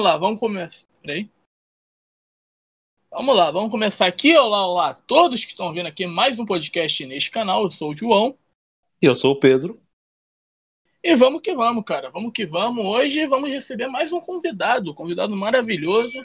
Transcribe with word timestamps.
lá, 0.00 0.16
vamos 0.16 0.40
começar. 0.40 0.86
Peraí. 1.02 1.30
Vamos 3.10 3.36
lá, 3.36 3.50
vamos 3.50 3.70
começar 3.70 4.06
aqui. 4.06 4.36
Olá, 4.36 4.66
olá 4.66 4.90
a 4.90 4.94
todos 4.94 5.44
que 5.44 5.50
estão 5.50 5.72
vendo 5.72 5.86
aqui 5.86 6.06
mais 6.06 6.38
um 6.38 6.46
podcast 6.46 7.04
neste 7.06 7.30
canal. 7.30 7.64
Eu 7.64 7.70
sou 7.70 7.90
o 7.90 7.96
João. 7.96 8.38
E 9.02 9.06
eu 9.06 9.14
sou 9.14 9.32
o 9.32 9.40
Pedro. 9.40 9.80
E 11.02 11.14
vamos 11.16 11.42
que 11.42 11.54
vamos, 11.54 11.84
cara. 11.84 12.10
Vamos 12.10 12.32
que 12.32 12.46
vamos. 12.46 12.86
Hoje 12.86 13.26
vamos 13.26 13.50
receber 13.50 13.88
mais 13.88 14.12
um 14.12 14.20
convidado, 14.20 14.92
um 14.92 14.94
convidado 14.94 15.36
maravilhoso. 15.36 16.16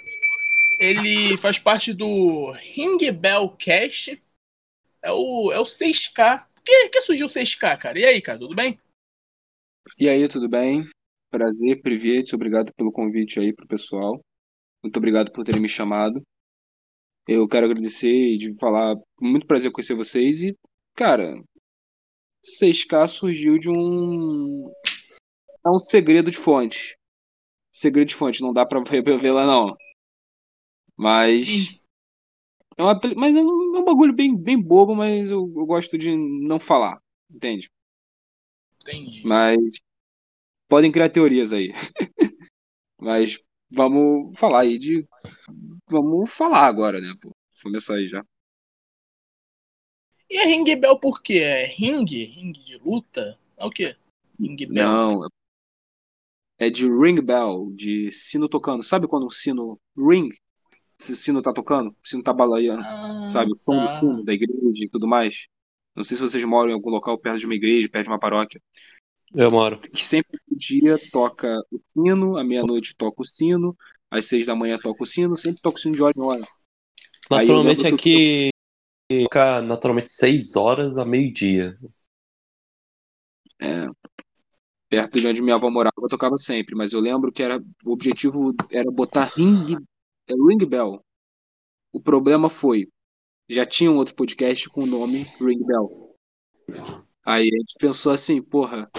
Ele 0.80 1.38
faz 1.38 1.58
parte 1.58 1.94
do 1.94 2.52
Ring 2.52 3.12
Bell 3.12 3.50
Cast. 3.58 4.22
É 5.02 5.12
o, 5.12 5.52
é 5.52 5.60
o 5.60 5.64
6K. 5.64 6.46
Por 6.54 6.64
que, 6.64 6.90
que 6.90 7.02
surgiu 7.02 7.28
o 7.28 7.30
6K, 7.30 7.78
cara? 7.78 8.00
E 8.00 8.06
aí, 8.06 8.22
cara, 8.22 8.40
tudo 8.40 8.56
bem? 8.56 8.80
E 10.00 10.10
aí, 10.10 10.28
tudo 10.28 10.50
bem? 10.50 10.90
Prazer, 11.36 11.82
privilégio, 11.82 12.38
obrigado 12.38 12.74
pelo 12.76 12.94
convite 12.94 13.42
aí 13.42 13.54
pro 13.54 13.68
pessoal. 13.68 14.24
Muito 14.82 14.96
obrigado 14.96 15.34
por 15.34 15.44
terem 15.44 15.62
me 15.62 15.68
chamado. 15.68 16.26
Eu 17.28 17.46
quero 17.46 17.66
agradecer 17.66 18.08
e 18.08 18.38
de 18.38 18.58
falar, 18.58 18.96
muito 19.20 19.46
prazer 19.46 19.70
conhecer 19.70 19.96
vocês 19.96 20.42
e, 20.42 20.58
cara, 20.96 21.34
6K 22.42 23.10
surgiu 23.10 23.60
de 23.60 23.70
um 23.70 24.64
é 25.66 25.70
um 25.70 25.78
segredo 25.78 26.32
de 26.32 26.38
fonte. 26.38 26.98
Segredo 27.70 28.08
de 28.08 28.16
fonte, 28.16 28.42
não 28.42 28.54
dá 28.54 28.66
pra 28.66 28.80
revelar 28.90 29.46
não. 29.46 29.76
Mas 30.96 31.82
é 32.78 32.82
uma, 32.82 32.98
mas 33.18 33.36
é 33.36 33.42
um, 33.42 33.76
é 33.76 33.80
um 33.82 33.84
bagulho 33.84 34.14
bem, 34.14 34.34
bem 34.34 34.58
bobo, 34.58 34.96
mas 34.96 35.30
eu, 35.30 35.54
eu 35.54 35.66
gosto 35.66 35.98
de 35.98 36.16
não 36.16 36.62
falar, 36.62 36.98
entende? 37.30 37.70
Entendi. 38.80 39.22
Mas 39.26 39.84
podem 40.68 40.92
criar 40.92 41.10
teorias 41.10 41.52
aí. 41.54 41.72
Mas 43.00 43.40
vamos 43.70 44.38
falar 44.38 44.62
aí 44.62 44.78
de. 44.78 45.06
Vamos 45.90 46.32
falar 46.34 46.66
agora, 46.68 47.00
né? 47.02 47.14
Pô. 47.22 47.32
Começar 47.64 47.96
aí 47.96 48.08
já. 48.10 48.24
E 50.30 50.38
a 50.38 50.46
Ring 50.46 50.64
Bell 50.76 51.00
por 51.00 51.22
quê? 51.22 51.40
É 51.40 51.66
ringue? 51.66 52.26
Ringue 52.26 52.64
de 52.64 52.78
luta? 52.78 53.40
É 53.58 53.66
o 53.66 53.72
quê? 53.72 53.96
Ring 54.40 54.56
Bell? 54.68 54.74
Não. 54.84 55.28
É 56.58 56.70
de 56.70 56.88
ring 56.88 57.22
bell, 57.22 57.72
de 57.76 58.12
sino 58.12 58.48
tocando. 58.48 58.84
Sabe 58.84 59.08
quando 59.08 59.26
um 59.26 59.30
sino 59.30 59.80
ring? 59.98 60.30
Se 61.00 61.12
o 61.14 61.16
sino 61.16 61.42
tá 61.42 61.54
tocando, 61.54 61.90
o 61.92 61.96
sino 62.08 62.24
tá 62.24 62.34
balaando, 62.34 62.84
Ah, 62.84 63.30
sabe? 63.32 63.52
O 63.52 63.56
som 63.62 63.74
tá. 63.74 63.92
do 63.94 63.98
sino 63.98 64.24
da 64.24 64.34
igreja 64.34 64.86
e 64.86 64.90
tudo 64.90 65.08
mais. 65.08 65.48
Não 65.96 66.04
sei 66.04 66.18
se 66.18 66.24
vocês 66.24 66.44
moram 66.46 66.72
em 66.72 66.74
algum 66.74 66.90
local 66.90 67.18
perto 67.20 67.40
de 67.40 67.46
uma 67.46 67.56
igreja, 67.56 67.90
perto 67.90 68.06
de 68.06 68.12
uma 68.12 68.20
paróquia. 68.20 68.62
Eu 69.38 69.52
moro. 69.52 69.80
que 69.80 70.06
sempre 70.06 70.40
no 70.50 70.58
dia 70.58 70.96
toca 71.12 71.58
o 71.72 71.80
sino, 71.88 72.38
à 72.38 72.44
meia-noite 72.44 72.96
toca 72.96 73.22
o 73.22 73.26
sino, 73.26 73.76
às 74.10 74.26
seis 74.26 74.48
da 74.48 74.56
manhã 74.56 74.78
toca 74.78 75.04
o 75.04 75.06
sino, 75.06 75.38
sempre 75.38 75.62
toca 75.62 75.78
o 75.78 75.80
sino 75.80 75.96
de 75.96 76.02
hora 76.02 76.14
em 76.16 76.22
hora. 76.22 76.42
Naturalmente 77.30 77.88
aqui 77.88 78.50
toca 79.24 79.62
naturalmente 79.62 80.10
6 80.10 80.56
horas 80.56 80.98
a 80.98 81.06
meio-dia. 81.06 81.78
É, 83.60 83.88
perto 84.90 85.20
de 85.20 85.28
onde 85.28 85.42
minha 85.42 85.56
avó 85.56 85.70
morava, 85.70 85.96
eu 86.02 86.08
tocava 86.08 86.38
sempre, 86.38 86.76
mas 86.76 86.94
eu 86.94 87.00
lembro 87.00 87.32
que 87.32 87.44
era, 87.44 87.62
o 87.86 87.92
objetivo 87.92 88.54
era 88.72 88.90
botar 88.92 89.26
ring, 89.36 89.76
é, 90.28 90.34
ring 90.34 90.66
bell. 90.66 91.04
O 91.92 92.02
problema 92.02 92.50
foi, 92.50 92.88
já 93.50 93.66
tinha 93.66 93.92
um 93.92 93.98
outro 93.98 94.16
podcast 94.16 94.70
com 94.70 94.84
o 94.84 94.88
nome 94.88 95.24
Ring 95.40 95.64
Bell. 95.64 95.88
Aí 97.26 97.48
a 97.48 97.58
gente 97.58 97.76
pensou 97.80 98.12
assim, 98.12 98.42
porra, 98.42 98.90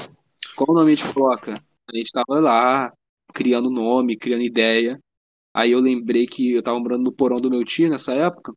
qual 0.57 0.75
nome 0.75 0.93
a 0.93 0.95
gente 0.97 1.13
coloca? 1.15 1.55
A 1.93 1.97
gente 1.97 2.11
tava 2.13 2.41
lá, 2.41 2.93
criando 3.35 3.71
nome, 3.71 4.17
criando 4.17 4.43
ideia. 4.43 5.01
Aí 5.55 5.73
eu 5.73 5.81
lembrei 5.81 6.27
que 6.27 6.53
eu 6.53 6.63
tava 6.63 6.81
morando 6.81 7.05
no 7.05 7.13
porão 7.15 7.41
do 7.41 7.51
meu 7.51 7.65
tio 7.65 7.91
nessa 7.91 8.15
época. 8.15 8.53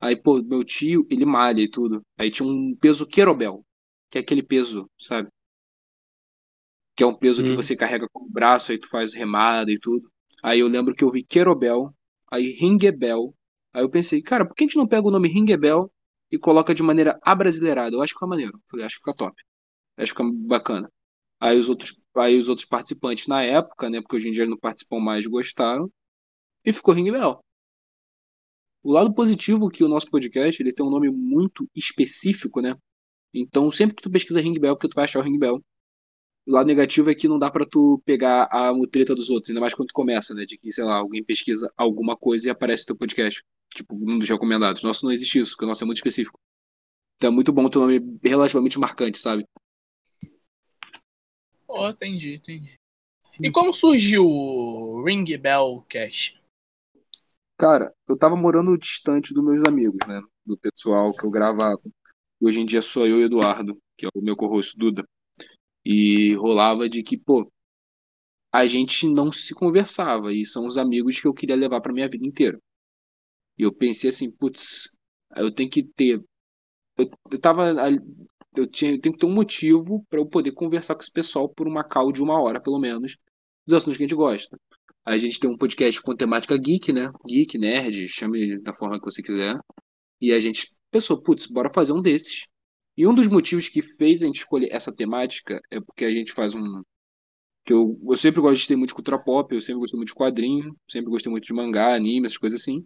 Aí, 0.00 0.16
pô, 0.16 0.42
meu 0.42 0.64
tio, 0.64 1.06
ele 1.10 1.24
malha 1.26 1.62
e 1.62 1.68
tudo. 1.70 2.02
Aí 2.18 2.30
tinha 2.30 2.48
um 2.48 2.76
peso 2.76 3.06
querobel, 3.08 3.64
que 4.10 4.18
é 4.18 4.22
aquele 4.22 4.42
peso, 4.42 4.90
sabe? 4.98 5.30
Que 6.96 7.02
é 7.02 7.06
um 7.06 7.16
peso 7.16 7.42
que 7.42 7.52
Hum. 7.52 7.56
você 7.56 7.76
carrega 7.76 8.06
com 8.12 8.24
o 8.24 8.30
braço, 8.30 8.70
aí 8.72 8.78
tu 8.78 8.88
faz 8.88 9.14
remada 9.14 9.70
e 9.72 9.78
tudo. 9.78 10.10
Aí 10.42 10.60
eu 10.60 10.68
lembro 10.68 10.94
que 10.94 11.02
eu 11.04 11.10
vi 11.10 11.24
querobel, 11.24 11.92
aí 12.30 12.50
ringebel. 12.52 13.34
Aí 13.72 13.82
eu 13.82 13.90
pensei, 13.90 14.22
cara, 14.22 14.46
por 14.46 14.54
que 14.54 14.64
a 14.64 14.66
gente 14.66 14.76
não 14.76 14.86
pega 14.86 15.06
o 15.06 15.10
nome 15.10 15.28
ringebel 15.28 15.90
e 16.30 16.38
coloca 16.38 16.74
de 16.74 16.82
maneira 16.82 17.18
abrasileirada? 17.22 17.96
Eu 17.96 18.02
acho 18.02 18.12
que 18.12 18.18
fica 18.18 18.26
maneiro. 18.26 18.60
Falei, 18.70 18.86
acho 18.86 18.96
que 18.96 19.00
fica 19.00 19.14
top. 19.16 19.42
Acho 19.98 20.14
que 20.14 20.22
fica 20.24 20.36
bacana. 20.48 20.90
Aí 21.44 21.58
os 21.58 21.68
outros, 21.68 22.06
aí 22.16 22.38
os 22.38 22.48
outros 22.48 22.66
participantes 22.66 23.26
na 23.26 23.42
época, 23.42 23.90
né, 23.90 24.00
porque 24.00 24.16
hoje 24.16 24.30
em 24.30 24.32
dia 24.32 24.46
não 24.46 24.56
participam 24.56 24.98
mais, 24.98 25.26
gostaram. 25.26 25.92
E 26.64 26.72
ficou 26.72 26.94
ringebel. 26.94 27.38
O 28.82 28.90
lado 28.90 29.12
positivo 29.12 29.68
que 29.68 29.84
o 29.84 29.88
nosso 29.88 30.10
podcast 30.10 30.62
ele 30.62 30.72
tem 30.72 30.86
um 30.86 30.88
nome 30.88 31.10
muito 31.10 31.68
específico, 31.74 32.62
né? 32.62 32.74
Então, 33.34 33.70
sempre 33.70 33.94
que 33.94 34.02
tu 34.02 34.10
pesquisa 34.10 34.40
Ring 34.40 34.58
Bell, 34.58 34.74
porque 34.74 34.88
tu 34.88 34.94
vai 34.94 35.04
achar 35.04 35.18
o 35.18 35.22
Ring 35.22 35.38
Bell. 35.38 35.62
O 36.46 36.52
lado 36.52 36.66
negativo 36.66 37.10
é 37.10 37.14
que 37.14 37.28
não 37.28 37.38
dá 37.38 37.50
pra 37.50 37.66
tu 37.66 38.00
pegar 38.06 38.48
a 38.50 38.72
mutreta 38.72 39.14
dos 39.14 39.28
outros, 39.28 39.50
ainda 39.50 39.60
mais 39.60 39.74
quando 39.74 39.88
tu 39.88 39.94
começa, 39.94 40.32
né? 40.34 40.46
De 40.46 40.56
que, 40.56 40.72
sei 40.72 40.84
lá, 40.84 40.96
alguém 40.96 41.22
pesquisa 41.22 41.70
alguma 41.76 42.16
coisa 42.16 42.48
e 42.48 42.50
aparece 42.50 42.86
teu 42.86 42.96
podcast. 42.96 43.42
Tipo, 43.74 43.94
um 43.96 44.18
dos 44.18 44.28
recomendados. 44.30 44.82
Nosso 44.82 45.04
não 45.04 45.12
existe 45.12 45.40
isso, 45.40 45.50
porque 45.52 45.66
o 45.66 45.68
nosso 45.68 45.84
é 45.84 45.86
muito 45.86 45.98
específico. 45.98 46.38
Então 47.16 47.28
é 47.28 47.34
muito 47.34 47.52
bom 47.52 47.68
ter 47.68 47.78
um 47.78 47.82
nome 47.82 48.18
relativamente 48.22 48.78
marcante, 48.78 49.18
sabe? 49.18 49.46
Oh, 51.76 51.88
entendi, 51.88 52.34
entendi. 52.34 52.78
E 53.40 53.50
como 53.50 53.74
surgiu 53.74 54.24
o 54.24 55.02
Ring 55.04 55.24
Bell 55.36 55.84
Cash? 55.88 56.40
Cara, 57.58 57.92
eu 58.08 58.16
tava 58.16 58.36
morando 58.36 58.78
distante 58.78 59.34
dos 59.34 59.42
meus 59.42 59.66
amigos, 59.66 59.98
né? 60.06 60.22
Do 60.46 60.56
pessoal 60.56 61.12
que 61.12 61.24
eu 61.24 61.30
gravava. 61.30 61.82
Hoje 62.40 62.60
em 62.60 62.64
dia 62.64 62.80
sou 62.80 63.08
eu 63.08 63.18
e 63.18 63.22
o 63.22 63.26
Eduardo, 63.26 63.76
que 63.96 64.06
é 64.06 64.08
o 64.14 64.22
meu 64.22 64.36
co-host 64.36 64.78
Duda. 64.78 65.04
E 65.84 66.34
rolava 66.34 66.88
de 66.88 67.02
que, 67.02 67.18
pô, 67.18 67.50
a 68.52 68.66
gente 68.66 69.08
não 69.08 69.32
se 69.32 69.52
conversava. 69.52 70.32
E 70.32 70.46
são 70.46 70.68
os 70.68 70.78
amigos 70.78 71.20
que 71.20 71.26
eu 71.26 71.34
queria 71.34 71.56
levar 71.56 71.80
pra 71.80 71.92
minha 71.92 72.08
vida 72.08 72.24
inteira. 72.24 72.56
E 73.58 73.64
eu 73.64 73.74
pensei 73.74 74.10
assim, 74.10 74.30
putz, 74.36 74.96
eu 75.36 75.52
tenho 75.52 75.68
que 75.68 75.82
ter. 75.82 76.22
Eu, 76.96 77.10
eu 77.32 77.40
tava. 77.40 77.74
Eu, 78.56 78.66
tinha, 78.66 78.92
eu 78.92 79.00
tenho 79.00 79.12
que 79.12 79.18
ter 79.18 79.26
um 79.26 79.34
motivo 79.34 80.04
pra 80.08 80.20
eu 80.20 80.26
poder 80.26 80.52
conversar 80.52 80.94
com 80.94 81.00
esse 81.02 81.12
pessoal 81.12 81.48
por 81.48 81.66
uma 81.66 81.84
call 81.84 82.12
de 82.12 82.22
uma 82.22 82.40
hora, 82.40 82.60
pelo 82.60 82.78
menos, 82.78 83.16
dos 83.66 83.76
assuntos 83.76 83.96
que 83.96 84.04
a 84.04 84.06
gente 84.06 84.16
gosta. 84.16 84.58
A 85.04 85.18
gente 85.18 85.38
tem 85.38 85.50
um 85.50 85.56
podcast 85.56 86.00
com 86.00 86.16
temática 86.16 86.56
geek, 86.56 86.92
né? 86.92 87.10
Geek, 87.26 87.58
nerd, 87.58 88.08
chame 88.08 88.58
da 88.60 88.72
forma 88.72 88.98
que 88.98 89.04
você 89.04 89.22
quiser. 89.22 89.58
E 90.20 90.32
a 90.32 90.40
gente 90.40 90.66
pensou, 90.90 91.22
putz, 91.22 91.46
bora 91.46 91.70
fazer 91.72 91.92
um 91.92 92.00
desses. 92.00 92.46
E 92.96 93.06
um 93.06 93.14
dos 93.14 93.28
motivos 93.28 93.68
que 93.68 93.82
fez 93.82 94.22
a 94.22 94.26
gente 94.26 94.38
escolher 94.38 94.68
essa 94.72 94.94
temática 94.94 95.60
é 95.70 95.80
porque 95.80 96.04
a 96.04 96.12
gente 96.12 96.32
faz 96.32 96.54
um. 96.54 96.82
Que 97.64 97.72
eu, 97.72 97.98
eu 98.08 98.16
sempre 98.16 98.40
gostei 98.40 98.76
muito 98.76 98.90
de 98.90 98.94
cultura 98.94 99.22
pop, 99.22 99.54
eu 99.54 99.60
sempre 99.60 99.80
gostei 99.80 99.96
muito 99.96 100.08
de 100.08 100.14
quadrinho, 100.14 100.76
sempre 100.88 101.10
gostei 101.10 101.30
muito 101.30 101.44
de 101.44 101.52
mangá, 101.54 101.94
anime, 101.94 102.26
essas 102.26 102.38
coisas 102.38 102.60
assim. 102.60 102.84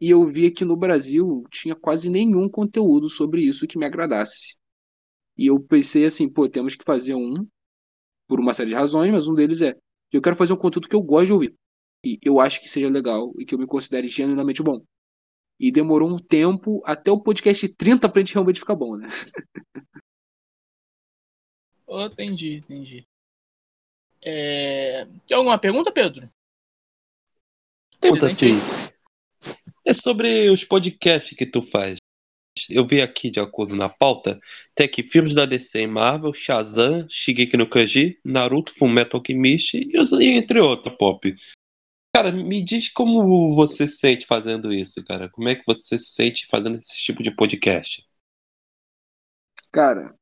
E 0.00 0.10
eu 0.10 0.24
via 0.26 0.52
que 0.52 0.64
no 0.64 0.76
Brasil 0.76 1.44
tinha 1.50 1.74
quase 1.74 2.08
nenhum 2.10 2.48
conteúdo 2.48 3.08
sobre 3.08 3.42
isso 3.42 3.66
que 3.66 3.78
me 3.78 3.84
agradasse. 3.86 4.59
E 5.40 5.46
eu 5.46 5.58
pensei 5.58 6.04
assim, 6.04 6.30
pô, 6.30 6.46
temos 6.46 6.76
que 6.76 6.84
fazer 6.84 7.14
um 7.14 7.48
por 8.28 8.38
uma 8.38 8.52
série 8.52 8.68
de 8.68 8.74
razões, 8.74 9.10
mas 9.10 9.26
um 9.26 9.32
deles 9.32 9.62
é 9.62 9.74
eu 10.12 10.20
quero 10.20 10.36
fazer 10.36 10.52
um 10.52 10.56
conteúdo 10.56 10.86
que 10.86 10.94
eu 10.94 11.00
gosto 11.00 11.26
de 11.26 11.32
ouvir. 11.32 11.56
E 12.04 12.18
eu 12.22 12.38
acho 12.38 12.60
que 12.60 12.68
seja 12.68 12.90
legal 12.90 13.32
e 13.38 13.46
que 13.46 13.54
eu 13.54 13.58
me 13.58 13.66
considere 13.66 14.06
genuinamente 14.06 14.62
bom. 14.62 14.84
E 15.58 15.72
demorou 15.72 16.10
um 16.10 16.18
tempo 16.18 16.82
até 16.84 17.10
o 17.10 17.22
podcast 17.22 17.66
30 17.74 18.06
pra 18.08 18.20
gente 18.20 18.34
realmente 18.34 18.60
ficar 18.60 18.74
bom, 18.74 18.96
né? 18.96 19.08
Oh, 21.92 22.04
entendi, 22.04 22.54
entendi. 22.54 23.04
É... 24.22 25.08
Tem 25.26 25.36
alguma 25.36 25.58
pergunta, 25.58 25.90
Pedro? 25.90 26.30
Pergunta 28.00 28.26
Presente 28.26 28.52
assim. 28.52 28.92
É 29.84 29.92
sobre 29.92 30.48
os 30.50 30.62
podcasts 30.62 31.36
que 31.36 31.44
tu 31.44 31.60
faz. 31.60 31.99
Eu 32.68 32.86
vi 32.86 33.00
aqui, 33.00 33.30
de 33.30 33.40
acordo 33.40 33.74
na 33.74 33.88
pauta, 33.88 34.38
tem 34.74 34.86
aqui 34.86 35.02
filmes 35.02 35.34
da 35.34 35.46
DC 35.46 35.80
e 35.80 35.86
Marvel, 35.86 36.32
Shazam, 36.32 37.06
Shigeki 37.08 37.56
no 37.56 37.68
Kanji, 37.68 38.18
Naruto, 38.24 38.74
Fullmetal 38.74 39.20
Alchemist 39.20 39.74
e, 39.74 40.26
entre 40.26 40.60
outros, 40.60 40.94
pop. 40.98 41.34
Cara, 42.14 42.32
me 42.32 42.62
diz 42.62 42.88
como 42.88 43.54
você 43.54 43.86
se 43.86 43.98
sente 43.98 44.26
fazendo 44.26 44.72
isso, 44.72 45.02
cara. 45.04 45.28
Como 45.30 45.48
é 45.48 45.54
que 45.54 45.64
você 45.64 45.96
se 45.96 46.12
sente 46.12 46.46
fazendo 46.48 46.76
esse 46.76 47.00
tipo 47.02 47.22
de 47.22 47.30
podcast? 47.30 48.04
Cara, 49.72 50.12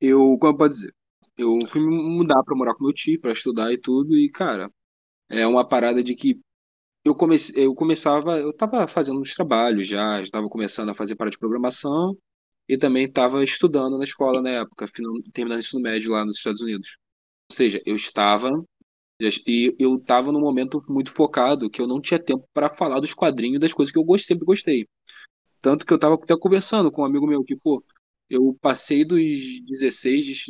eu, 0.00 0.38
como 0.38 0.56
posso 0.56 0.70
dizer? 0.70 0.94
Eu 1.36 1.58
fui 1.66 1.80
mudar 1.80 2.42
pra 2.44 2.54
morar 2.54 2.74
com 2.74 2.84
meu 2.84 2.92
tio, 2.92 3.20
pra 3.20 3.32
estudar 3.32 3.72
e 3.72 3.78
tudo, 3.78 4.16
e, 4.16 4.30
cara, 4.30 4.70
é 5.28 5.46
uma 5.46 5.66
parada 5.66 6.02
de 6.02 6.14
que 6.14 6.38
eu 7.04 7.14
comecei, 7.14 7.64
eu 7.66 7.74
começava, 7.74 8.38
eu 8.38 8.52
tava 8.54 8.86
fazendo 8.86 9.20
uns 9.20 9.34
trabalhos 9.34 9.86
já, 9.88 10.20
estava 10.20 10.48
começando 10.48 10.90
a 10.90 10.94
fazer 10.94 11.16
parte 11.16 11.32
de 11.34 11.38
programação 11.38 12.16
e 12.68 12.76
também 12.78 13.06
estava 13.06 13.42
estudando 13.44 13.98
na 13.98 14.04
escola 14.04 14.42
na 14.42 14.50
época, 14.50 14.86
terminando 15.32 15.58
o 15.58 15.60
ensino 15.60 15.82
médio 15.82 16.12
lá 16.12 16.24
nos 16.24 16.38
Estados 16.38 16.60
Unidos. 16.60 16.98
Ou 17.50 17.56
seja, 17.56 17.80
eu 17.86 17.96
estava 17.96 18.50
E 19.46 19.74
eu 19.78 20.02
tava 20.02 20.32
num 20.32 20.40
momento 20.40 20.82
muito 20.88 21.10
focado 21.12 21.70
que 21.70 21.80
eu 21.80 21.86
não 21.86 22.00
tinha 22.00 22.18
tempo 22.18 22.48
para 22.52 22.68
falar 22.68 23.00
dos 23.00 23.14
quadrinhos 23.14 23.60
das 23.60 23.72
coisas 23.72 23.92
que 23.92 23.98
eu 23.98 24.18
sempre 24.18 24.46
gostei. 24.46 24.86
Tanto 25.62 25.86
que 25.86 25.92
eu 25.92 25.98
tava 25.98 26.14
até 26.16 26.36
conversando 26.36 26.90
com 26.90 27.02
um 27.02 27.04
amigo 27.04 27.26
meu 27.26 27.44
que, 27.44 27.56
pô, 27.56 27.82
eu 28.30 28.56
passei 28.60 29.04
dos 29.04 29.20
16, 29.68 30.46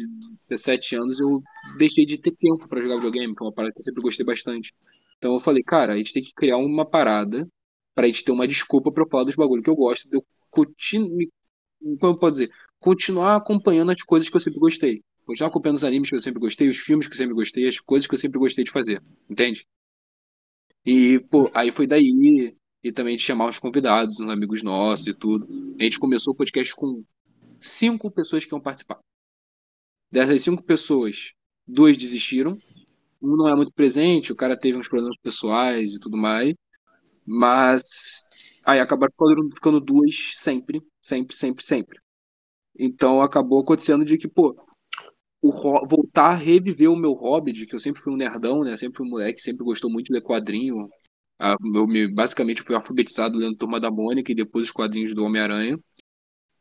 17 0.49 0.97
anos, 0.97 1.19
eu 1.21 1.43
deixei 1.79 2.07
de 2.07 2.19
ter 2.19 2.33
tempo 2.37 2.69
para 2.69 2.83
jogar 2.83 2.97
videogame, 2.97 3.35
que 3.35 3.43
é 3.43 3.47
uma 3.47 3.53
parada 3.53 3.73
que 3.73 3.81
eu 3.81 3.85
sempre 3.85 4.03
gostei 4.03 4.25
bastante. 4.27 4.73
Então 5.21 5.35
eu 5.35 5.41
falei, 5.41 5.61
cara, 5.63 5.93
a 5.93 5.97
gente 5.99 6.15
tem 6.15 6.23
que 6.23 6.33
criar 6.33 6.57
uma 6.57 6.85
parada 6.85 7.47
pra 7.95 8.07
gente 8.07 8.25
ter 8.25 8.33
uma 8.33 8.49
desculpa 8.49 8.91
pra 8.91 9.05
eu 9.05 9.09
falar 9.09 9.25
dos 9.25 9.37
bagulhos 9.37 9.63
que 9.63 9.69
eu 9.69 9.77
gosto, 9.77 10.09
de 10.09 10.17
eu 10.17 10.25
continuar, 10.51 11.29
como 12.01 12.15
eu 12.15 12.17
posso 12.17 12.33
dizer, 12.33 12.51
continuar 12.79 13.37
acompanhando 13.37 13.91
as 13.91 14.03
coisas 14.03 14.31
que 14.31 14.37
eu 14.37 14.41
sempre 14.41 14.59
gostei. 14.59 15.03
Continuar 15.27 15.51
acompanhando 15.51 15.77
os 15.77 15.85
animes 15.85 16.09
que 16.09 16.17
eu 16.17 16.21
sempre 16.21 16.41
gostei, 16.41 16.71
os 16.71 16.79
filmes 16.79 17.07
que 17.07 17.13
eu 17.13 17.19
sempre 17.19 17.35
gostei, 17.35 17.69
as 17.69 17.79
coisas 17.79 18.07
que 18.09 18.15
eu 18.15 18.19
sempre 18.19 18.39
gostei 18.39 18.65
de 18.65 18.71
fazer, 18.71 19.03
entende? 19.29 19.67
E, 20.87 21.21
pô, 21.31 21.51
aí 21.55 21.71
foi 21.71 21.87
daí, 21.87 22.55
e 22.83 22.91
também 22.91 23.15
de 23.15 23.23
chamar 23.23 23.47
os 23.51 23.59
convidados, 23.59 24.21
uns 24.21 24.31
amigos 24.31 24.63
nossos 24.63 25.07
e 25.07 25.15
tudo. 25.15 25.47
A 25.79 25.85
gente 25.85 25.99
começou 25.99 26.33
o 26.33 26.37
podcast 26.37 26.75
com 26.75 27.05
cinco 27.61 28.11
pessoas 28.11 28.47
que 28.47 28.55
iam 28.55 28.61
participar. 28.61 28.99
Dessas 30.11 30.43
cinco 30.43 30.65
pessoas, 30.65 31.35
duas 31.67 31.97
desistiram. 31.99 32.57
Um 33.23 33.37
não 33.37 33.49
é 33.49 33.55
muito 33.55 33.73
presente, 33.75 34.33
o 34.33 34.37
cara 34.37 34.57
teve 34.57 34.79
uns 34.79 34.89
problemas 34.89 35.19
pessoais 35.23 35.95
e 35.95 36.01
tudo 36.01 36.17
mais. 36.17 36.55
Mas 37.27 38.25
aí 38.67 38.81
acabaram 38.81 39.13
ficando, 39.13 39.55
ficando 39.55 39.81
duas 39.81 40.33
sempre, 40.35 40.83
sempre, 41.03 41.37
sempre, 41.37 41.65
sempre. 41.65 41.99
Então 42.79 43.21
acabou 43.23 43.61
acontecendo 43.63 44.05
de 44.05 44.17
que, 44.19 44.29
pô, 44.29 44.55
o, 45.43 45.53
voltar 45.87 46.31
a 46.31 46.35
reviver 46.35 46.91
o 46.91 46.97
meu 46.97 47.13
hobby, 47.13 47.53
de 47.53 47.67
que 47.67 47.75
eu 47.75 47.81
sempre 47.81 48.01
fui 48.03 48.13
um 48.13 48.17
nerdão, 48.17 48.61
né? 48.61 48.77
Sempre 48.77 48.99
fui 48.99 49.07
um 49.07 49.11
moleque, 49.11 49.41
sempre 49.41 49.65
gostou 49.65 49.91
muito 49.91 50.07
de 50.09 50.15
ler 50.15 50.23
quadrinho. 50.23 50.77
Eu 51.75 51.87
me, 51.87 52.07
basicamente 52.13 52.63
fui 52.63 52.75
alfabetizado 52.75 53.39
lendo 53.39 53.57
Turma 53.57 53.81
da 53.81 53.91
Mônica 53.91 54.31
e 54.31 54.35
depois 54.35 54.67
os 54.67 54.73
quadrinhos 54.73 55.15
do 55.15 55.25
Homem-Aranha. 55.25 55.79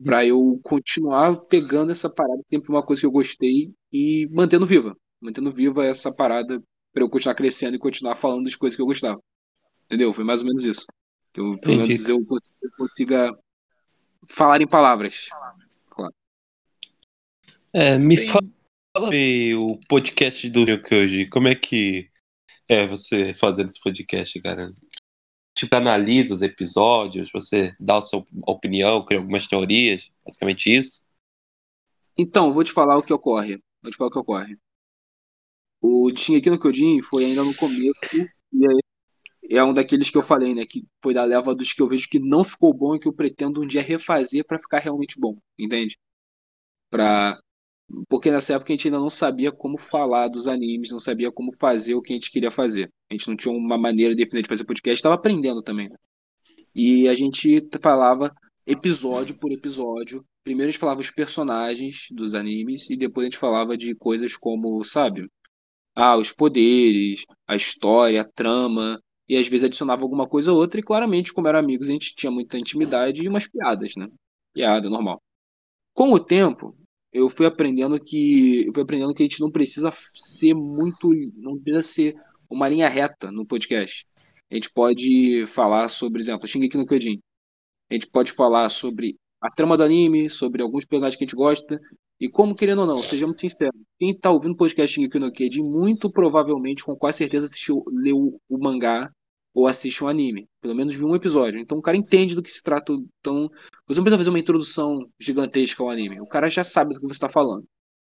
Pra 0.04 0.26
eu 0.26 0.60
continuar 0.64 1.36
pegando 1.50 1.92
essa 1.92 2.10
parada, 2.10 2.42
sempre 2.48 2.72
uma 2.72 2.84
coisa 2.86 3.02
que 3.02 3.06
eu 3.06 3.12
gostei 3.12 3.74
e 3.92 4.26
mantendo 4.34 4.66
viva. 4.66 4.96
Mantendo 5.22 5.52
viva 5.52 5.86
essa 5.86 6.14
parada 6.14 6.62
para 6.94 7.04
eu 7.04 7.10
continuar 7.10 7.36
crescendo 7.36 7.76
e 7.76 7.80
continuar 7.80 8.16
falando 8.16 8.46
das 8.46 8.56
coisas 8.56 8.76
que 8.76 8.82
eu 8.82 8.86
gostava. 8.86 9.22
Entendeu? 9.86 10.14
Foi 10.14 10.24
mais 10.24 10.42
ou 10.42 10.48
menos 10.48 10.64
isso. 10.64 10.86
Eu, 11.36 11.60
pelo 11.60 11.78
menos 11.78 12.10
eu 12.10 12.20
consiga 12.78 13.30
falar 14.28 14.62
em 14.62 14.68
palavras. 14.68 15.28
Claro. 15.90 16.14
É, 17.74 17.98
me 17.98 18.16
Tem... 18.16 18.28
fala 18.28 18.44
o 19.60 19.80
podcast 19.88 20.50
do 20.50 20.66
Ryokuji. 20.66 21.30
Como 21.30 21.48
é 21.48 21.56
que 21.56 22.10
é 22.68 22.86
você 22.86 23.34
fazendo 23.34 23.68
esse 23.68 23.80
podcast, 23.80 24.40
cara? 24.42 24.74
Tipo, 25.56 25.76
analisa 25.76 26.34
os 26.34 26.42
episódios, 26.42 27.32
você 27.32 27.76
dá 27.80 27.98
a 27.98 28.02
sua 28.02 28.24
opinião, 28.48 29.04
cria 29.04 29.20
algumas 29.20 29.48
teorias, 29.48 30.12
basicamente 30.24 30.74
isso? 30.74 31.08
Então, 32.18 32.54
vou 32.54 32.64
te 32.64 32.72
falar 32.72 32.98
o 32.98 33.04
que 33.04 33.14
ocorre. 33.14 33.62
Vou 33.82 33.92
te 33.92 33.98
falar 33.98 34.10
o 34.10 34.12
que 34.12 34.20
ocorre. 34.20 34.58
O 35.82 36.10
aqui 36.10 36.50
no 36.50 36.60
Kyojin 36.60 37.02
foi 37.04 37.26
ainda 37.26 37.44
no 37.44 37.56
começo, 37.56 38.28
e 38.52 38.68
aí 38.68 38.80
é 39.52 39.64
um 39.64 39.74
daqueles 39.74 40.10
que 40.10 40.18
eu 40.18 40.24
falei, 40.24 40.54
né? 40.54 40.66
Que 40.66 40.86
foi 41.02 41.14
da 41.14 41.24
leva 41.24 41.56
dos 41.56 41.74
que 41.74 41.82
eu 41.82 41.88
vejo 41.88 42.08
que 42.10 42.20
não 42.20 42.44
ficou 42.44 42.74
bom 42.74 42.96
e 42.96 43.00
que 43.00 43.08
eu 43.08 43.14
pretendo 43.14 43.62
um 43.62 43.68
dia 43.68 43.82
refazer 43.82 44.46
para 44.46 44.60
ficar 44.60 44.80
realmente 44.80 45.20
bom, 45.20 45.36
entende? 45.58 45.98
Pra... 46.90 47.40
Porque 48.08 48.30
nessa 48.30 48.54
época 48.54 48.72
a 48.72 48.76
gente 48.76 48.88
ainda 48.88 49.00
não 49.00 49.10
sabia 49.10 49.52
como 49.52 49.78
falar 49.78 50.28
dos 50.28 50.46
animes, 50.46 50.92
não 50.92 51.00
sabia 51.00 51.32
como 51.32 51.52
fazer 51.52 51.96
o 51.96 52.02
que 52.02 52.14
a 52.14 52.16
gente 52.16 52.32
queria 52.32 52.52
fazer. 52.52 52.92
A 53.10 53.14
gente 53.14 53.28
não 53.28 53.36
tinha 53.36 53.54
uma 53.54 53.78
maneira 53.78 54.14
definida 54.16 54.44
de 54.44 54.50
fazer 54.50 54.66
podcast, 54.66 54.98
estava 54.98 55.16
aprendendo 55.16 55.64
também. 55.64 55.90
E 56.76 57.08
a 57.08 57.16
gente 57.16 57.68
falava 57.82 58.32
episódio 58.66 59.36
por 59.40 59.52
episódio. 59.52 60.24
Primeiro 60.44 60.70
a 60.70 60.72
gente 60.72 60.80
falava 60.80 61.02
os 61.02 61.10
personagens 61.10 62.08
dos 62.12 62.36
animes 62.36 62.88
e 62.90 62.96
depois 62.96 63.26
a 63.26 63.30
gente 63.30 63.40
falava 63.40 63.76
de 63.76 63.96
coisas 63.96 64.36
como, 64.38 64.84
sabe? 64.84 65.28
Ah, 66.02 66.16
os 66.16 66.32
poderes, 66.32 67.26
a 67.46 67.58
história, 67.58 68.22
a 68.22 68.24
trama, 68.24 68.98
e 69.28 69.36
às 69.36 69.50
vezes 69.50 69.66
adicionava 69.66 70.02
alguma 70.02 70.26
coisa 70.26 70.50
ou 70.50 70.58
outra, 70.58 70.80
e 70.80 70.84
claramente, 70.84 71.34
como 71.34 71.50
eram 71.50 71.60
amigos, 71.60 71.90
a 71.90 71.92
gente 71.92 72.16
tinha 72.16 72.32
muita 72.32 72.58
intimidade 72.58 73.22
e 73.22 73.28
umas 73.28 73.52
piadas, 73.52 73.92
né? 73.98 74.08
Piada, 74.54 74.90
normal. 74.90 75.22
Com 75.94 76.14
o 76.14 76.20
tempo, 76.20 76.74
eu 77.12 77.28
fui 77.30 77.46
aprendendo 77.46 78.02
que 78.02 78.66
eu 78.66 78.74
fui 78.74 78.82
aprendendo 78.84 79.14
que 79.14 79.24
a 79.24 79.26
gente 79.26 79.42
não 79.42 79.52
precisa 79.52 79.92
ser 79.94 80.54
muito, 80.54 81.10
não 81.36 81.60
precisa 81.60 81.84
ser 81.84 82.16
uma 82.50 82.70
linha 82.70 82.88
reta 82.88 83.30
no 83.30 83.46
podcast. 83.46 84.08
A 84.50 84.56
gente 84.56 84.72
pode 84.72 85.46
falar 85.48 85.90
sobre, 85.90 86.22
exemplo, 86.22 86.48
Shingeki 86.48 86.78
no 86.78 86.86
Kyojin. 86.86 87.20
A 87.90 87.94
gente 87.94 88.08
pode 88.08 88.32
falar 88.32 88.70
sobre 88.70 89.18
a 89.42 89.50
trama 89.50 89.78
do 89.78 89.84
anime, 89.84 90.30
sobre 90.30 90.62
alguns 90.62 90.86
personagens 90.86 91.18
que 91.18 91.24
a 91.24 91.28
gente 91.28 91.36
gosta, 91.36 91.80
e 92.20 92.28
como, 92.30 92.56
querendo 92.56 92.80
ou 92.80 92.86
não, 92.86 92.98
sejamos 92.98 93.40
sinceros, 93.40 93.80
quem 93.98 94.10
está 94.10 94.30
ouvindo 94.30 94.52
o 94.52 94.58
podcast 94.58 94.94
Shingeki 94.94 95.20
no 95.20 95.32
Kyojin, 95.32 95.70
muito 95.70 96.12
provavelmente, 96.12 96.84
com 96.84 96.96
quase 96.96 97.20
certeza, 97.20 97.46
assistiu, 97.46 97.84
leu 97.88 98.40
o 98.50 98.58
mangá 98.58 99.10
ou 99.54 99.68
assiste 99.68 100.04
um 100.04 100.08
anime. 100.08 100.48
Pelo 100.62 100.76
menos 100.76 100.96
viu 100.96 101.08
um 101.08 101.16
episódio. 101.16 101.60
Então 101.60 101.78
o 101.78 101.82
cara 101.82 101.98
entende 101.98 102.36
do 102.36 102.42
que 102.42 102.52
se 102.52 102.62
trata. 102.62 102.94
Então 103.20 103.50
você 103.88 104.00
não 104.00 104.04
precisa 104.04 104.18
fazer 104.18 104.30
uma 104.30 104.40
introdução 104.40 105.10
gigantesca 105.20 105.82
ao 105.82 105.90
anime. 105.90 106.20
O 106.20 106.28
cara 106.28 106.50
já 106.50 106.64
sabe 106.64 106.94
do 106.94 107.00
que 107.00 107.08
você 107.08 107.14
está 107.14 107.30
falando. 107.30 107.66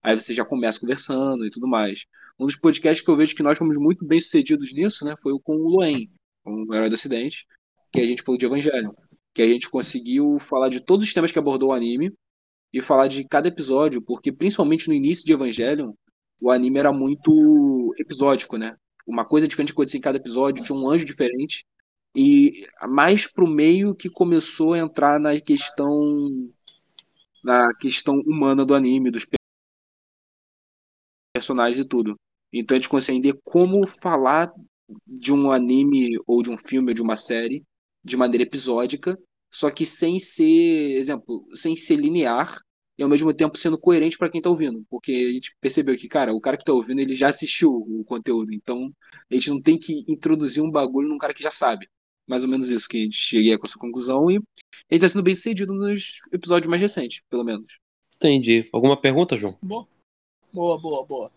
Aí 0.02 0.18
você 0.18 0.34
já 0.34 0.44
começa 0.44 0.80
conversando 0.80 1.46
e 1.46 1.50
tudo 1.50 1.68
mais. 1.68 2.06
Um 2.38 2.46
dos 2.46 2.56
podcasts 2.56 3.04
que 3.04 3.10
eu 3.10 3.16
vejo 3.16 3.36
que 3.36 3.42
nós 3.42 3.56
fomos 3.56 3.76
muito 3.76 4.04
bem 4.04 4.18
sucedidos 4.18 4.72
nisso, 4.72 5.04
né, 5.04 5.14
foi 5.22 5.32
o 5.32 5.38
com 5.38 5.54
o 5.54 5.68
Loen, 5.68 6.10
o 6.44 6.74
Herói 6.74 6.88
do 6.88 6.94
Acidente, 6.94 7.46
que 7.92 8.00
a 8.00 8.06
gente 8.06 8.22
falou 8.22 8.38
de 8.38 8.46
Evangelho. 8.46 8.92
Que 9.34 9.42
a 9.42 9.48
gente 9.48 9.68
conseguiu 9.70 10.38
falar 10.38 10.68
de 10.68 10.80
todos 10.80 11.06
os 11.06 11.14
temas 11.14 11.32
que 11.32 11.38
abordou 11.38 11.70
o 11.70 11.72
anime 11.72 12.12
e 12.72 12.80
falar 12.80 13.06
de 13.08 13.26
cada 13.28 13.48
episódio, 13.48 14.02
porque 14.02 14.32
principalmente 14.32 14.88
no 14.88 14.94
início 14.94 15.24
de 15.24 15.32
Evangelho, 15.32 15.94
o 16.42 16.50
anime 16.50 16.78
era 16.78 16.92
muito 16.92 17.94
episódico, 17.98 18.56
né? 18.56 18.76
uma 19.06 19.24
coisa 19.24 19.48
diferente 19.48 19.72
acontecia 19.72 19.98
em 19.98 20.02
cada 20.02 20.18
episódio, 20.18 20.64
tinha 20.64 20.76
um 20.76 20.88
anjo 20.88 21.04
diferente. 21.04 21.64
E 22.14 22.66
mais 22.88 23.26
pro 23.26 23.48
meio 23.48 23.94
que 23.94 24.10
começou 24.10 24.74
a 24.74 24.78
entrar 24.78 25.18
na 25.18 25.40
questão 25.40 25.90
na 27.42 27.74
questão 27.80 28.20
humana 28.20 28.64
do 28.64 28.74
anime, 28.74 29.10
dos 29.10 29.26
personagens 31.34 31.80
e 31.80 31.88
tudo. 31.88 32.14
Então 32.52 32.74
a 32.74 32.78
gente 32.78 32.88
consegue 32.88 33.18
entender 33.18 33.40
como 33.44 33.86
falar 33.86 34.52
de 35.06 35.32
um 35.32 35.50
anime 35.50 36.18
ou 36.26 36.42
de 36.42 36.50
um 36.50 36.56
filme 36.56 36.90
ou 36.90 36.94
de 36.94 37.02
uma 37.02 37.16
série 37.16 37.64
de 38.04 38.16
maneira 38.16 38.44
episódica, 38.44 39.18
só 39.52 39.70
que 39.70 39.84
sem 39.84 40.18
ser, 40.18 40.96
exemplo, 40.96 41.46
sem 41.54 41.76
ser 41.76 41.96
linear 41.96 42.58
e 42.98 43.02
ao 43.02 43.08
mesmo 43.08 43.32
tempo 43.32 43.56
sendo 43.56 43.78
coerente 43.78 44.16
para 44.16 44.30
quem 44.30 44.38
está 44.38 44.48
ouvindo, 44.48 44.84
porque 44.88 45.12
a 45.12 45.32
gente 45.32 45.56
percebeu 45.60 45.96
que, 45.96 46.08
cara, 46.08 46.32
o 46.32 46.40
cara 46.40 46.56
que 46.56 46.62
está 46.62 46.72
ouvindo, 46.72 47.00
ele 47.00 47.14
já 47.14 47.28
assistiu 47.28 47.70
o 47.70 48.04
conteúdo, 48.04 48.52
então 48.52 48.90
a 49.30 49.34
gente 49.34 49.50
não 49.50 49.60
tem 49.60 49.78
que 49.78 50.04
introduzir 50.08 50.62
um 50.62 50.70
bagulho 50.70 51.08
num 51.08 51.18
cara 51.18 51.34
que 51.34 51.42
já 51.42 51.50
sabe. 51.50 51.88
Mais 52.26 52.44
ou 52.44 52.48
menos 52.48 52.70
isso 52.70 52.88
que 52.88 52.98
a 52.98 53.00
gente 53.02 53.16
cheguei 53.16 53.56
com 53.58 53.66
essa 53.66 53.78
conclusão 53.78 54.30
e 54.30 54.34
ele 54.34 54.44
está 54.90 55.08
sendo 55.08 55.24
bem 55.24 55.34
sucedido 55.34 55.74
nos 55.74 56.20
episódios 56.32 56.70
mais 56.70 56.80
recentes, 56.80 57.22
pelo 57.28 57.44
menos. 57.44 57.78
Entendi. 58.16 58.68
Alguma 58.72 58.98
pergunta, 58.98 59.36
João? 59.36 59.58
Boa, 59.60 59.86
boa, 60.52 60.78
boa. 60.78 61.04
boa. 61.04 61.32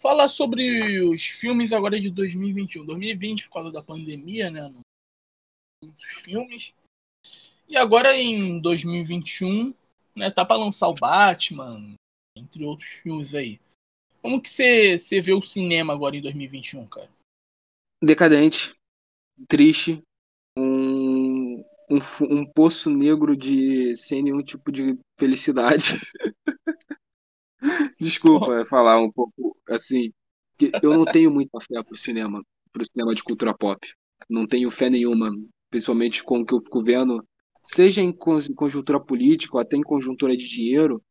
Falar 0.00 0.28
sobre 0.28 1.00
os 1.02 1.26
filmes 1.26 1.72
agora 1.72 2.00
de 2.00 2.08
2021. 2.08 2.86
2020, 2.86 3.44
por 3.48 3.54
causa 3.54 3.72
da 3.72 3.82
pandemia, 3.82 4.50
né? 4.50 4.72
Muitos 5.84 6.06
filmes. 6.06 6.72
E 7.68 7.76
agora 7.76 8.16
em 8.16 8.58
2021, 8.60 9.74
né? 10.16 10.30
Tá 10.30 10.44
para 10.44 10.56
lançar 10.56 10.88
o 10.88 10.94
Batman, 10.94 11.94
entre 12.34 12.64
outros 12.64 12.88
filmes 12.88 13.34
aí. 13.34 13.60
Como 14.22 14.40
que 14.40 14.48
você, 14.48 15.20
vê 15.20 15.34
o 15.34 15.42
cinema 15.42 15.92
agora 15.92 16.16
em 16.16 16.22
2021, 16.22 16.86
cara? 16.86 17.10
Decadente, 18.02 18.74
triste, 19.46 20.02
um, 20.56 21.62
um, 21.90 21.98
um 22.22 22.46
poço 22.46 22.90
negro 22.90 23.36
de 23.36 23.94
sem 23.96 24.22
nenhum 24.22 24.42
tipo 24.42 24.72
de 24.72 24.98
felicidade. 25.18 26.00
Desculpa 28.00 28.64
falar 28.64 29.00
um 29.00 29.10
pouco 29.10 29.56
assim, 29.68 30.10
que 30.56 30.70
eu 30.82 30.94
não 30.94 31.04
tenho 31.04 31.30
muita 31.30 31.60
fé 31.60 31.82
pro 31.82 31.96
cinema, 31.96 32.42
pro 32.72 32.84
cinema 32.84 33.14
de 33.14 33.22
cultura 33.22 33.54
pop. 33.54 33.86
Não 34.28 34.46
tenho 34.46 34.70
fé 34.70 34.88
nenhuma, 34.88 35.30
principalmente 35.70 36.22
com 36.22 36.40
o 36.40 36.46
que 36.46 36.54
eu 36.54 36.60
fico 36.60 36.82
vendo 36.82 37.22
seja 37.68 38.00
em 38.00 38.12
conjuntura 38.12 39.00
política 39.00 39.56
ou 39.56 39.60
até 39.60 39.76
em 39.76 39.82
conjuntura 39.82 40.36
de 40.36 40.48
dinheiro, 40.48 41.02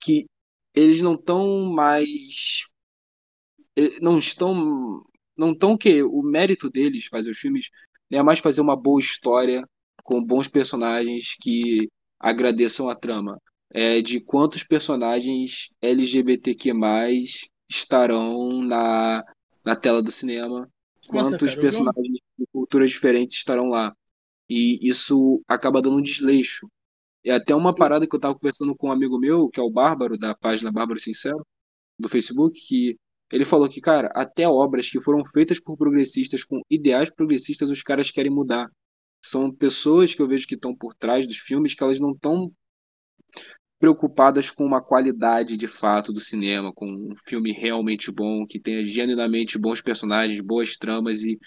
que 0.00 0.26
eles 0.74 1.02
não 1.02 1.14
estão 1.14 1.72
mais. 1.72 2.62
Não 4.00 4.18
estão. 4.18 5.02
Não 5.36 5.52
estão 5.52 5.76
que 5.76 6.02
o 6.02 6.22
mérito 6.22 6.70
deles 6.70 7.06
fazer 7.06 7.30
os 7.30 7.38
filmes 7.38 7.68
é 8.10 8.22
mais 8.22 8.38
fazer 8.38 8.60
uma 8.60 8.76
boa 8.76 9.00
história 9.00 9.68
com 10.04 10.24
bons 10.24 10.46
personagens 10.48 11.34
que 11.40 11.88
agradeçam 12.20 12.88
a 12.88 12.94
trama. 12.94 13.40
É 13.70 14.00
de 14.00 14.20
quantos 14.20 14.62
personagens 14.62 15.70
LGBTQ 15.82 16.72
estarão 17.68 18.62
na 18.62 19.24
na 19.64 19.74
tela 19.74 20.02
do 20.02 20.12
cinema, 20.12 20.60
Nossa, 20.60 21.30
quantos 21.30 21.48
cara, 21.48 21.60
personagens 21.60 22.18
de 22.38 22.46
culturas 22.52 22.90
diferentes 22.90 23.38
estarão 23.38 23.68
lá. 23.68 23.96
E 24.48 24.88
isso 24.88 25.42
acaba 25.48 25.80
dando 25.82 25.96
um 25.98 26.02
desleixo. 26.02 26.68
É 27.24 27.32
até 27.32 27.54
uma 27.54 27.74
parada 27.74 28.06
que 28.06 28.14
eu 28.14 28.20
tava 28.20 28.34
conversando 28.34 28.76
com 28.76 28.88
um 28.88 28.92
amigo 28.92 29.18
meu, 29.18 29.48
que 29.48 29.58
é 29.58 29.62
o 29.62 29.70
Bárbaro, 29.70 30.18
da 30.18 30.34
página 30.34 30.70
Bárbaro 30.70 31.00
Sincero, 31.00 31.46
do 31.98 32.08
Facebook, 32.08 32.60
que 32.66 32.98
ele 33.32 33.44
falou 33.44 33.68
que, 33.68 33.80
cara, 33.80 34.08
até 34.14 34.46
obras 34.46 34.90
que 34.90 35.00
foram 35.00 35.24
feitas 35.24 35.58
por 35.58 35.76
progressistas, 35.76 36.44
com 36.44 36.60
ideais 36.70 37.10
progressistas, 37.10 37.70
os 37.70 37.82
caras 37.82 38.10
querem 38.10 38.30
mudar. 38.30 38.68
São 39.22 39.50
pessoas 39.50 40.14
que 40.14 40.20
eu 40.20 40.28
vejo 40.28 40.46
que 40.46 40.54
estão 40.54 40.76
por 40.76 40.94
trás 40.94 41.26
dos 41.26 41.38
filmes 41.38 41.74
que 41.74 41.82
elas 41.82 41.98
não 41.98 42.12
estão 42.12 42.52
preocupadas 43.78 44.50
com 44.50 44.64
uma 44.64 44.82
qualidade 44.82 45.56
de 45.56 45.66
fato 45.66 46.12
do 46.12 46.20
cinema, 46.20 46.72
com 46.74 46.86
um 46.86 47.14
filme 47.26 47.52
realmente 47.52 48.10
bom, 48.12 48.46
que 48.46 48.60
tenha 48.60 48.84
genuinamente 48.84 49.58
bons 49.58 49.82
personagens, 49.82 50.40
boas 50.40 50.76
tramas 50.76 51.22
e 51.22 51.38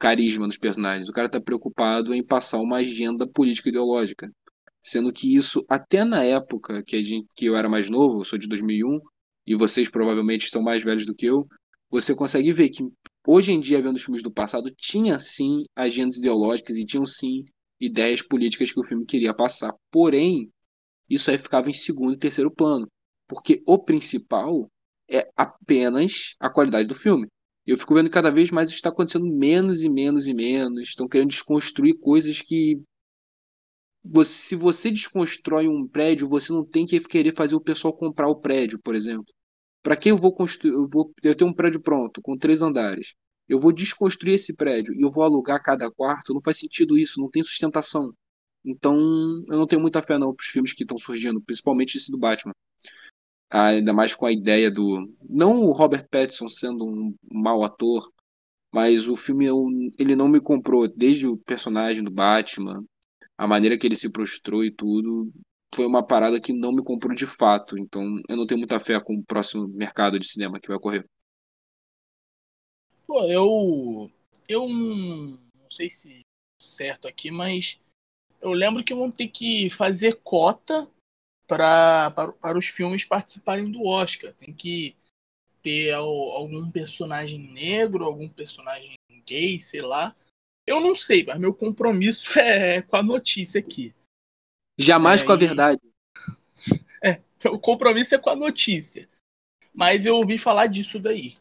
carisma 0.00 0.46
nos 0.46 0.56
personagens. 0.56 1.08
O 1.08 1.12
cara 1.12 1.26
está 1.26 1.38
preocupado 1.40 2.14
em 2.14 2.24
passar 2.24 2.58
uma 2.58 2.78
agenda 2.78 3.28
política 3.28 3.68
ideológica. 3.68 4.32
Sendo 4.80 5.12
que 5.12 5.36
isso, 5.36 5.62
até 5.68 6.04
na 6.04 6.24
época 6.24 6.82
que, 6.82 6.96
a 6.96 7.02
gente, 7.02 7.28
que 7.36 7.44
eu 7.44 7.54
era 7.54 7.68
mais 7.68 7.90
novo, 7.90 8.20
eu 8.20 8.24
sou 8.24 8.38
de 8.38 8.48
2001, 8.48 8.98
e 9.46 9.54
vocês 9.54 9.90
provavelmente 9.90 10.48
são 10.48 10.62
mais 10.62 10.82
velhos 10.82 11.04
do 11.04 11.14
que 11.14 11.26
eu, 11.26 11.46
você 11.90 12.14
consegue 12.14 12.50
ver 12.50 12.70
que 12.70 12.82
hoje 13.26 13.52
em 13.52 13.60
dia, 13.60 13.82
vendo 13.82 13.96
os 13.96 14.02
filmes 14.02 14.22
do 14.22 14.32
passado, 14.32 14.72
tinha 14.74 15.20
sim 15.20 15.62
agendas 15.76 16.16
ideológicas 16.16 16.76
e 16.76 16.86
tinham 16.86 17.04
sim 17.04 17.44
ideias 17.78 18.22
políticas 18.22 18.72
que 18.72 18.80
o 18.80 18.84
filme 18.84 19.04
queria 19.04 19.34
passar. 19.34 19.74
Porém, 19.90 20.50
isso 21.10 21.30
aí 21.30 21.36
ficava 21.36 21.68
em 21.68 21.74
segundo 21.74 22.14
e 22.14 22.18
terceiro 22.18 22.50
plano, 22.50 22.88
porque 23.28 23.62
o 23.66 23.78
principal 23.78 24.70
é 25.10 25.28
apenas 25.36 26.36
a 26.40 26.48
qualidade 26.48 26.88
do 26.88 26.94
filme. 26.94 27.28
Eu 27.66 27.76
fico 27.76 27.94
vendo 27.94 28.10
cada 28.10 28.30
vez 28.30 28.50
mais 28.50 28.68
isso 28.68 28.76
está 28.76 28.88
acontecendo 28.88 29.26
menos 29.26 29.82
e 29.84 29.88
menos 29.88 30.26
e 30.26 30.34
menos. 30.34 30.88
Estão 30.88 31.08
querendo 31.08 31.30
desconstruir 31.30 31.98
coisas 31.98 32.40
que 32.40 32.80
você, 34.02 34.32
se 34.48 34.56
você 34.56 34.90
desconstrói 34.90 35.68
um 35.68 35.86
prédio, 35.86 36.28
você 36.28 36.52
não 36.52 36.64
tem 36.64 36.86
que 36.86 36.98
querer 37.00 37.34
fazer 37.34 37.54
o 37.54 37.60
pessoal 37.60 37.96
comprar 37.96 38.28
o 38.28 38.36
prédio, 38.36 38.80
por 38.82 38.94
exemplo. 38.94 39.32
Para 39.82 39.96
que 39.96 40.10
eu 40.10 40.16
vou 40.16 40.34
construir? 40.34 40.72
Eu, 40.72 40.88
vou, 40.88 41.12
eu 41.22 41.34
tenho 41.34 41.50
um 41.50 41.54
prédio 41.54 41.80
pronto, 41.80 42.20
com 42.22 42.36
três 42.36 42.62
andares. 42.62 43.14
Eu 43.48 43.58
vou 43.58 43.72
desconstruir 43.72 44.34
esse 44.34 44.54
prédio 44.56 44.94
e 44.94 45.02
eu 45.02 45.10
vou 45.10 45.24
alugar 45.24 45.62
cada 45.62 45.90
quarto. 45.90 46.34
Não 46.34 46.40
faz 46.42 46.58
sentido 46.58 46.96
isso, 46.96 47.20
não 47.20 47.28
tem 47.30 47.42
sustentação. 47.42 48.12
Então, 48.64 48.96
eu 49.48 49.58
não 49.58 49.66
tenho 49.66 49.80
muita 49.82 50.02
fé 50.02 50.18
não 50.18 50.34
para 50.34 50.42
os 50.42 50.48
filmes 50.48 50.72
que 50.72 50.82
estão 50.84 50.98
surgindo, 50.98 51.40
principalmente 51.40 51.96
esse 51.96 52.10
do 52.10 52.18
Batman. 52.18 52.54
Ah, 53.50 53.66
ainda 53.68 53.92
mais 53.92 54.14
com 54.14 54.26
a 54.26 54.32
ideia 54.32 54.70
do. 54.70 55.08
Não 55.28 55.62
o 55.62 55.72
Robert 55.72 56.08
Pattinson 56.08 56.48
sendo 56.48 56.86
um 56.86 57.14
mau 57.30 57.64
ator, 57.64 58.06
mas 58.72 59.08
o 59.08 59.16
filme 59.16 59.46
eu- 59.46 59.66
ele 59.98 60.16
não 60.16 60.28
me 60.28 60.40
comprou 60.40 60.88
desde 60.88 61.26
o 61.26 61.36
personagem 61.38 62.02
do 62.04 62.10
Batman, 62.10 62.84
a 63.38 63.46
maneira 63.46 63.78
que 63.78 63.86
ele 63.86 63.96
se 63.96 64.12
prostrou 64.12 64.64
e 64.64 64.70
tudo. 64.72 65.32
Foi 65.74 65.86
uma 65.86 66.06
parada 66.06 66.40
que 66.40 66.52
não 66.52 66.72
me 66.72 66.84
comprou 66.84 67.14
de 67.14 67.26
fato. 67.26 67.78
Então, 67.78 68.04
eu 68.28 68.36
não 68.36 68.46
tenho 68.46 68.58
muita 68.58 68.80
fé 68.80 69.00
com 69.00 69.14
o 69.16 69.24
próximo 69.24 69.68
mercado 69.68 70.18
de 70.18 70.26
cinema 70.28 70.60
que 70.60 70.68
vai 70.68 70.76
ocorrer. 70.76 71.06
Pô, 73.06 73.24
eu. 73.24 74.10
Eu 74.48 74.68
não 74.68 75.38
sei 75.68 75.88
se 75.88 76.20
certo 76.60 77.06
aqui, 77.06 77.30
mas 77.30 77.78
eu 78.40 78.52
lembro 78.52 78.84
que 78.84 78.94
vão 78.94 79.10
ter 79.10 79.28
que 79.28 79.70
fazer 79.70 80.20
cota 80.22 80.88
pra, 81.50 82.12
para, 82.12 82.32
para 82.34 82.56
os 82.58 82.68
filmes 82.68 83.04
participarem 83.04 83.72
do 83.72 83.84
Oscar. 83.84 84.32
Tem 84.34 84.54
que 84.54 84.96
ter 85.60 85.92
al- 85.92 86.06
algum 86.06 86.70
personagem 86.70 87.40
negro, 87.52 88.04
algum 88.04 88.28
personagem 88.28 88.94
gay, 89.26 89.58
sei 89.58 89.82
lá. 89.82 90.14
Eu 90.64 90.80
não 90.80 90.94
sei, 90.94 91.24
mas 91.24 91.40
meu 91.40 91.52
compromisso 91.52 92.30
é 92.38 92.82
com 92.82 92.96
a 92.96 93.02
notícia 93.02 93.58
aqui. 93.58 93.92
Jamais 94.78 95.22
É, 95.22 95.26
com 95.26 95.32
a 95.32 95.36
verdade. 95.36 95.80
O 97.50 97.58
compromisso 97.58 98.14
é 98.14 98.18
com 98.18 98.28
a 98.28 98.36
notícia. 98.36 99.08
Mas 99.72 100.04
eu 100.04 100.16
ouvi 100.16 100.36
falar 100.36 100.66
disso 100.66 100.98
daí. 101.00 101.38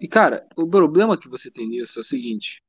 E, 0.00 0.08
cara, 0.08 0.48
o 0.56 0.66
problema 0.66 1.20
que 1.20 1.28
você 1.28 1.50
tem 1.50 1.68
nisso 1.68 1.98
é 1.98 2.00
o 2.00 2.04
seguinte: 2.04 2.62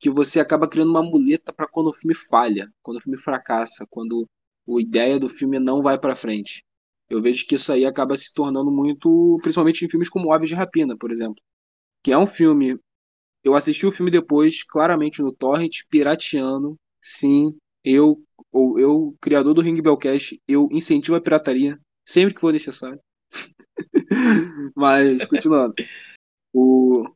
que 0.00 0.08
você 0.08 0.40
acaba 0.40 0.66
criando 0.66 0.90
uma 0.90 1.02
muleta 1.02 1.52
para 1.52 1.68
quando 1.68 1.88
o 1.88 1.94
filme 1.94 2.14
falha, 2.14 2.72
quando 2.82 2.96
o 2.96 3.00
filme 3.00 3.18
fracassa, 3.18 3.86
quando 3.90 4.26
a 4.66 4.80
ideia 4.80 5.18
do 5.18 5.28
filme 5.28 5.58
não 5.58 5.82
vai 5.82 5.98
para 5.98 6.16
frente. 6.16 6.64
Eu 7.08 7.20
vejo 7.20 7.46
que 7.46 7.56
isso 7.56 7.70
aí 7.70 7.84
acaba 7.84 8.16
se 8.16 8.32
tornando 8.32 8.70
muito, 8.70 9.38
principalmente 9.42 9.84
em 9.84 9.88
filmes 9.90 10.08
como 10.08 10.32
Aves 10.32 10.48
de 10.48 10.54
Rapina, 10.54 10.96
por 10.96 11.12
exemplo, 11.12 11.42
que 12.02 12.12
é 12.12 12.16
um 12.18 12.26
filme. 12.26 12.78
Eu 13.44 13.54
assisti 13.54 13.86
o 13.86 13.92
filme 13.92 14.10
depois, 14.10 14.62
claramente 14.62 15.20
no 15.20 15.32
torrent, 15.32 15.80
pirateando. 15.90 16.76
Sim, 17.02 17.56
eu, 17.84 18.22
ou 18.52 18.78
eu, 18.78 19.14
criador 19.20 19.54
do 19.54 19.60
Ring 19.60 19.80
Bellcast, 19.82 20.40
eu 20.48 20.68
incentivo 20.70 21.16
a 21.16 21.20
pirataria 21.20 21.78
sempre 22.06 22.34
que 22.34 22.40
for 22.40 22.52
necessário. 22.52 23.00
Mas, 24.74 25.24
continuando. 25.26 25.74
O, 26.52 27.06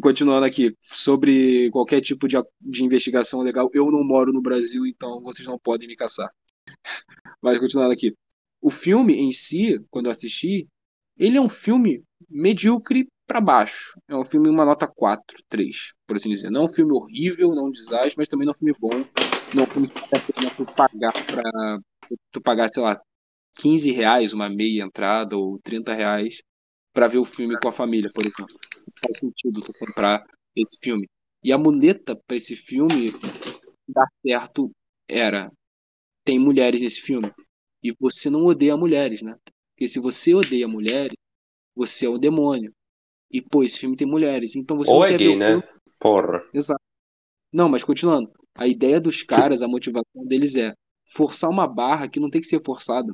continuando 0.00 0.44
aqui, 0.46 0.76
sobre 0.80 1.70
qualquer 1.70 2.00
tipo 2.00 2.28
de, 2.28 2.36
de 2.60 2.84
investigação 2.84 3.40
legal, 3.42 3.70
eu 3.72 3.90
não 3.90 4.04
moro 4.04 4.32
no 4.32 4.42
Brasil, 4.42 4.86
então 4.86 5.20
vocês 5.22 5.46
não 5.48 5.58
podem 5.58 5.88
me 5.88 5.96
caçar. 5.96 6.30
Mas 7.42 7.58
continuando 7.58 7.92
aqui. 7.92 8.14
O 8.60 8.70
filme 8.70 9.14
em 9.14 9.32
si, 9.32 9.78
quando 9.90 10.06
eu 10.06 10.12
assisti, 10.12 10.66
ele 11.16 11.36
é 11.36 11.40
um 11.40 11.48
filme 11.48 12.02
medíocre 12.28 13.08
para 13.26 13.40
baixo. 13.40 13.98
É 14.08 14.16
um 14.16 14.24
filme 14.24 14.48
uma 14.48 14.64
nota 14.64 14.86
4, 14.86 15.36
3, 15.48 15.94
por 16.06 16.16
assim 16.16 16.30
dizer. 16.30 16.50
Não 16.50 16.62
é 16.62 16.64
um 16.64 16.68
filme 16.68 16.92
horrível, 16.92 17.50
não 17.50 17.66
é 17.66 17.68
um 17.68 17.70
desastre, 17.70 18.14
mas 18.16 18.28
também 18.28 18.46
não 18.46 18.52
é 18.52 18.54
um 18.54 18.58
filme 18.58 18.74
bom. 18.78 19.04
Não 19.52 19.62
é 19.64 19.66
um 19.66 19.72
filme 19.72 19.88
que 19.88 20.50
tu 20.56 20.66
pagar 20.74 21.12
pra 21.28 21.42
tu 22.30 22.40
pagar, 22.40 22.68
sei 22.68 22.82
lá, 22.82 23.00
15 23.56 23.90
reais 23.92 24.32
uma 24.32 24.48
meia 24.48 24.82
entrada 24.84 25.36
ou 25.36 25.58
30 25.60 25.94
reais 25.94 26.42
para 26.92 27.08
ver 27.08 27.18
o 27.18 27.24
filme 27.24 27.58
com 27.60 27.68
a 27.68 27.72
família, 27.72 28.10
por 28.12 28.24
exemplo. 28.26 28.56
Faz 29.00 29.18
sentido 29.18 29.60
tu 29.60 29.72
comprar 29.78 30.24
esse 30.56 30.78
filme. 30.82 31.08
E 31.42 31.52
a 31.52 31.58
muleta 31.58 32.16
para 32.26 32.36
esse 32.36 32.56
filme 32.56 33.12
dar 33.88 34.08
certo 34.22 34.70
era 35.08 35.50
tem 36.24 36.38
mulheres 36.38 36.80
nesse 36.80 37.00
filme 37.02 37.30
e 37.82 37.92
você 38.00 38.30
não 38.30 38.44
odeia 38.44 38.76
mulheres, 38.76 39.22
né? 39.22 39.36
Porque 39.72 39.88
se 39.88 40.00
você 40.00 40.34
odeia 40.34 40.66
mulheres, 40.66 41.16
você 41.74 42.06
é 42.06 42.08
o 42.08 42.18
demônio. 42.18 42.72
E 43.30 43.42
pô, 43.42 43.62
esse 43.62 43.78
filme 43.78 43.96
tem 43.96 44.06
mulheres, 44.06 44.56
então 44.56 44.76
você 44.76 44.92
Ou 44.92 45.00
não 45.00 45.04
é 45.04 45.10
quer 45.10 45.18
gay, 45.18 45.28
ver 45.28 45.38
né? 45.38 45.46
filme. 45.48 45.64
Porra. 45.98 46.42
Exato. 46.54 46.82
Não, 47.52 47.68
mas 47.68 47.84
continuando. 47.84 48.32
A 48.54 48.66
ideia 48.66 49.00
dos 49.00 49.22
caras, 49.22 49.62
a 49.62 49.68
motivação 49.68 50.24
deles 50.26 50.56
é 50.56 50.72
forçar 51.04 51.50
uma 51.50 51.66
barra 51.66 52.08
que 52.08 52.20
não 52.20 52.30
tem 52.30 52.40
que 52.40 52.46
ser 52.46 52.62
forçada. 52.64 53.12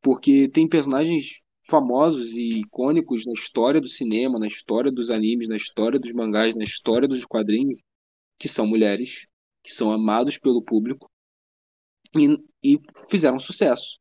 Porque 0.00 0.48
tem 0.48 0.68
personagens 0.68 1.44
famosos 1.68 2.32
e 2.32 2.60
icônicos 2.60 3.26
na 3.26 3.32
história 3.32 3.80
do 3.80 3.88
cinema, 3.88 4.38
na 4.38 4.46
história 4.46 4.90
dos 4.90 5.10
animes, 5.10 5.48
na 5.48 5.56
história 5.56 5.98
dos 5.98 6.12
mangás, 6.12 6.54
na 6.54 6.64
história 6.64 7.08
dos 7.08 7.24
quadrinhos, 7.24 7.82
que 8.38 8.48
são 8.48 8.66
mulheres, 8.66 9.26
que 9.62 9.72
são 9.72 9.90
amados 9.92 10.38
pelo 10.38 10.62
público 10.62 11.10
e, 12.16 12.38
e 12.62 12.78
fizeram 13.08 13.38
sucesso. 13.38 13.98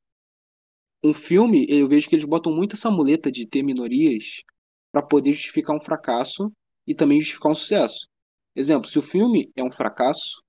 Um 1.03 1.13
filme, 1.13 1.65
eu 1.69 1.87
vejo 1.87 2.07
que 2.07 2.15
eles 2.15 2.25
botam 2.25 2.53
muito 2.53 2.75
essa 2.75 2.89
muleta 2.91 3.31
de 3.31 3.47
ter 3.47 3.63
minorias 3.63 4.43
para 4.91 5.01
poder 5.01 5.33
justificar 5.33 5.75
um 5.75 5.81
fracasso 5.81 6.51
e 6.87 6.93
também 6.93 7.19
justificar 7.19 7.51
um 7.51 7.55
sucesso. 7.55 8.07
Exemplo, 8.55 8.89
se 8.89 8.97
o 8.99 9.01
filme 9.01 9.51
é 9.55 9.63
um 9.63 9.71
fracasso, 9.71 10.43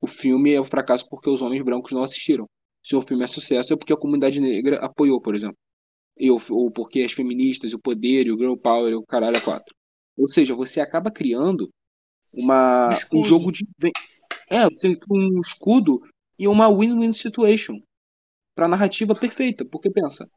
o 0.00 0.06
filme 0.06 0.52
é 0.52 0.60
um 0.60 0.64
fracasso 0.64 1.08
porque 1.08 1.28
os 1.30 1.42
homens 1.42 1.62
brancos 1.62 1.92
não 1.92 2.02
assistiram. 2.02 2.46
Se 2.82 2.94
o 2.94 3.02
filme 3.02 3.24
é 3.24 3.26
sucesso, 3.26 3.72
é 3.72 3.76
porque 3.76 3.92
a 3.92 3.96
comunidade 3.96 4.40
negra 4.40 4.76
apoiou, 4.76 5.20
por 5.20 5.34
exemplo. 5.34 5.56
E, 6.18 6.30
ou, 6.30 6.40
ou 6.50 6.70
porque 6.70 7.02
as 7.02 7.12
feministas, 7.12 7.72
o 7.72 7.78
poder, 7.78 8.30
o 8.30 8.38
girl 8.38 8.56
power, 8.56 8.94
o 8.94 9.04
caralho 9.04 9.36
é 9.36 9.40
quatro. 9.40 9.74
Ou 10.16 10.28
seja, 10.28 10.54
você 10.54 10.80
acaba 10.80 11.10
criando 11.10 11.68
uma, 12.32 12.90
Um 13.12 13.20
um 13.20 13.24
jogo 13.24 13.50
de. 13.50 13.66
É, 14.50 14.66
um 15.10 15.40
escudo 15.40 16.00
e 16.38 16.46
uma 16.46 16.68
win-win 16.68 17.12
situation 17.12 17.80
pra 18.54 18.68
narrativa 18.68 19.14
perfeita. 19.14 19.64
Porque 19.64 19.90
pensa, 19.90 20.28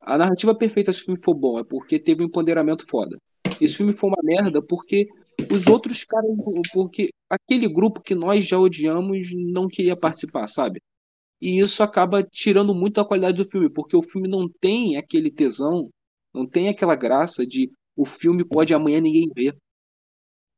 a 0.00 0.16
narrativa 0.16 0.54
perfeita 0.54 0.92
se 0.92 1.02
o 1.02 1.04
filme 1.06 1.22
for 1.22 1.34
bom 1.34 1.58
é 1.58 1.64
porque 1.64 1.98
teve 1.98 2.22
um 2.22 2.26
empoderamento 2.26 2.86
foda. 2.86 3.16
Esse 3.60 3.76
filme 3.76 3.92
foi 3.92 4.10
uma 4.10 4.22
merda 4.22 4.62
porque 4.62 5.06
os 5.52 5.66
outros 5.66 6.04
caras, 6.04 6.30
porque 6.72 7.10
aquele 7.28 7.68
grupo 7.68 8.02
que 8.02 8.14
nós 8.14 8.46
já 8.46 8.58
odiamos 8.58 9.28
não 9.34 9.66
queria 9.66 9.96
participar, 9.96 10.46
sabe? 10.48 10.80
E 11.40 11.60
isso 11.60 11.82
acaba 11.82 12.22
tirando 12.22 12.74
muito 12.74 13.00
a 13.00 13.04
qualidade 13.04 13.36
do 13.36 13.48
filme, 13.48 13.70
porque 13.70 13.96
o 13.96 14.02
filme 14.02 14.28
não 14.28 14.48
tem 14.48 14.96
aquele 14.96 15.30
tesão, 15.30 15.90
não 16.34 16.46
tem 16.46 16.68
aquela 16.68 16.96
graça 16.96 17.46
de 17.46 17.72
o 17.96 18.04
filme 18.04 18.44
pode 18.44 18.74
amanhã 18.74 19.00
ninguém 19.00 19.28
ver. 19.34 19.56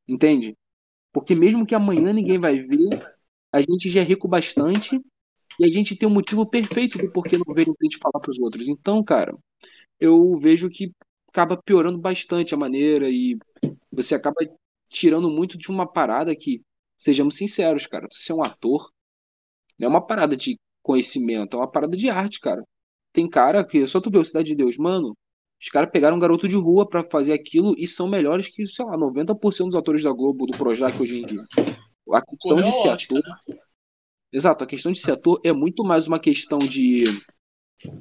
Entende? 0.08 0.56
Porque 1.12 1.34
mesmo 1.34 1.66
que 1.66 1.74
amanhã 1.74 2.12
ninguém 2.12 2.38
vai 2.38 2.58
ver, 2.58 3.16
a 3.52 3.60
gente 3.60 3.90
já 3.90 4.00
é 4.00 4.04
rico 4.04 4.28
bastante 4.28 5.00
e 5.58 5.64
a 5.64 5.68
gente 5.68 5.96
tem 5.96 6.08
um 6.08 6.12
motivo 6.12 6.46
perfeito 6.48 6.98
do 6.98 7.12
porquê 7.12 7.36
não 7.36 7.54
ver 7.54 7.68
a 7.68 7.84
gente 7.84 7.98
falar 7.98 8.20
pros 8.20 8.38
outros. 8.38 8.68
Então, 8.68 9.02
cara, 9.02 9.36
eu 9.98 10.36
vejo 10.36 10.70
que 10.70 10.92
acaba 11.28 11.56
piorando 11.56 11.98
bastante 11.98 12.54
a 12.54 12.58
maneira 12.58 13.08
e 13.08 13.38
você 13.90 14.14
acaba 14.14 14.36
tirando 14.88 15.30
muito 15.30 15.56
de 15.58 15.70
uma 15.70 15.86
parada 15.86 16.34
que, 16.34 16.62
sejamos 16.96 17.36
sinceros, 17.36 17.86
cara, 17.86 18.08
você 18.10 18.32
é 18.32 18.34
um 18.34 18.42
ator, 18.42 18.90
não 19.78 19.86
é 19.86 19.88
uma 19.88 20.06
parada 20.06 20.36
de 20.36 20.58
conhecimento, 20.82 21.56
é 21.56 21.60
uma 21.60 21.70
parada 21.70 21.96
de 21.96 22.08
arte, 22.08 22.40
cara. 22.40 22.62
Tem 23.12 23.28
cara 23.28 23.64
que, 23.64 23.86
só 23.88 24.00
tu 24.00 24.10
vê 24.10 24.18
o 24.18 24.24
Cidade 24.24 24.48
de 24.48 24.54
Deus, 24.54 24.76
mano, 24.78 25.16
os 25.60 25.68
caras 25.68 25.90
pegaram 25.92 26.16
um 26.16 26.20
garoto 26.20 26.48
de 26.48 26.56
rua 26.56 26.88
para 26.88 27.04
fazer 27.04 27.32
aquilo 27.32 27.74
e 27.76 27.86
são 27.86 28.08
melhores 28.08 28.48
que, 28.48 28.66
sei 28.66 28.84
lá, 28.84 28.96
90% 28.96 29.66
dos 29.66 29.74
atores 29.74 30.02
da 30.02 30.12
Globo, 30.12 30.46
do 30.46 30.56
Projac 30.56 31.00
hoje 31.00 31.20
em 31.20 31.26
dia. 31.26 31.44
A 32.12 32.22
questão 32.22 32.56
Correu 32.56 32.64
de 32.64 32.72
ser 32.72 32.88
ator. 32.88 33.22
Exato, 34.32 34.64
a 34.64 34.66
questão 34.66 34.90
de 34.90 34.98
ser 34.98 35.12
ator 35.12 35.40
é 35.44 35.52
muito 35.52 35.84
mais 35.84 36.06
uma 36.08 36.18
questão 36.18 36.58
de 36.58 37.04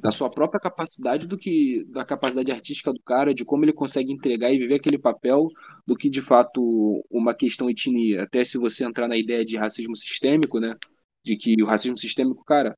da 0.02 0.10
sua 0.10 0.30
própria 0.30 0.60
capacidade 0.60 1.26
do 1.26 1.38
que 1.38 1.84
da 1.88 2.04
capacidade 2.04 2.52
artística 2.52 2.92
do 2.92 3.00
cara, 3.02 3.32
de 3.32 3.44
como 3.44 3.64
ele 3.64 3.72
consegue 3.72 4.12
entregar 4.12 4.52
e 4.52 4.58
viver 4.58 4.74
aquele 4.74 4.98
papel, 4.98 5.48
do 5.86 5.96
que 5.96 6.10
de 6.10 6.20
fato 6.20 7.04
uma 7.10 7.34
questão 7.34 7.70
etnia. 7.70 8.22
Até 8.22 8.44
se 8.44 8.58
você 8.58 8.84
entrar 8.84 9.08
na 9.08 9.16
ideia 9.16 9.44
de 9.44 9.56
racismo 9.56 9.96
sistêmico, 9.96 10.60
né? 10.60 10.74
De 11.24 11.36
que 11.36 11.62
o 11.62 11.66
racismo 11.66 11.98
sistêmico, 11.98 12.44
cara, 12.44 12.76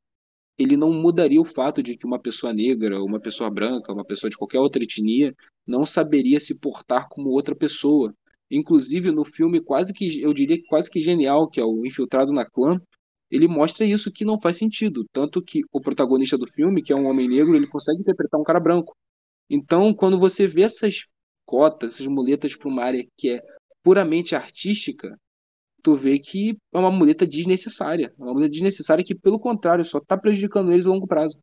ele 0.58 0.76
não 0.76 0.92
mudaria 0.92 1.40
o 1.40 1.44
fato 1.44 1.82
de 1.82 1.96
que 1.96 2.06
uma 2.06 2.18
pessoa 2.18 2.52
negra, 2.52 3.02
uma 3.02 3.20
pessoa 3.20 3.50
branca, 3.50 3.92
uma 3.92 4.04
pessoa 4.04 4.30
de 4.30 4.36
qualquer 4.36 4.58
outra 4.60 4.82
etnia 4.82 5.34
não 5.66 5.86
saberia 5.86 6.40
se 6.40 6.60
portar 6.60 7.08
como 7.08 7.30
outra 7.30 7.54
pessoa. 7.54 8.14
Inclusive 8.50 9.10
no 9.10 9.24
filme 9.24 9.62
quase 9.62 9.92
que 9.92 10.20
eu 10.20 10.34
diria 10.34 10.58
quase 10.68 10.90
que 10.90 11.00
genial, 11.00 11.48
que 11.48 11.60
é 11.60 11.64
o 11.64 11.86
Infiltrado 11.86 12.32
na 12.32 12.44
Clã, 12.44 12.80
ele 13.30 13.48
mostra 13.48 13.86
isso 13.86 14.12
que 14.12 14.26
não 14.26 14.38
faz 14.38 14.58
sentido, 14.58 15.06
tanto 15.10 15.42
que 15.42 15.62
o 15.72 15.80
protagonista 15.80 16.36
do 16.36 16.46
filme, 16.46 16.82
que 16.82 16.92
é 16.92 16.96
um 16.96 17.06
homem 17.06 17.26
negro, 17.26 17.56
ele 17.56 17.66
consegue 17.66 18.00
interpretar 18.00 18.38
um 18.38 18.44
cara 18.44 18.60
branco. 18.60 18.94
Então, 19.48 19.94
quando 19.94 20.18
você 20.18 20.46
vê 20.46 20.62
essas 20.62 21.06
cotas, 21.46 21.94
essas 21.94 22.06
muletas 22.06 22.54
para 22.54 22.68
uma 22.68 22.84
área 22.84 23.06
que 23.16 23.30
é 23.30 23.42
puramente 23.82 24.34
artística, 24.34 25.18
tu 25.82 25.96
vê 25.96 26.18
que 26.18 26.56
é 26.72 26.78
uma 26.78 26.90
muleta 26.90 27.26
desnecessária. 27.26 28.14
É 28.18 28.22
uma 28.22 28.32
muleta 28.32 28.50
desnecessária 28.50 29.04
que, 29.04 29.14
pelo 29.14 29.38
contrário, 29.38 29.84
só 29.84 29.98
está 29.98 30.16
prejudicando 30.16 30.72
eles 30.72 30.86
a 30.86 30.90
longo 30.90 31.06
prazo. 31.06 31.38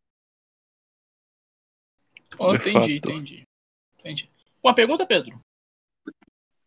Oh, 2.38 2.54
entendi, 2.54 2.98
entendi. 2.98 3.44
Entendi. 4.00 4.32
Uma 4.64 4.74
pergunta, 4.74 5.06
Pedro? 5.06 5.40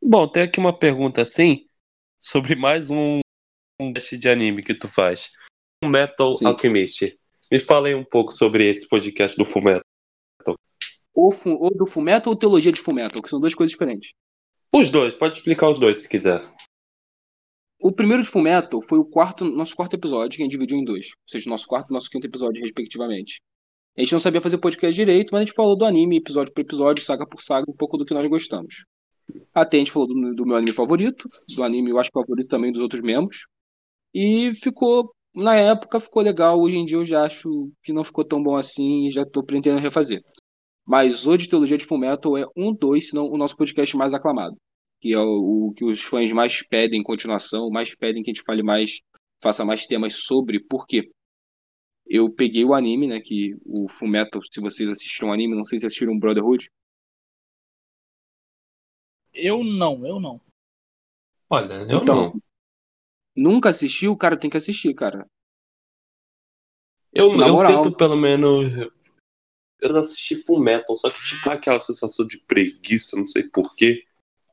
Bom, 0.02 0.29
tem 0.29 0.43
aqui 0.43 0.59
uma 0.59 0.76
pergunta 0.76 1.23
assim 1.23 1.67
sobre 2.19 2.55
mais 2.55 2.91
um, 2.91 3.21
um 3.81 3.93
teste 3.93 4.19
de 4.19 4.29
anime 4.29 4.62
que 4.62 4.75
tu 4.75 4.88
faz. 4.88 5.31
Um 5.83 5.88
Metal 5.88 6.35
Sim. 6.35 6.47
Alchemist. 6.47 7.19
Me 7.50 7.59
fala 7.59 7.88
aí 7.88 7.95
um 7.95 8.05
pouco 8.05 8.33
sobre 8.33 8.69
esse 8.69 8.88
podcast 8.88 9.37
do 9.37 9.45
Fullmetal. 9.45 9.83
Ou, 11.14 11.31
fu- 11.31 11.59
ou 11.59 11.71
do 11.71 11.87
Fullmetal 11.87 12.33
ou 12.33 12.38
Teologia 12.38 12.73
de 12.73 12.81
Fullmetal, 12.81 13.23
que 13.23 13.29
são 13.29 13.41
duas 13.41 13.55
coisas 13.55 13.71
diferentes. 13.71 14.12
Os 14.75 14.91
dois, 14.91 15.14
pode 15.14 15.37
explicar 15.37 15.69
os 15.69 15.79
dois 15.79 15.99
se 15.99 16.09
quiser. 16.09 16.41
O 17.84 17.90
primeiro 17.90 18.22
de 18.22 18.28
Fullmetal 18.28 18.80
foi 18.80 18.96
o 19.00 19.04
quarto, 19.04 19.44
nosso 19.44 19.74
quarto 19.74 19.94
episódio, 19.94 20.36
que 20.36 20.42
a 20.42 20.44
gente 20.44 20.52
dividiu 20.52 20.78
em 20.78 20.84
dois. 20.84 21.08
Ou 21.08 21.26
seja, 21.26 21.50
nosso 21.50 21.66
quarto 21.66 21.90
e 21.90 21.92
nosso 21.92 22.08
quinto 22.08 22.24
episódio, 22.24 22.62
respectivamente. 22.62 23.42
A 23.98 24.00
gente 24.00 24.12
não 24.12 24.20
sabia 24.20 24.40
fazer 24.40 24.58
podcast 24.58 24.94
direito, 24.94 25.30
mas 25.32 25.40
a 25.40 25.44
gente 25.44 25.54
falou 25.54 25.76
do 25.76 25.84
anime, 25.84 26.18
episódio 26.18 26.54
por 26.54 26.60
episódio, 26.60 27.04
saga 27.04 27.26
por 27.26 27.42
saga, 27.42 27.68
um 27.68 27.74
pouco 27.74 27.98
do 27.98 28.04
que 28.04 28.14
nós 28.14 28.24
gostamos. 28.28 28.84
Até 29.52 29.78
a 29.78 29.80
gente 29.80 29.90
falou 29.90 30.06
do, 30.06 30.32
do 30.32 30.46
meu 30.46 30.54
anime 30.54 30.72
favorito, 30.72 31.28
do 31.56 31.64
anime 31.64 31.90
eu 31.90 31.98
acho 31.98 32.08
favorito 32.14 32.48
também 32.48 32.70
dos 32.70 32.80
outros 32.80 33.02
membros. 33.02 33.48
E 34.14 34.54
ficou, 34.54 35.04
na 35.34 35.56
época 35.56 35.98
ficou 35.98 36.22
legal, 36.22 36.60
hoje 36.60 36.76
em 36.76 36.84
dia 36.84 36.98
eu 36.98 37.04
já 37.04 37.22
acho 37.22 37.68
que 37.82 37.92
não 37.92 38.04
ficou 38.04 38.24
tão 38.24 38.40
bom 38.40 38.56
assim 38.56 39.08
e 39.08 39.10
já 39.10 39.26
tô 39.26 39.42
pretendendo 39.42 39.82
refazer. 39.82 40.20
Mas 40.86 41.26
o 41.26 41.36
de 41.36 41.48
Teologia 41.48 41.76
de 41.76 41.84
Fullmetal 41.84 42.38
é 42.38 42.44
um, 42.56 42.72
dois, 42.72 43.08
se 43.08 43.14
não 43.16 43.26
o 43.26 43.36
nosso 43.36 43.56
podcast 43.56 43.96
mais 43.96 44.14
aclamado. 44.14 44.56
Que 45.02 45.12
é 45.12 45.18
o, 45.18 45.68
o 45.68 45.73
que 45.75 45.85
os 45.85 46.00
fãs 46.00 46.30
mais 46.30 46.62
pedem 46.62 47.00
em 47.00 47.02
continuação, 47.02 47.68
mais 47.71 47.92
pedem 47.92 48.23
que 48.23 48.30
a 48.30 48.32
gente 48.32 48.45
fale 48.45 48.62
mais, 48.62 49.00
faça 49.43 49.65
mais 49.65 49.84
temas 49.84 50.15
sobre. 50.15 50.60
Por 50.60 50.86
quê? 50.86 51.10
Eu 52.06 52.32
peguei 52.32 52.65
o 52.65 52.73
anime, 52.73 53.08
né? 53.08 53.21
Que 53.21 53.56
o 53.67 53.88
Fullmetal, 53.88 54.41
se 54.43 54.60
vocês 54.60 54.88
assistiram 54.88 55.30
o 55.30 55.32
anime, 55.32 55.56
não 55.56 55.65
sei 55.65 55.80
se 55.80 55.86
assistiram 55.86 56.17
Brotherhood. 56.17 56.71
Eu 59.34 59.65
não, 59.65 60.06
eu 60.06 60.21
não. 60.21 60.41
Olha, 61.50 61.75
eu 61.91 61.99
Então, 62.00 62.17
não. 62.17 62.43
Nunca 63.34 63.71
assistiu? 63.71 64.17
Cara, 64.17 64.38
tem 64.38 64.50
que 64.50 64.56
assistir, 64.56 64.95
cara. 64.95 65.26
Eu, 67.12 67.36
na 67.36 67.49
eu 67.49 67.54
moral. 67.54 67.82
tento 67.82 67.97
pelo 67.97 68.17
menos. 68.17 68.73
Eu 69.80 69.99
assisti 69.99 70.36
Fullmetal, 70.36 70.97
só 70.97 71.10
que 71.10 71.19
tipo 71.25 71.50
aquela 71.50 71.80
sensação 71.80 72.25
de 72.25 72.38
preguiça, 72.38 73.17
não 73.17 73.26
sei 73.26 73.49
porquê. 73.49 74.06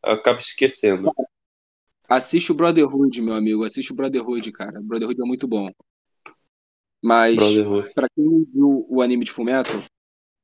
Eu 0.04 0.14
acabo 0.14 0.40
esquecendo. 0.40 1.12
Assiste 2.10 2.52
o 2.52 2.56
Brotherhood, 2.56 3.22
meu 3.22 3.36
amigo. 3.36 3.64
Assiste 3.64 3.92
o 3.92 3.96
Brotherhood, 3.96 4.52
cara. 4.52 4.82
Brotherhood 4.82 5.22
é 5.22 5.26
muito 5.26 5.48
bom. 5.48 5.70
Mas, 7.02 7.38
pra 7.94 8.08
quem 8.14 8.26
não 8.26 8.46
viu 8.54 8.86
o 8.90 9.02
anime 9.02 9.24
de 9.24 9.32
Fullmetal, 9.32 9.82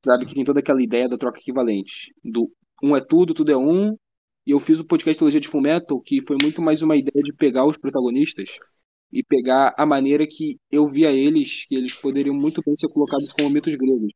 sabe 0.05 0.25
que 0.25 0.35
tem 0.35 0.45
toda 0.45 0.59
aquela 0.59 0.81
ideia 0.81 1.09
da 1.09 1.17
troca 1.17 1.39
equivalente. 1.39 2.13
Do 2.23 2.51
um 2.83 2.95
é 2.95 3.01
tudo, 3.01 3.33
tudo 3.33 3.51
é 3.51 3.57
um. 3.57 3.97
E 4.45 4.51
eu 4.51 4.59
fiz 4.59 4.79
o 4.79 4.87
podcast 4.87 5.17
Teologia 5.17 5.39
de 5.39 5.47
Fullmetal, 5.47 5.99
que 5.99 6.21
foi 6.21 6.37
muito 6.39 6.61
mais 6.61 6.81
uma 6.81 6.95
ideia 6.95 7.23
de 7.23 7.33
pegar 7.33 7.65
os 7.65 7.77
protagonistas 7.77 8.57
e 9.11 9.23
pegar 9.23 9.73
a 9.77 9.85
maneira 9.85 10.27
que 10.27 10.57
eu 10.69 10.87
via 10.87 11.11
eles, 11.11 11.65
que 11.65 11.75
eles 11.75 11.95
poderiam 11.95 12.35
muito 12.35 12.61
bem 12.63 12.75
ser 12.75 12.87
colocados 12.89 13.33
como 13.33 13.49
mitos 13.49 13.73
gregos. 13.75 14.13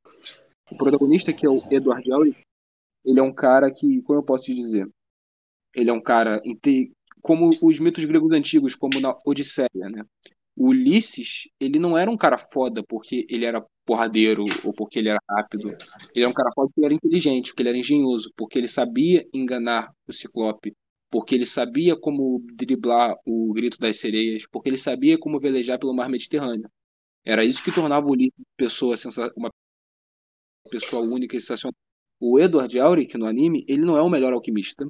O 0.72 0.78
protagonista, 0.78 1.34
que 1.34 1.46
é 1.46 1.50
o 1.50 1.58
Edward 1.72 2.04
Elric, 2.08 2.44
ele 3.04 3.20
é 3.20 3.24
um 3.24 3.34
cara 3.34 3.74
que, 3.74 4.02
como 4.04 4.20
eu 4.20 4.24
posso 4.24 4.46
te 4.46 4.54
dizer, 4.54 4.88
ele 5.74 5.90
é 5.90 5.94
um 5.94 6.02
cara 6.02 6.42
como 7.22 7.50
os 7.62 7.80
mitos 7.80 8.06
gregos 8.06 8.32
antigos, 8.32 8.76
como 8.76 9.00
na 9.00 9.16
Odisseia, 9.26 9.68
né? 9.74 10.04
O 10.56 10.70
Ulisses, 10.70 11.48
ele 11.60 11.80
não 11.80 11.98
era 11.98 12.12
um 12.12 12.18
cara 12.18 12.38
foda 12.38 12.84
porque 12.84 13.26
ele 13.30 13.46
era 13.46 13.66
porradeiro 13.86 14.44
ou 14.64 14.74
porque 14.74 15.00
ele 15.00 15.10
era 15.10 15.20
rápido. 15.30 15.70
Ele 16.14 16.26
era 16.26 16.30
um 16.30 16.34
cara 16.34 16.50
foda 16.54 16.68
porque 16.68 16.82
ele 16.82 16.86
era 16.88 16.94
inteligente, 16.96 17.48
porque 17.50 17.62
ele 17.62 17.70
era 17.70 17.78
engenhoso, 17.78 18.32
porque 18.36 18.58
ele 18.58 18.68
sabia 18.68 19.26
enganar 19.34 19.94
o 20.08 20.12
Ciclope, 20.12 20.74
porque 21.10 21.36
ele 21.36 21.46
sabia 21.46 21.96
como 21.96 22.44
driblar 22.54 23.16
o 23.26 23.54
grito 23.54 23.80
das 23.80 24.00
sereias, 24.00 24.46
porque 24.52 24.70
ele 24.70 24.78
sabia 24.78 25.18
como 25.18 25.40
velejar 25.40 25.80
pelo 25.80 25.94
mar 25.94 26.10
Mediterrâneo. 26.10 26.70
Era 27.24 27.44
isso 27.46 27.64
que 27.64 27.74
tornava 27.74 28.06
o 28.06 28.12
Ulisses 28.12 28.34
uma 28.38 28.56
pessoa 28.58 28.96
uma 29.36 29.50
pessoa 30.70 31.02
única 31.04 31.36
e 31.36 31.42
sensacional. 31.42 31.76
O 32.20 32.38
Edward 32.38 32.78
Elric, 32.78 33.18
no 33.18 33.26
anime, 33.26 33.64
ele 33.68 33.86
não 33.86 33.96
é 33.96 34.02
o 34.02 34.10
melhor 34.10 34.34
alquimista. 34.34 34.86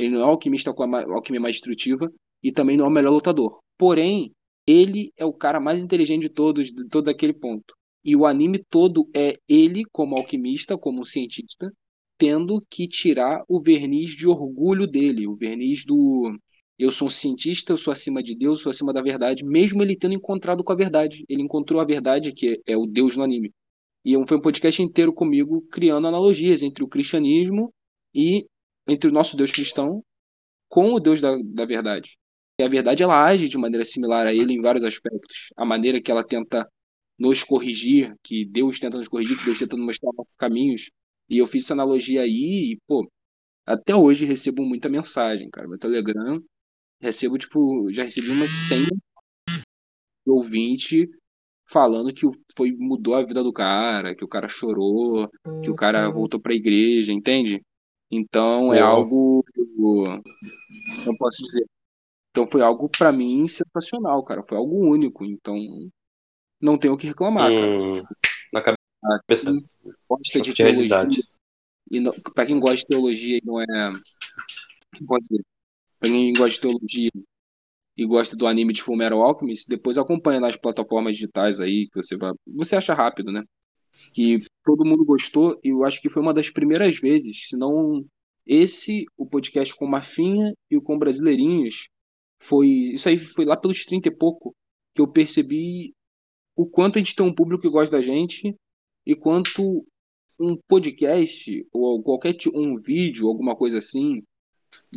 Ele 0.00 0.14
não 0.14 0.22
é 0.22 0.24
o 0.24 0.28
alquimista 0.28 0.72
com 0.72 0.82
a 0.82 1.02
alquimia 1.12 1.40
mais 1.40 1.56
destrutiva 1.56 2.10
e 2.42 2.50
também 2.50 2.74
não 2.74 2.86
é 2.86 2.88
o 2.88 2.90
melhor 2.90 3.12
lutador. 3.12 3.60
Porém, 3.76 4.32
ele 4.66 5.12
é 5.14 5.26
o 5.26 5.32
cara 5.32 5.60
mais 5.60 5.82
inteligente 5.82 6.22
de 6.22 6.30
todos, 6.30 6.72
de 6.72 6.88
todo 6.88 7.08
aquele 7.08 7.34
ponto. 7.34 7.74
E 8.02 8.16
o 8.16 8.24
anime 8.24 8.64
todo 8.70 9.06
é 9.14 9.34
ele, 9.46 9.84
como 9.92 10.16
alquimista, 10.16 10.78
como 10.78 11.04
cientista, 11.04 11.70
tendo 12.16 12.62
que 12.70 12.88
tirar 12.88 13.44
o 13.46 13.60
verniz 13.60 14.12
de 14.12 14.26
orgulho 14.26 14.86
dele, 14.86 15.26
o 15.26 15.36
verniz 15.36 15.84
do 15.84 16.34
eu 16.78 16.90
sou 16.90 17.08
um 17.08 17.10
cientista, 17.10 17.74
eu 17.74 17.76
sou 17.76 17.92
acima 17.92 18.22
de 18.22 18.34
Deus, 18.34 18.60
eu 18.60 18.62
sou 18.64 18.70
acima 18.70 18.90
da 18.90 19.02
verdade, 19.02 19.44
mesmo 19.44 19.82
ele 19.82 19.94
tendo 19.94 20.14
encontrado 20.14 20.64
com 20.64 20.72
a 20.72 20.76
verdade. 20.76 21.26
Ele 21.28 21.42
encontrou 21.42 21.78
a 21.78 21.84
verdade, 21.84 22.32
que 22.32 22.58
é 22.66 22.74
o 22.74 22.86
Deus 22.86 23.18
no 23.18 23.22
anime. 23.22 23.52
E 24.02 24.14
foi 24.26 24.38
um 24.38 24.40
podcast 24.40 24.82
inteiro 24.82 25.12
comigo 25.12 25.60
criando 25.70 26.08
analogias 26.08 26.62
entre 26.62 26.82
o 26.82 26.88
cristianismo 26.88 27.70
e 28.14 28.46
entre 28.90 29.08
o 29.08 29.12
nosso 29.12 29.36
Deus 29.36 29.52
cristão 29.52 30.04
com 30.68 30.92
o 30.92 31.00
Deus 31.00 31.20
da, 31.20 31.36
da 31.44 31.64
verdade. 31.64 32.18
E 32.60 32.62
a 32.62 32.68
verdade 32.68 33.02
ela 33.02 33.24
age 33.24 33.48
de 33.48 33.56
maneira 33.56 33.84
similar 33.84 34.26
a 34.26 34.34
ele 34.34 34.52
em 34.52 34.60
vários 34.60 34.84
aspectos. 34.84 35.52
A 35.56 35.64
maneira 35.64 36.00
que 36.00 36.10
ela 36.10 36.24
tenta 36.24 36.68
nos 37.18 37.44
corrigir, 37.44 38.14
que 38.22 38.44
Deus 38.44 38.78
tenta 38.78 38.98
nos 38.98 39.08
corrigir, 39.08 39.38
que 39.38 39.44
Deus 39.44 39.58
tenta 39.58 39.76
nos 39.76 39.86
mostrar 39.86 40.10
nossos 40.16 40.36
caminhos. 40.36 40.90
E 41.28 41.38
eu 41.38 41.46
fiz 41.46 41.64
essa 41.64 41.74
analogia 41.74 42.22
aí 42.22 42.72
e, 42.72 42.78
pô, 42.86 43.10
até 43.66 43.94
hoje 43.94 44.24
recebo 44.24 44.64
muita 44.64 44.88
mensagem, 44.88 45.48
cara. 45.50 45.68
Meu 45.68 45.78
Telegram, 45.78 46.42
recebo, 47.00 47.38
tipo, 47.38 47.90
já 47.92 48.02
recebi 48.02 48.30
umas 48.30 48.50
100 48.50 48.86
ouvinte 50.26 51.08
falando 51.66 52.12
que 52.12 52.26
foi 52.56 52.72
mudou 52.72 53.14
a 53.14 53.22
vida 53.22 53.42
do 53.42 53.52
cara, 53.52 54.14
que 54.14 54.24
o 54.24 54.28
cara 54.28 54.48
chorou, 54.48 55.28
que 55.62 55.70
o 55.70 55.74
cara 55.74 56.10
voltou 56.10 56.40
pra 56.40 56.54
igreja, 56.54 57.12
entende? 57.12 57.62
Então 58.10 58.74
é 58.74 58.80
algo, 58.80 59.44
eu 61.06 61.16
posso 61.16 61.42
dizer. 61.44 61.64
Então 62.30 62.46
foi 62.46 62.62
algo 62.62 62.88
pra 62.88 63.12
mim 63.12 63.46
sensacional, 63.48 64.24
cara. 64.24 64.42
Foi 64.42 64.58
algo 64.58 64.76
único. 64.76 65.24
Então 65.24 65.56
não 66.60 66.76
tenho 66.78 66.94
o 66.94 66.96
que 66.96 67.06
reclamar, 67.06 67.48
cara. 67.48 67.70
Hum, 67.70 67.92
na 68.52 68.62
cabeça. 68.62 69.50
Quem 69.52 69.66
gosta 70.08 70.40
de 70.40 70.54
teologia 70.54 71.22
e 71.90 71.98
não, 71.98 72.12
pra 72.34 72.46
quem 72.46 72.60
gosta 72.60 72.76
de 72.76 72.86
teologia 72.86 73.38
e 73.38 73.42
não 73.44 73.60
é, 73.60 73.64
pode 75.06 75.24
dizer, 75.28 75.44
pra 75.98 76.08
quem 76.08 76.32
gosta 76.32 76.50
de 76.54 76.60
teologia 76.60 77.10
e 77.96 78.06
gosta 78.06 78.36
do 78.36 78.46
anime 78.46 78.72
de 78.72 78.82
Fullmetal 78.82 79.22
Alchemist, 79.22 79.68
depois 79.68 79.98
acompanha 79.98 80.40
nas 80.40 80.56
plataformas 80.56 81.14
digitais 81.16 81.60
aí 81.60 81.88
que 81.88 82.00
você 82.00 82.16
vai, 82.16 82.32
você 82.46 82.76
acha 82.76 82.94
rápido, 82.94 83.32
né? 83.32 83.42
Que 84.14 84.42
todo 84.64 84.84
mundo 84.84 85.04
gostou 85.04 85.58
e 85.64 85.68
eu 85.68 85.84
acho 85.84 86.00
que 86.00 86.08
foi 86.08 86.22
uma 86.22 86.34
das 86.34 86.50
primeiras 86.50 86.98
vezes, 86.98 87.48
se 87.48 87.56
não 87.56 88.04
esse, 88.46 89.04
o 89.16 89.26
podcast 89.26 89.74
com 89.76 89.86
Mafinha 89.86 90.52
e 90.70 90.76
o 90.76 90.82
com 90.82 90.98
Brasileirinhos, 90.98 91.88
foi 92.42 92.68
isso 92.68 93.08
aí 93.08 93.18
foi 93.18 93.44
lá 93.44 93.56
pelos 93.56 93.84
30 93.84 94.08
e 94.08 94.16
pouco 94.16 94.54
que 94.94 95.00
eu 95.00 95.08
percebi 95.08 95.92
o 96.56 96.66
quanto 96.66 96.96
a 96.96 96.98
gente 96.98 97.14
tem 97.14 97.24
um 97.24 97.34
público 97.34 97.62
que 97.62 97.70
gosta 97.70 97.96
da 97.96 98.02
gente 98.02 98.54
e 99.06 99.14
quanto 99.14 99.86
um 100.38 100.56
podcast 100.68 101.66
ou 101.72 102.02
qualquer 102.02 102.34
um 102.54 102.76
vídeo, 102.76 103.28
alguma 103.28 103.54
coisa 103.54 103.78
assim, 103.78 104.22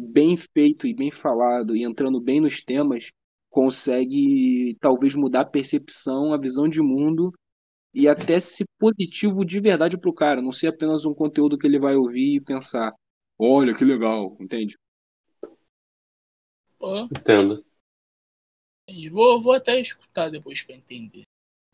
bem 0.10 0.38
feito 0.38 0.88
e 0.88 0.94
bem 0.94 1.12
falado 1.12 1.76
e 1.76 1.84
entrando 1.84 2.22
bem 2.22 2.40
nos 2.40 2.64
temas, 2.64 3.12
consegue 3.50 4.76
talvez 4.80 5.16
mudar 5.16 5.42
a 5.42 5.46
percepção, 5.46 6.34
a 6.34 6.38
visão 6.38 6.68
de 6.68 6.82
mundo 6.82 7.32
e 7.94 8.08
até 8.08 8.40
ser 8.40 8.66
positivo 8.80 9.46
de 9.46 9.60
verdade 9.60 9.98
para 9.98 10.10
o 10.10 10.14
cara, 10.14 10.42
não 10.42 10.52
ser 10.52 10.68
apenas 10.68 11.06
um 11.06 11.14
conteúdo 11.14 11.58
que 11.58 11.68
ele 11.68 11.80
vai 11.80 11.96
ouvir 11.96 12.36
e 12.36 12.42
pensar, 12.42 12.94
olha 13.38 13.74
que 13.74 13.86
legal, 13.86 14.36
entende? 14.40 14.76
Entendo. 17.16 17.64
Vou, 19.12 19.42
vou 19.42 19.54
até 19.54 19.80
escutar 19.80 20.30
depois 20.30 20.62
para 20.64 20.76
entender. 20.76 21.24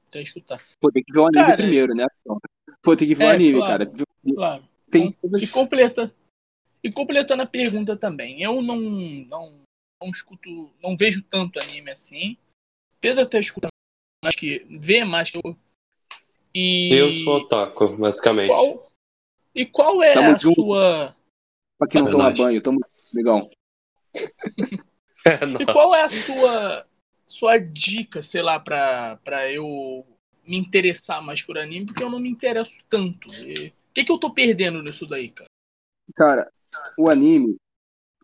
Até 0.07 0.21
escutar. 0.21 0.63
Pô, 0.79 0.91
tem 0.91 1.03
que 1.03 1.11
ver 1.11 1.19
o 1.19 1.23
anime 1.23 1.45
cara, 1.45 1.57
primeiro, 1.57 1.95
né? 1.95 2.05
Pô, 2.81 2.95
tem 2.95 3.07
que 3.07 3.15
ver 3.15 3.23
é, 3.23 3.27
o 3.27 3.29
anime, 3.31 3.59
claro, 3.59 3.91
cara. 3.91 4.05
Claro. 4.35 4.63
Tem... 4.89 5.17
E 5.39 5.47
completa. 5.47 6.15
E 6.83 6.91
completando 6.91 7.43
a 7.43 7.47
pergunta 7.47 7.97
também, 7.97 8.41
eu 8.41 8.61
não, 8.61 8.79
não, 8.79 9.61
não 10.01 10.09
escuto, 10.09 10.71
não 10.81 10.95
vejo 10.95 11.23
tanto 11.23 11.59
anime 11.61 11.91
assim. 11.91 12.37
Pedro 13.01 13.23
até 13.23 13.39
escuta 13.39 13.67
mais 14.23 14.35
que 14.35 14.65
vê 14.69 15.03
mais 15.03 15.29
que 15.29 15.37
eu. 15.37 15.57
E 16.53 16.93
eu 16.93 17.11
sou 17.11 17.37
otaku, 17.37 17.97
basicamente. 17.97 18.49
Qual, 18.49 18.91
e 19.55 19.65
qual 19.65 20.03
é 20.03 20.13
tamo 20.13 20.31
a 20.31 20.37
junto. 20.37 20.55
sua. 20.55 21.15
Pra 21.77 21.87
quem 21.87 22.01
não 22.01 22.09
é 22.09 22.11
toma 22.11 22.31
banho, 22.31 22.61
tamo 22.61 22.79
legal. 23.13 23.49
é, 25.25 25.39
e 25.61 25.65
qual 25.65 25.93
é 25.95 26.03
a 26.03 26.09
sua 26.09 26.85
sua 27.29 27.59
dica, 27.59 28.21
sei 28.21 28.41
lá, 28.41 28.59
pra, 28.59 29.17
pra 29.23 29.51
eu 29.51 30.05
me 30.45 30.57
interessar 30.57 31.21
mais 31.21 31.41
por 31.41 31.57
anime, 31.57 31.85
porque 31.85 32.03
eu 32.03 32.09
não 32.09 32.19
me 32.19 32.29
interesso 32.29 32.81
tanto. 32.89 33.27
O 33.27 33.93
que, 33.93 34.03
que 34.03 34.11
eu 34.11 34.17
tô 34.17 34.33
perdendo 34.33 34.81
nisso 34.81 35.05
daí, 35.05 35.29
cara? 35.29 35.49
Cara, 36.15 36.51
o 36.97 37.07
anime, 37.07 37.55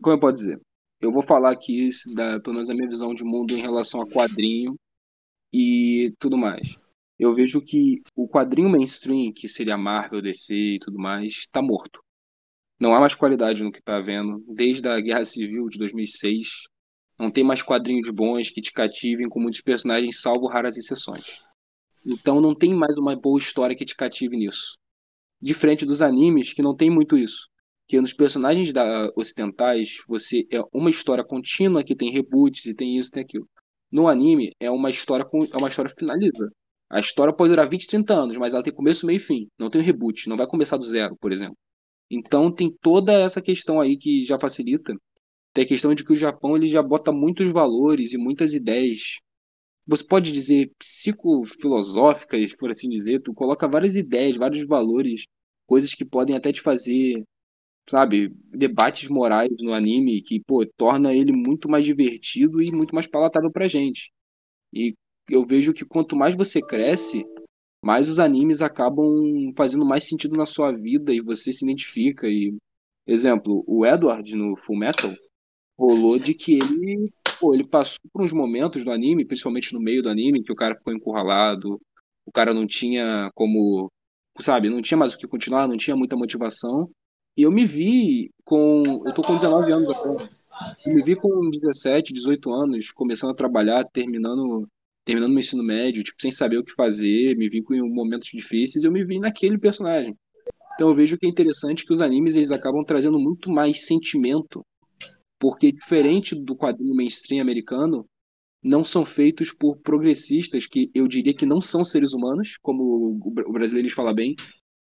como 0.02 0.16
eu 0.16 0.20
posso 0.20 0.34
dizer? 0.34 0.60
Eu 1.00 1.12
vou 1.12 1.22
falar 1.22 1.52
aqui, 1.52 1.90
da, 2.14 2.40
pelo 2.40 2.54
menos 2.54 2.68
a 2.68 2.74
minha 2.74 2.88
visão 2.88 3.14
de 3.14 3.22
mundo 3.22 3.52
em 3.52 3.60
relação 3.60 4.00
a 4.00 4.08
quadrinho 4.08 4.74
e 5.52 6.12
tudo 6.18 6.36
mais. 6.36 6.80
Eu 7.18 7.34
vejo 7.34 7.60
que 7.62 7.96
o 8.14 8.28
quadrinho 8.28 8.68
mainstream, 8.68 9.32
que 9.32 9.48
seria 9.48 9.76
Marvel, 9.76 10.20
DC 10.20 10.54
e 10.54 10.78
tudo 10.78 10.98
mais, 10.98 11.32
está 11.32 11.62
morto. 11.62 12.00
Não 12.78 12.94
há 12.94 13.00
mais 13.00 13.14
qualidade 13.14 13.62
no 13.62 13.72
que 13.72 13.78
está 13.78 14.00
vendo. 14.00 14.44
Desde 14.54 14.86
a 14.88 15.00
Guerra 15.00 15.24
Civil 15.24 15.66
de 15.66 15.78
2006, 15.78 16.64
não 17.18 17.28
tem 17.28 17.42
mais 17.42 17.62
quadrinhos 17.62 18.10
bons 18.10 18.50
que 18.50 18.60
te 18.60 18.72
cativem 18.72 19.28
com 19.28 19.40
muitos 19.40 19.62
personagens, 19.62 20.20
salvo 20.20 20.46
raras 20.46 20.76
exceções. 20.76 21.38
Então 22.06 22.40
não 22.40 22.54
tem 22.54 22.74
mais 22.74 22.96
uma 22.98 23.16
boa 23.16 23.38
história 23.38 23.74
que 23.74 23.84
te 23.84 23.96
cative 23.96 24.36
nisso. 24.36 24.78
Diferente 25.40 25.86
dos 25.86 26.02
animes, 26.02 26.52
que 26.52 26.62
não 26.62 26.76
tem 26.76 26.90
muito 26.90 27.16
isso 27.16 27.48
que 27.88 28.00
nos 28.00 28.12
personagens 28.12 28.72
da, 28.72 29.10
ocidentais 29.16 29.98
você 30.08 30.46
é 30.50 30.60
uma 30.72 30.90
história 30.90 31.24
contínua 31.24 31.84
que 31.84 31.94
tem 31.94 32.10
reboots 32.10 32.66
e 32.66 32.74
tem 32.74 32.98
isso 32.98 33.10
e 33.10 33.12
tem 33.12 33.22
aquilo. 33.22 33.48
No 33.90 34.08
anime 34.08 34.52
é 34.58 34.70
uma 34.70 34.90
história 34.90 35.24
é 35.24 35.56
uma 35.56 35.68
história 35.68 35.90
finaliza. 35.90 36.50
A 36.90 37.00
história 37.00 37.34
pode 37.34 37.50
durar 37.50 37.68
20, 37.68 37.86
30 37.86 38.14
anos, 38.14 38.36
mas 38.36 38.54
ela 38.54 38.62
tem 38.62 38.72
começo, 38.72 39.06
meio 39.06 39.16
e 39.16 39.20
fim. 39.20 39.48
Não 39.58 39.70
tem 39.70 39.82
reboot, 39.82 40.28
não 40.28 40.36
vai 40.36 40.46
começar 40.46 40.76
do 40.76 40.86
zero, 40.86 41.16
por 41.16 41.32
exemplo. 41.32 41.56
Então 42.10 42.52
tem 42.52 42.70
toda 42.82 43.12
essa 43.12 43.42
questão 43.42 43.80
aí 43.80 43.96
que 43.98 44.22
já 44.24 44.38
facilita. 44.38 44.94
Tem 45.54 45.64
a 45.64 45.68
questão 45.68 45.94
de 45.94 46.04
que 46.04 46.12
o 46.12 46.16
Japão 46.16 46.56
ele 46.56 46.68
já 46.68 46.82
bota 46.82 47.12
muitos 47.12 47.52
valores 47.52 48.12
e 48.12 48.18
muitas 48.18 48.54
ideias. 48.54 49.18
Você 49.86 50.04
pode 50.04 50.32
dizer 50.32 50.72
psicofilosóficas, 50.78 52.56
por 52.56 52.70
assim 52.70 52.88
dizer, 52.88 53.22
tu 53.22 53.34
coloca 53.34 53.68
várias 53.68 53.96
ideias, 53.96 54.36
vários 54.36 54.66
valores, 54.66 55.26
coisas 55.66 55.94
que 55.94 56.04
podem 56.04 56.36
até 56.36 56.52
te 56.52 56.60
fazer 56.60 57.24
sabe, 57.88 58.30
debates 58.50 59.08
morais 59.08 59.48
no 59.60 59.72
anime 59.72 60.22
que, 60.22 60.40
pô, 60.40 60.66
torna 60.76 61.14
ele 61.14 61.32
muito 61.32 61.68
mais 61.68 61.84
divertido 61.84 62.62
e 62.62 62.72
muito 62.72 62.94
mais 62.94 63.06
palatável 63.06 63.50
pra 63.50 63.68
gente. 63.68 64.12
E 64.72 64.94
eu 65.30 65.44
vejo 65.44 65.72
que 65.72 65.84
quanto 65.84 66.16
mais 66.16 66.36
você 66.36 66.60
cresce, 66.60 67.24
mais 67.82 68.08
os 68.08 68.18
animes 68.18 68.62
acabam 68.62 69.06
fazendo 69.56 69.86
mais 69.86 70.04
sentido 70.04 70.36
na 70.36 70.46
sua 70.46 70.72
vida 70.72 71.12
e 71.12 71.20
você 71.20 71.52
se 71.52 71.64
identifica. 71.64 72.28
E, 72.28 72.56
exemplo, 73.06 73.64
o 73.66 73.86
Edward 73.86 74.34
no 74.34 74.56
Full 74.56 74.78
Metal 74.78 75.12
rolou 75.78 76.18
de 76.18 76.34
que 76.34 76.54
ele, 76.54 77.12
pô, 77.38 77.54
ele 77.54 77.66
passou 77.66 78.00
por 78.12 78.22
uns 78.22 78.32
momentos 78.32 78.84
do 78.84 78.90
anime, 78.90 79.24
principalmente 79.24 79.72
no 79.72 79.80
meio 79.80 80.02
do 80.02 80.08
anime, 80.08 80.42
que 80.42 80.52
o 80.52 80.56
cara 80.56 80.76
ficou 80.76 80.92
encurralado, 80.92 81.80
o 82.24 82.32
cara 82.32 82.52
não 82.52 82.66
tinha 82.66 83.30
como, 83.34 83.90
sabe, 84.40 84.68
não 84.68 84.82
tinha 84.82 84.98
mais 84.98 85.14
o 85.14 85.18
que 85.18 85.28
continuar, 85.28 85.68
não 85.68 85.76
tinha 85.76 85.96
muita 85.96 86.16
motivação. 86.16 86.90
E 87.36 87.42
eu 87.42 87.52
me 87.52 87.64
vi 87.64 88.30
com. 88.44 88.82
Eu 89.04 89.12
tô 89.12 89.22
com 89.22 89.36
19 89.36 89.70
anos 89.70 89.90
agora. 89.90 90.30
Eu 90.84 90.94
me 90.94 91.02
vi 91.02 91.14
com 91.14 91.50
17, 91.50 92.14
18 92.14 92.50
anos, 92.50 92.90
começando 92.90 93.30
a 93.30 93.34
trabalhar, 93.34 93.84
terminando 93.84 94.66
terminando 95.06 95.30
meu 95.30 95.38
ensino 95.38 95.62
médio, 95.62 96.02
tipo, 96.02 96.20
sem 96.20 96.32
saber 96.32 96.58
o 96.58 96.64
que 96.64 96.74
fazer, 96.74 97.36
me 97.36 97.48
vi 97.48 97.62
com 97.62 97.74
momentos 97.88 98.28
difíceis, 98.28 98.84
eu 98.84 98.90
me 98.90 99.04
vi 99.04 99.20
naquele 99.20 99.56
personagem. 99.56 100.18
Então 100.74 100.88
eu 100.88 100.94
vejo 100.94 101.16
que 101.16 101.26
é 101.26 101.28
interessante 101.28 101.86
que 101.86 101.92
os 101.92 102.00
animes 102.00 102.34
eles 102.34 102.50
acabam 102.50 102.84
trazendo 102.84 103.18
muito 103.18 103.50
mais 103.50 103.86
sentimento, 103.86 104.66
porque 105.38 105.70
diferente 105.70 106.34
do 106.34 106.56
quadrinho 106.56 106.94
mainstream 106.94 107.40
americano, 107.40 108.04
não 108.60 108.84
são 108.84 109.06
feitos 109.06 109.52
por 109.52 109.76
progressistas 109.76 110.66
que 110.66 110.90
eu 110.92 111.06
diria 111.06 111.32
que 111.32 111.46
não 111.46 111.60
são 111.60 111.84
seres 111.84 112.12
humanos, 112.12 112.58
como 112.60 113.16
o 113.24 113.52
brasileiro 113.52 113.88
fala 113.94 114.12
bem, 114.12 114.34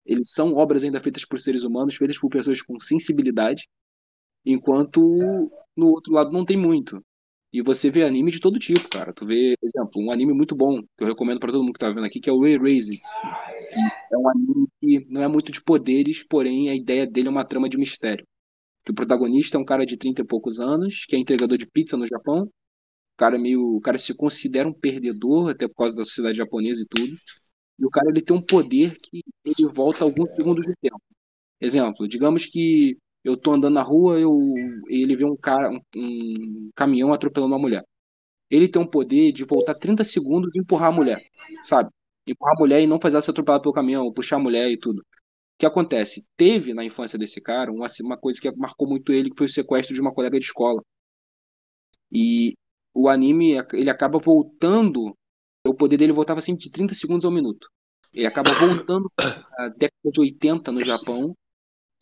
eles 0.07 0.31
são 0.31 0.55
obras 0.55 0.85
ainda 0.85 1.01
feitas 1.01 1.25
por 1.25 1.41
seres 1.41 1.65
humanos, 1.65 1.97
feitas 1.97 2.19
por 2.19 2.31
pessoas 2.31 2.63
com 2.63 2.79
sensibilidade, 2.79 3.69
enquanto 4.47 5.01
no 5.77 5.89
outro 5.89 6.13
lado 6.13 6.31
não 6.31 6.45
tem 6.45 6.57
muito. 6.57 7.05
E 7.55 7.63
você 7.63 7.89
vê 7.89 8.03
anime 8.03 8.33
de 8.33 8.41
todo 8.41 8.59
tipo, 8.59 8.89
cara. 8.89 9.13
Tu 9.13 9.25
vê, 9.25 9.55
por 9.61 9.67
exemplo, 9.69 10.03
um 10.03 10.11
anime 10.11 10.33
muito 10.33 10.57
bom, 10.57 10.83
que 10.83 11.05
eu 11.05 11.07
recomendo 11.07 11.39
para 11.39 11.53
todo 11.53 11.61
mundo 11.61 11.73
que 11.73 11.79
tá 11.79 11.89
vendo 11.89 12.05
aqui, 12.05 12.19
que 12.19 12.29
é 12.29 12.33
o 12.33 12.45
Erased. 12.45 13.01
É 14.11 14.19
um 14.19 14.29
anime 14.29 14.67
que 14.81 15.07
não 15.09 15.23
é 15.23 15.29
muito 15.29 15.53
de 15.53 15.63
poderes, 15.63 16.27
porém 16.27 16.69
a 16.69 16.75
ideia 16.75 17.07
dele 17.07 17.29
é 17.29 17.31
uma 17.31 17.45
trama 17.45 17.69
de 17.69 17.79
mistério. 17.79 18.27
Que 18.85 18.91
o 18.91 18.95
protagonista 18.95 19.57
é 19.57 19.61
um 19.61 19.65
cara 19.65 19.87
de 19.87 19.97
30 19.97 20.23
e 20.23 20.27
poucos 20.27 20.59
anos, 20.59 21.05
que 21.05 21.15
é 21.15 21.19
entregador 21.21 21.57
de 21.57 21.65
pizza 21.65 21.97
no 21.97 22.09
Japão. 22.09 22.43
O 22.43 23.17
cara 23.17 23.39
meio, 23.39 23.77
o 23.77 23.81
cara 23.81 23.99
se 23.99 24.17
considera 24.17 24.69
um 24.69 24.73
perdedor, 24.73 25.51
até 25.51 25.69
por 25.69 25.77
causa 25.77 25.95
da 25.95 26.05
sociedade 26.05 26.39
japonesa 26.39 26.83
e 26.83 26.87
tudo. 26.87 27.17
E 27.79 27.87
o 27.87 27.91
cara 27.91 28.11
ele 28.11 28.21
tem 28.21 28.37
um 28.37 28.45
poder 28.45 28.99
que 28.99 29.23
ele 29.45 29.73
volta 29.73 30.03
alguns 30.03 30.35
segundos 30.35 30.67
de 30.67 30.75
tempo. 30.83 31.01
Exemplo, 31.61 32.09
digamos 32.09 32.47
que 32.47 32.99
eu 33.25 33.37
tô 33.37 33.53
andando 33.53 33.75
na 33.75 33.83
rua 33.83 34.19
eu, 34.21 34.39
ele 34.89 35.17
vê 35.17 35.25
um 35.25 35.37
cara, 35.37 35.71
um, 35.71 35.81
um 35.97 36.71
caminhão 36.75 37.13
atropelando 37.13 37.55
uma 37.55 37.61
mulher. 37.61 37.85
Ele 38.51 38.69
tem 38.69 38.81
um 38.83 38.87
poder 38.87 39.33
de 39.33 39.45
voltar 39.45 39.75
30 39.75 40.05
segundos 40.05 40.55
e 40.55 40.61
empurrar 40.61 40.91
a 40.91 40.93
mulher, 40.93 41.23
sabe? 41.63 41.91
Empurrar 42.27 42.55
a 42.57 42.61
mulher 42.61 42.83
e 42.83 42.87
não 42.87 43.01
fazer 43.01 43.17
ela 43.17 43.23
ser 43.23 43.31
atropelada 43.33 43.63
pelo 43.63 43.75
caminhão, 43.75 44.13
puxar 44.13 44.37
a 44.37 44.41
mulher 44.41 44.71
e 44.71 44.77
tudo. 44.79 45.01
O 45.01 45.05
que 45.59 45.67
acontece? 45.67 46.29
Teve 46.37 46.75
na 46.75 46.85
infância 46.85 47.19
desse 47.19 47.41
cara 47.43 47.73
uma, 47.73 47.87
uma 48.03 48.19
coisa 48.19 48.41
que 48.41 48.51
marcou 48.57 48.89
muito 48.89 49.13
ele, 49.13 49.31
que 49.31 49.37
foi 49.37 49.47
o 49.47 49.51
sequestro 49.51 49.95
de 49.95 50.01
uma 50.01 50.13
colega 50.13 50.39
de 50.39 50.45
escola. 50.45 50.83
E 52.13 52.55
o 52.95 53.09
anime 53.09 53.55
ele 53.73 53.91
acaba 53.91 54.19
voltando 54.19 55.17
o 55.67 55.75
poder 55.75 55.97
dele 55.97 56.13
voltava 56.13 56.41
assim 56.41 56.55
de 56.55 56.71
30 56.71 56.95
segundos 56.95 57.25
a 57.25 57.29
um 57.29 57.33
minuto. 57.33 57.69
Ele 58.13 58.27
acaba 58.27 58.53
voltando 58.53 59.11
à 59.59 59.69
década 59.69 60.11
de 60.13 60.21
80 60.21 60.71
no 60.71 60.85
Japão. 60.85 61.35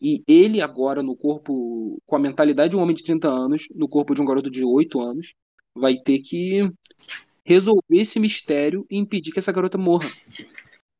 E 0.03 0.21
ele 0.27 0.59
agora, 0.59 1.01
no 1.01 1.15
corpo, 1.15 1.97
com 2.05 2.15
a 2.17 2.19
mentalidade 2.19 2.71
de 2.71 2.77
um 2.77 2.81
homem 2.81 2.93
de 2.93 3.05
30 3.05 3.29
anos, 3.29 3.69
no 3.73 3.87
corpo 3.87 4.13
de 4.13 4.21
um 4.21 4.25
garoto 4.25 4.51
de 4.51 4.61
8 4.61 4.99
anos, 4.99 5.33
vai 5.73 5.95
ter 5.97 6.19
que 6.19 6.69
resolver 7.45 7.81
esse 7.89 8.19
mistério 8.19 8.85
e 8.91 8.97
impedir 8.97 9.31
que 9.31 9.39
essa 9.39 9.51
garota 9.51 9.77
morra. 9.77 10.09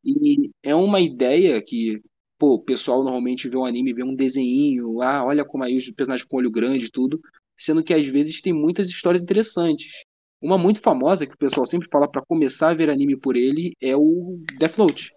E 0.05 0.49
é 0.63 0.73
uma 0.73 1.01
ideia 1.01 1.61
que, 1.61 2.01
pô, 2.37 2.53
o 2.53 2.59
pessoal 2.59 3.03
normalmente 3.03 3.49
vê 3.49 3.57
um 3.57 3.65
anime, 3.65 3.93
vê 3.93 4.03
um 4.03 4.15
desenho, 4.15 5.01
ah, 5.01 5.23
olha 5.25 5.45
como 5.45 5.63
aí 5.63 5.77
os 5.77 5.89
personagens 5.91 6.27
com 6.27 6.37
olho 6.37 6.51
grande 6.51 6.85
e 6.85 6.91
tudo, 6.91 7.19
sendo 7.57 7.83
que 7.83 7.93
às 7.93 8.07
vezes 8.07 8.41
tem 8.41 8.53
muitas 8.53 8.87
histórias 8.87 9.21
interessantes. 9.21 10.03
Uma 10.41 10.57
muito 10.57 10.81
famosa 10.81 11.25
que 11.25 11.35
o 11.35 11.37
pessoal 11.37 11.65
sempre 11.65 11.87
fala 11.89 12.09
para 12.09 12.25
começar 12.25 12.69
a 12.69 12.73
ver 12.73 12.89
anime 12.89 13.17
por 13.17 13.35
ele 13.35 13.73
é 13.81 13.95
o 13.95 14.39
Death 14.59 14.77
Note. 14.77 15.11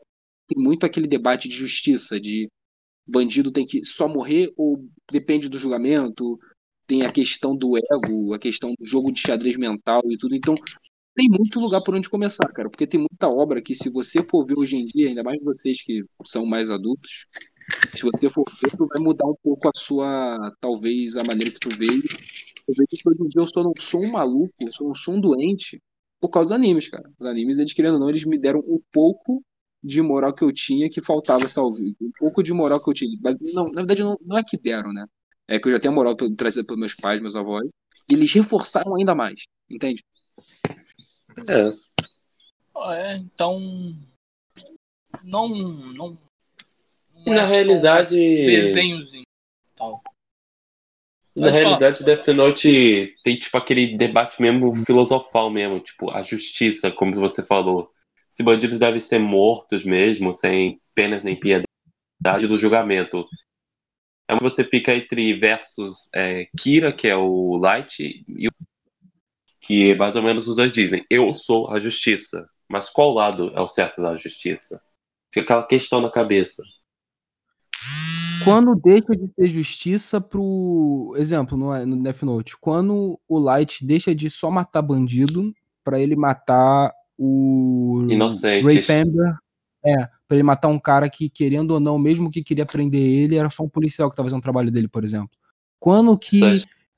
Tem 0.48 0.62
muito 0.62 0.86
aquele 0.86 1.08
debate 1.08 1.48
de 1.48 1.54
justiça, 1.56 2.20
de 2.20 2.48
bandido 3.06 3.50
tem 3.50 3.64
que 3.64 3.84
só 3.84 4.08
morrer 4.08 4.52
ou 4.56 4.84
depende 5.10 5.48
do 5.48 5.58
julgamento. 5.58 6.38
Tem 6.86 7.02
a 7.02 7.12
questão 7.12 7.56
do 7.56 7.76
ego, 7.76 8.32
a 8.34 8.38
questão 8.38 8.72
do 8.78 8.84
jogo 8.84 9.10
de 9.12 9.20
xadrez 9.20 9.56
mental 9.56 10.02
e 10.06 10.16
tudo. 10.16 10.34
Então, 10.34 10.54
tem 11.14 11.28
muito 11.28 11.58
lugar 11.58 11.82
por 11.82 11.94
onde 11.94 12.10
começar, 12.10 12.46
cara, 12.52 12.68
porque 12.68 12.86
tem 12.86 13.00
muita 13.00 13.28
obra 13.28 13.62
que, 13.62 13.74
se 13.74 13.88
você 13.88 14.22
for 14.22 14.44
ver 14.44 14.54
hoje 14.58 14.76
em 14.76 14.84
dia, 14.84 15.08
ainda 15.08 15.22
mais 15.22 15.42
vocês 15.42 15.82
que 15.82 16.04
são 16.24 16.44
mais 16.44 16.70
adultos, 16.70 17.26
se 17.94 18.02
você 18.02 18.28
for 18.28 18.44
ver, 18.62 18.70
tu 18.70 18.86
vai 18.86 19.02
mudar 19.02 19.26
um 19.26 19.34
pouco 19.42 19.66
a 19.66 19.72
sua, 19.74 20.52
talvez, 20.60 21.16
a 21.16 21.24
maneira 21.24 21.50
que 21.50 21.58
tu 21.58 21.70
veio. 21.70 22.02
Eu 22.68 22.74
vejo 22.74 22.88
que 22.90 23.08
hoje 23.08 23.22
em 23.22 23.28
dia 23.28 23.40
eu 23.40 23.46
só 23.46 23.62
não 23.62 23.72
sou 23.78 24.04
um 24.04 24.12
maluco, 24.12 24.52
eu 24.60 24.72
só 24.72 24.84
não 24.84 24.94
sou 24.94 25.14
um 25.14 25.20
doente 25.20 25.80
por 26.20 26.28
causa 26.28 26.50
dos 26.50 26.56
animes, 26.56 26.88
cara. 26.88 27.10
Os 27.18 27.26
animes, 27.26 27.58
eles 27.58 27.72
querendo 27.72 27.94
ou 27.94 28.00
não, 28.00 28.08
eles 28.10 28.24
me 28.24 28.38
deram 28.38 28.60
um 28.60 28.80
pouco 28.92 29.42
de 29.86 30.02
moral 30.02 30.34
que 30.34 30.44
eu 30.44 30.52
tinha 30.52 30.90
que 30.90 31.00
faltava, 31.00 31.46
talvez. 31.48 31.94
Um 32.00 32.10
pouco 32.18 32.42
de 32.42 32.52
moral 32.52 32.82
que 32.82 32.90
eu 32.90 32.94
tinha. 32.94 33.16
Mas, 33.22 33.36
não, 33.54 33.66
na 33.66 33.82
verdade, 33.82 34.02
não, 34.02 34.18
não 34.24 34.36
é 34.36 34.42
que 34.42 34.58
deram, 34.58 34.92
né? 34.92 35.06
É 35.48 35.58
que 35.60 35.68
eu 35.68 35.72
já 35.72 35.78
tenho 35.78 35.92
a 35.92 35.94
moral 35.94 36.14
trazida 36.14 36.66
pelos 36.66 36.80
meus 36.80 36.94
pais, 36.94 37.20
meus 37.20 37.36
avós. 37.36 37.68
E 38.10 38.14
eles 38.14 38.32
reforçaram 38.32 38.96
ainda 38.96 39.14
mais, 39.14 39.42
entende? 39.70 40.02
É. 41.48 41.86
É, 42.92 43.16
então. 43.16 43.60
Não. 45.24 45.48
não, 45.48 46.18
não 47.26 47.34
na 47.34 47.42
é 47.42 47.46
realidade. 47.46 48.16
Desenhozinho. 48.16 49.24
Tal. 49.74 50.02
Na 51.34 51.50
realidade, 51.50 52.02
falar. 52.02 52.16
Death 52.16 52.28
Note 52.28 53.14
tem 53.22 53.36
tipo 53.36 53.56
aquele 53.58 53.96
debate 53.96 54.40
mesmo 54.40 54.74
filosofal 54.74 55.50
mesmo, 55.50 55.80
tipo, 55.80 56.10
a 56.10 56.22
justiça, 56.22 56.90
como 56.90 57.14
você 57.14 57.42
falou. 57.42 57.92
Se 58.36 58.42
bandidos 58.42 58.78
devem 58.78 59.00
ser 59.00 59.18
mortos 59.18 59.82
mesmo, 59.82 60.34
sem 60.34 60.78
penas 60.94 61.22
nem 61.22 61.40
piedade 61.40 61.66
do 62.46 62.58
julgamento. 62.58 63.24
É 64.28 64.34
onde 64.34 64.42
você 64.42 64.62
fica 64.62 64.94
entre 64.94 65.32
versus 65.38 66.10
é, 66.14 66.46
Kira, 66.54 66.92
que 66.92 67.08
é 67.08 67.16
o 67.16 67.56
Light, 67.56 67.98
e 68.28 68.46
o 68.46 68.50
que 69.58 69.94
mais 69.94 70.16
ou 70.16 70.22
menos 70.22 70.46
os 70.48 70.56
dois 70.56 70.70
dizem: 70.70 71.02
Eu 71.08 71.32
sou 71.32 71.70
a 71.70 71.80
justiça. 71.80 72.46
Mas 72.68 72.90
qual 72.90 73.14
lado 73.14 73.52
é 73.54 73.60
o 73.60 73.66
certo 73.66 74.02
da 74.02 74.14
justiça? 74.16 74.82
Fica 75.32 75.54
aquela 75.54 75.66
questão 75.66 76.02
na 76.02 76.10
cabeça. 76.10 76.62
Quando 78.44 78.74
deixa 78.74 79.16
de 79.16 79.32
ser 79.34 79.48
justiça 79.48 80.20
pro. 80.20 81.14
Exemplo, 81.16 81.56
no, 81.56 81.86
no 81.86 82.02
Death 82.02 82.22
Note, 82.22 82.54
quando 82.58 83.18
o 83.26 83.38
Light 83.38 83.82
deixa 83.82 84.14
de 84.14 84.28
só 84.28 84.50
matar 84.50 84.82
bandido 84.82 85.54
para 85.82 85.98
ele 85.98 86.16
matar 86.16 86.92
o. 87.18 88.06
Inocente. 88.08 88.64
Ray 88.64 88.82
Pember. 88.82 89.36
É, 89.84 89.96
pra 90.26 90.36
ele 90.36 90.42
matar 90.42 90.68
um 90.68 90.80
cara 90.80 91.08
que, 91.08 91.28
querendo 91.28 91.70
ou 91.72 91.80
não, 91.80 91.96
mesmo 91.96 92.30
que 92.30 92.42
queria 92.42 92.66
prender 92.66 93.00
ele, 93.00 93.36
era 93.36 93.48
só 93.50 93.62
um 93.62 93.68
policial 93.68 94.10
que 94.10 94.16
tava 94.16 94.26
fazendo 94.26 94.40
o 94.40 94.42
trabalho 94.42 94.70
dele, 94.70 94.88
por 94.88 95.04
exemplo. 95.04 95.30
Quando 95.78 96.18
que 96.18 96.40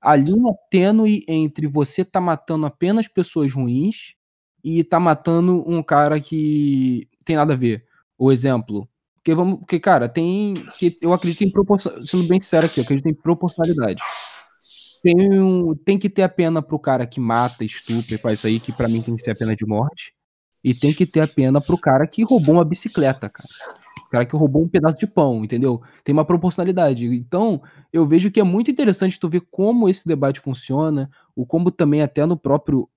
a 0.00 0.16
linha 0.16 0.54
tênue 0.70 1.24
entre 1.28 1.66
você 1.66 2.04
tá 2.04 2.20
matando 2.20 2.64
apenas 2.64 3.06
pessoas 3.06 3.52
ruins 3.52 4.14
e 4.64 4.82
tá 4.82 4.98
matando 4.98 5.62
um 5.66 5.82
cara 5.82 6.18
que 6.20 7.08
tem 7.24 7.36
nada 7.36 7.52
a 7.52 7.56
ver. 7.56 7.84
O 8.16 8.32
exemplo. 8.32 8.88
Porque 9.16 9.34
vamos. 9.34 9.58
Porque, 9.60 9.78
cara, 9.78 10.08
tem. 10.08 10.54
Que 10.78 10.96
eu 11.02 11.12
acredito 11.12 11.44
em 11.44 11.50
proporção. 11.50 12.00
Sendo 12.00 12.26
bem 12.26 12.40
sério 12.40 12.66
aqui, 12.66 12.80
eu 12.80 12.84
acredito 12.84 13.08
em 13.08 13.14
proporcionalidade. 13.14 14.02
Tem, 15.02 15.14
um, 15.40 15.74
tem 15.74 15.98
que 15.98 16.08
ter 16.08 16.22
a 16.22 16.28
pena 16.28 16.62
pro 16.62 16.78
cara 16.78 17.06
que 17.06 17.20
mata, 17.20 17.64
estupra 17.64 18.14
e 18.14 18.18
faz 18.18 18.38
isso 18.38 18.46
aí, 18.46 18.60
que 18.60 18.72
para 18.72 18.88
mim 18.88 19.02
tem 19.02 19.14
que 19.14 19.22
ser 19.22 19.30
a 19.30 19.36
pena 19.36 19.54
de 19.54 19.66
morte. 19.66 20.12
E 20.62 20.74
tem 20.74 20.92
que 20.92 21.06
ter 21.06 21.20
a 21.20 21.28
pena 21.28 21.60
pro 21.60 21.78
cara 21.78 22.06
que 22.06 22.22
roubou 22.24 22.56
uma 22.56 22.64
bicicleta, 22.64 23.28
cara. 23.28 23.48
O 24.06 24.10
cara 24.10 24.26
que 24.26 24.34
roubou 24.34 24.62
um 24.62 24.68
pedaço 24.68 24.98
de 24.98 25.06
pão, 25.06 25.44
entendeu? 25.44 25.82
Tem 26.02 26.12
uma 26.12 26.24
proporcionalidade. 26.24 27.06
Então, 27.06 27.62
eu 27.92 28.06
vejo 28.06 28.30
que 28.30 28.40
é 28.40 28.42
muito 28.42 28.70
interessante 28.70 29.20
tu 29.20 29.28
ver 29.28 29.42
como 29.50 29.88
esse 29.88 30.06
debate 30.06 30.40
funciona, 30.40 31.10
o 31.36 31.46
como 31.46 31.70
também 31.70 32.02
até 32.02 32.24
no 32.26 32.36
próprio. 32.36 32.88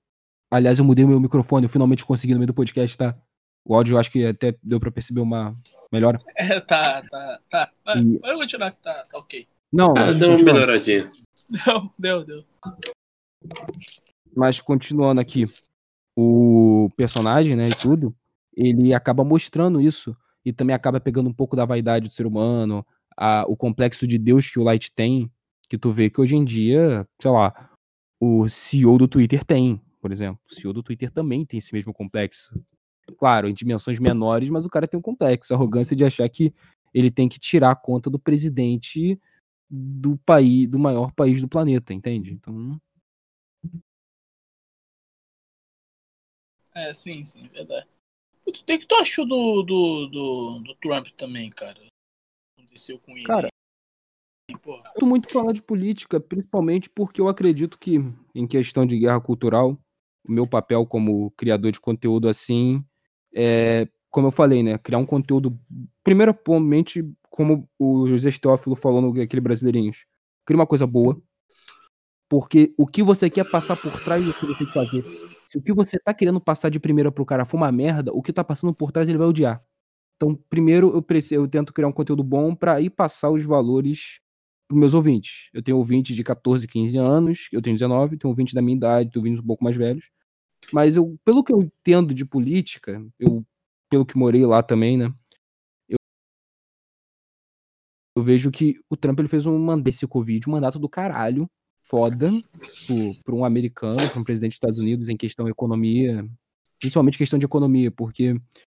Aliás, 0.49 0.79
eu 0.79 0.85
mudei 0.85 1.05
meu 1.05 1.19
microfone, 1.19 1.65
eu 1.65 1.69
finalmente 1.69 2.05
consegui 2.05 2.33
no 2.33 2.39
meio 2.39 2.47
do 2.47 2.53
podcast, 2.53 2.97
tá? 2.97 3.15
O 3.63 3.75
áudio 3.75 3.93
eu 3.93 3.99
acho 3.99 4.11
que 4.11 4.25
até 4.25 4.55
deu 4.63 4.79
pra 4.79 4.91
perceber 4.91 5.21
uma 5.21 5.53
melhora. 5.91 6.19
É, 6.35 6.59
tá, 6.61 7.03
tá, 7.03 7.39
tá. 7.49 7.71
E... 7.95 8.17
Vai 8.19 8.35
continuar 8.35 8.71
que 8.71 8.81
tá, 8.81 9.05
tá 9.09 9.17
ok. 9.17 9.47
Não, 9.71 9.93
ah, 9.95 10.11
deu 10.11 10.35
uma 10.35 10.43
melhoradinha. 10.43 11.05
Deu, 11.51 11.91
deu, 11.99 12.25
deu. 12.25 12.45
Mas 14.35 14.61
continuando 14.61 15.19
aqui, 15.19 15.43
o 16.15 16.89
personagem, 16.95 17.55
né, 17.55 17.67
e 17.67 17.75
tudo, 17.75 18.15
ele 18.55 18.93
acaba 18.93 19.23
mostrando 19.23 19.81
isso 19.81 20.15
e 20.45 20.53
também 20.53 20.75
acaba 20.75 20.99
pegando 20.99 21.29
um 21.29 21.33
pouco 21.33 21.55
da 21.55 21.65
vaidade 21.65 22.07
do 22.07 22.13
ser 22.13 22.25
humano, 22.25 22.85
a, 23.17 23.45
o 23.47 23.55
complexo 23.55 24.07
de 24.07 24.17
Deus 24.17 24.49
que 24.49 24.59
o 24.59 24.63
Light 24.63 24.91
tem, 24.93 25.29
que 25.67 25.77
tu 25.77 25.91
vê 25.91 26.09
que 26.09 26.21
hoje 26.21 26.35
em 26.35 26.43
dia, 26.43 27.07
sei 27.21 27.31
lá, 27.31 27.69
o 28.19 28.47
CEO 28.47 28.97
do 28.97 29.07
Twitter 29.07 29.43
tem, 29.43 29.81
por 29.99 30.11
exemplo. 30.11 30.39
O 30.49 30.55
CEO 30.55 30.73
do 30.73 30.83
Twitter 30.83 31.11
também 31.11 31.45
tem 31.45 31.57
esse 31.57 31.73
mesmo 31.73 31.93
complexo. 31.93 32.53
Claro, 33.17 33.49
em 33.49 33.53
dimensões 33.53 33.99
menores, 33.99 34.49
mas 34.49 34.65
o 34.65 34.69
cara 34.69 34.87
tem 34.87 34.97
um 34.97 35.03
complexo, 35.03 35.53
a 35.53 35.57
arrogância 35.57 35.95
de 35.95 36.05
achar 36.05 36.27
que 36.29 36.53
ele 36.93 37.11
tem 37.11 37.27
que 37.27 37.39
tirar 37.39 37.71
a 37.71 37.75
conta 37.75 38.09
do 38.09 38.19
presidente 38.19 39.19
do 39.71 40.17
país, 40.17 40.67
do 40.67 40.77
maior 40.77 41.13
país 41.13 41.41
do 41.41 41.47
planeta, 41.47 41.93
entende? 41.93 42.33
Então. 42.33 42.79
É, 46.75 46.91
sim, 46.91 47.23
sim, 47.23 47.47
verdade. 47.47 47.87
O 48.45 48.51
que, 48.51 48.77
que 48.77 48.85
tu 48.85 48.95
achou 48.95 49.25
do, 49.25 49.63
do, 49.63 50.07
do, 50.07 50.59
do 50.63 50.75
Trump 50.75 51.07
também, 51.15 51.49
cara? 51.49 51.79
Aconteceu 52.57 52.99
com 52.99 53.11
ele. 53.11 53.25
Cara, 53.25 53.47
eu 54.99 55.07
muito 55.07 55.31
falar 55.31 55.53
de 55.53 55.61
política, 55.61 56.19
principalmente 56.19 56.89
porque 56.89 57.21
eu 57.21 57.29
acredito 57.29 57.79
que, 57.79 57.97
em 58.35 58.47
questão 58.47 58.85
de 58.85 58.99
guerra 58.99 59.21
cultural, 59.21 59.77
o 60.27 60.31
meu 60.31 60.47
papel 60.47 60.85
como 60.85 61.31
criador 61.31 61.71
de 61.71 61.79
conteúdo 61.79 62.27
assim 62.27 62.83
é, 63.33 63.87
como 64.09 64.27
eu 64.27 64.31
falei, 64.31 64.61
né, 64.61 64.77
criar 64.77 64.97
um 64.97 65.05
conteúdo, 65.05 65.57
primeiramente, 66.03 67.09
como 67.31 67.67
o 67.79 68.07
José 68.07 68.29
Estófilo 68.29 68.75
falou 68.75 69.01
no 69.01 69.19
aquele 69.19 69.41
Brasileirinhos, 69.41 70.05
cria 70.45 70.59
uma 70.59 70.67
coisa 70.67 70.85
boa, 70.85 71.19
porque 72.29 72.73
o 72.77 72.85
que 72.85 73.01
você 73.01 73.27
quer 73.29 73.49
passar 73.49 73.75
por 73.75 73.91
trás 74.03 74.23
do 74.23 74.33
que 74.33 74.45
você 74.45 74.57
tem 74.59 74.67
que 74.67 74.73
fazer 74.73 75.31
se 75.51 75.57
o 75.57 75.61
que 75.61 75.73
você 75.73 75.99
tá 75.99 76.13
querendo 76.13 76.39
passar 76.39 76.69
de 76.69 76.79
primeira 76.79 77.11
pro 77.11 77.25
cara 77.25 77.43
for 77.43 77.57
uma 77.57 77.69
merda, 77.73 78.13
o 78.13 78.21
que 78.21 78.31
tá 78.31 78.41
passando 78.41 78.73
por 78.73 78.89
trás 78.89 79.09
ele 79.09 79.17
vai 79.17 79.27
odiar. 79.27 79.61
Então, 80.15 80.33
primeiro 80.49 80.93
eu, 80.93 81.01
preciso, 81.01 81.35
eu 81.35 81.47
tento 81.47 81.73
criar 81.73 81.89
um 81.89 81.91
conteúdo 81.91 82.23
bom 82.23 82.55
para 82.55 82.79
ir 82.79 82.89
passar 82.89 83.29
os 83.29 83.43
valores 83.43 84.21
pros 84.65 84.79
meus 84.79 84.93
ouvintes. 84.93 85.49
Eu 85.53 85.61
tenho 85.61 85.77
ouvintes 85.77 86.15
de 86.15 86.23
14, 86.23 86.65
15 86.65 86.97
anos, 86.97 87.49
eu 87.51 87.61
tenho 87.61 87.75
19, 87.75 88.17
tenho 88.17 88.29
ouvintes 88.29 88.53
da 88.53 88.61
minha 88.61 88.77
idade, 88.77 89.09
tenho 89.11 89.21
ouvintes 89.21 89.43
um 89.43 89.45
pouco 89.45 89.61
mais 89.61 89.75
velhos. 89.75 90.09
Mas 90.71 90.95
eu, 90.95 91.19
pelo 91.25 91.43
que 91.43 91.51
eu 91.51 91.61
entendo 91.63 92.13
de 92.13 92.23
política, 92.23 93.05
eu, 93.19 93.45
pelo 93.89 94.05
que 94.05 94.17
morei 94.17 94.45
lá 94.45 94.63
também, 94.63 94.95
né? 94.95 95.13
Eu, 98.15 98.23
vejo 98.23 98.51
que 98.51 98.79
o 98.89 98.97
Trump 98.97 99.19
ele 99.19 99.27
fez 99.27 99.45
um 99.45 99.57
mandato 99.57 99.87
esse 99.87 100.07
Covid, 100.07 100.47
um 100.47 100.53
mandato 100.53 100.79
do 100.79 100.89
caralho, 100.89 101.49
foda 101.83 102.29
para 103.25 103.35
um 103.35 103.45
americano, 103.45 103.97
para 104.09 104.19
um 104.19 104.23
presidente 104.23 104.51
dos 104.51 104.57
Estados 104.57 104.79
Unidos 104.79 105.09
em 105.09 105.17
questão 105.17 105.47
economia, 105.47 106.25
principalmente 106.79 107.17
questão 107.17 107.39
de 107.39 107.45
economia, 107.45 107.91
porque 107.91 108.35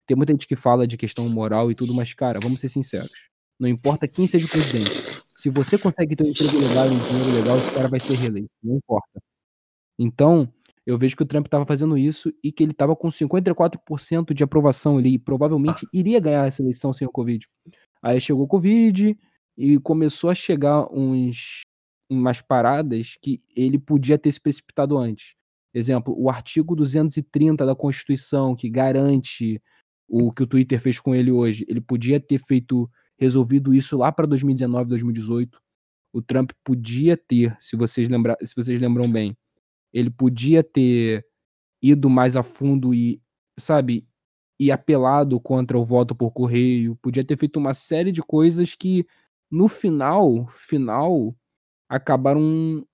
tem 0.06 0.16
muita 0.16 0.32
gente 0.32 0.46
que 0.46 0.56
fala 0.56 0.86
de 0.86 0.96
questão 0.96 1.28
moral 1.28 1.70
e 1.70 1.74
tudo, 1.74 1.94
mas, 1.94 2.12
cara, 2.14 2.40
vamos 2.40 2.60
ser 2.60 2.68
sinceros. 2.68 3.10
Não 3.58 3.68
importa 3.68 4.08
quem 4.08 4.26
seja 4.26 4.46
o 4.46 4.48
presidente. 4.48 4.90
Se 5.36 5.48
você 5.50 5.78
consegue 5.78 6.16
ter 6.16 6.24
um 6.24 6.28
emprego 6.28 6.52
legal 6.52 6.86
um 6.86 6.98
dinheiro 6.98 7.40
legal, 7.40 7.56
esse 7.56 7.74
cara 7.74 7.88
vai 7.88 8.00
ser 8.00 8.16
reeleito. 8.16 8.50
Não 8.62 8.76
importa. 8.76 9.22
Então, 9.98 10.52
eu 10.84 10.98
vejo 10.98 11.16
que 11.16 11.22
o 11.22 11.26
Trump 11.26 11.46
estava 11.46 11.64
fazendo 11.64 11.96
isso 11.96 12.32
e 12.42 12.50
que 12.50 12.62
ele 12.64 12.72
estava 12.72 12.96
com 12.96 13.08
54% 13.08 14.34
de 14.34 14.42
aprovação. 14.42 14.98
Ele 14.98 15.18
provavelmente 15.18 15.86
iria 15.92 16.18
ganhar 16.18 16.46
essa 16.46 16.60
eleição 16.60 16.92
sem 16.92 17.06
o 17.06 17.10
Covid. 17.10 17.46
Aí 18.02 18.20
chegou 18.20 18.44
o 18.44 18.48
Covid 18.48 19.16
e 19.56 19.78
começou 19.78 20.30
a 20.30 20.34
chegar 20.34 20.86
uns 20.92 21.60
umas 22.10 22.42
paradas 22.42 23.16
que 23.20 23.42
ele 23.56 23.78
podia 23.78 24.18
ter 24.18 24.30
se 24.32 24.40
precipitado 24.40 24.98
antes. 24.98 25.34
Exemplo, 25.74 26.14
o 26.18 26.28
artigo 26.28 26.76
230 26.76 27.64
da 27.64 27.74
Constituição, 27.74 28.54
que 28.54 28.68
garante 28.68 29.62
o 30.06 30.30
que 30.30 30.42
o 30.42 30.46
Twitter 30.46 30.78
fez 30.78 31.00
com 31.00 31.14
ele 31.14 31.30
hoje, 31.30 31.64
ele 31.66 31.80
podia 31.80 32.20
ter 32.20 32.38
feito, 32.38 32.90
resolvido 33.18 33.72
isso 33.72 33.96
lá 33.96 34.12
para 34.12 34.26
2019, 34.26 34.90
2018. 34.90 35.58
O 36.12 36.20
Trump 36.20 36.50
podia 36.62 37.16
ter, 37.16 37.56
se 37.58 37.76
vocês, 37.76 38.08
lembra, 38.10 38.36
se 38.44 38.54
vocês 38.54 38.78
lembram 38.78 39.10
bem, 39.10 39.34
ele 39.92 40.10
podia 40.10 40.62
ter 40.62 41.24
ido 41.80 42.10
mais 42.10 42.36
a 42.36 42.42
fundo 42.42 42.92
e, 42.92 43.22
sabe, 43.58 44.06
e 44.62 44.70
apelado 44.70 45.40
contra 45.40 45.76
o 45.76 45.84
voto 45.84 46.14
por 46.14 46.30
correio, 46.30 46.96
podia 47.02 47.24
ter 47.24 47.36
feito 47.36 47.56
uma 47.56 47.74
série 47.74 48.12
de 48.12 48.22
coisas 48.22 48.76
que 48.76 49.04
no 49.50 49.66
final, 49.66 50.46
final, 50.52 51.34
acabaram 51.88 52.86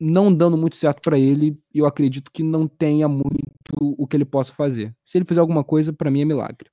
não 0.00 0.32
dando 0.32 0.56
muito 0.56 0.76
certo 0.76 1.02
para 1.02 1.18
ele 1.18 1.60
e 1.74 1.78
eu 1.78 1.84
acredito 1.84 2.30
que 2.32 2.42
não 2.42 2.66
tenha 2.66 3.06
muito 3.06 3.36
o 3.78 4.06
que 4.06 4.16
ele 4.16 4.24
possa 4.24 4.54
fazer. 4.54 4.96
Se 5.04 5.18
ele 5.18 5.26
fizer 5.26 5.40
alguma 5.40 5.62
coisa, 5.62 5.92
para 5.92 6.10
mim 6.10 6.22
é 6.22 6.24
milagre, 6.24 6.70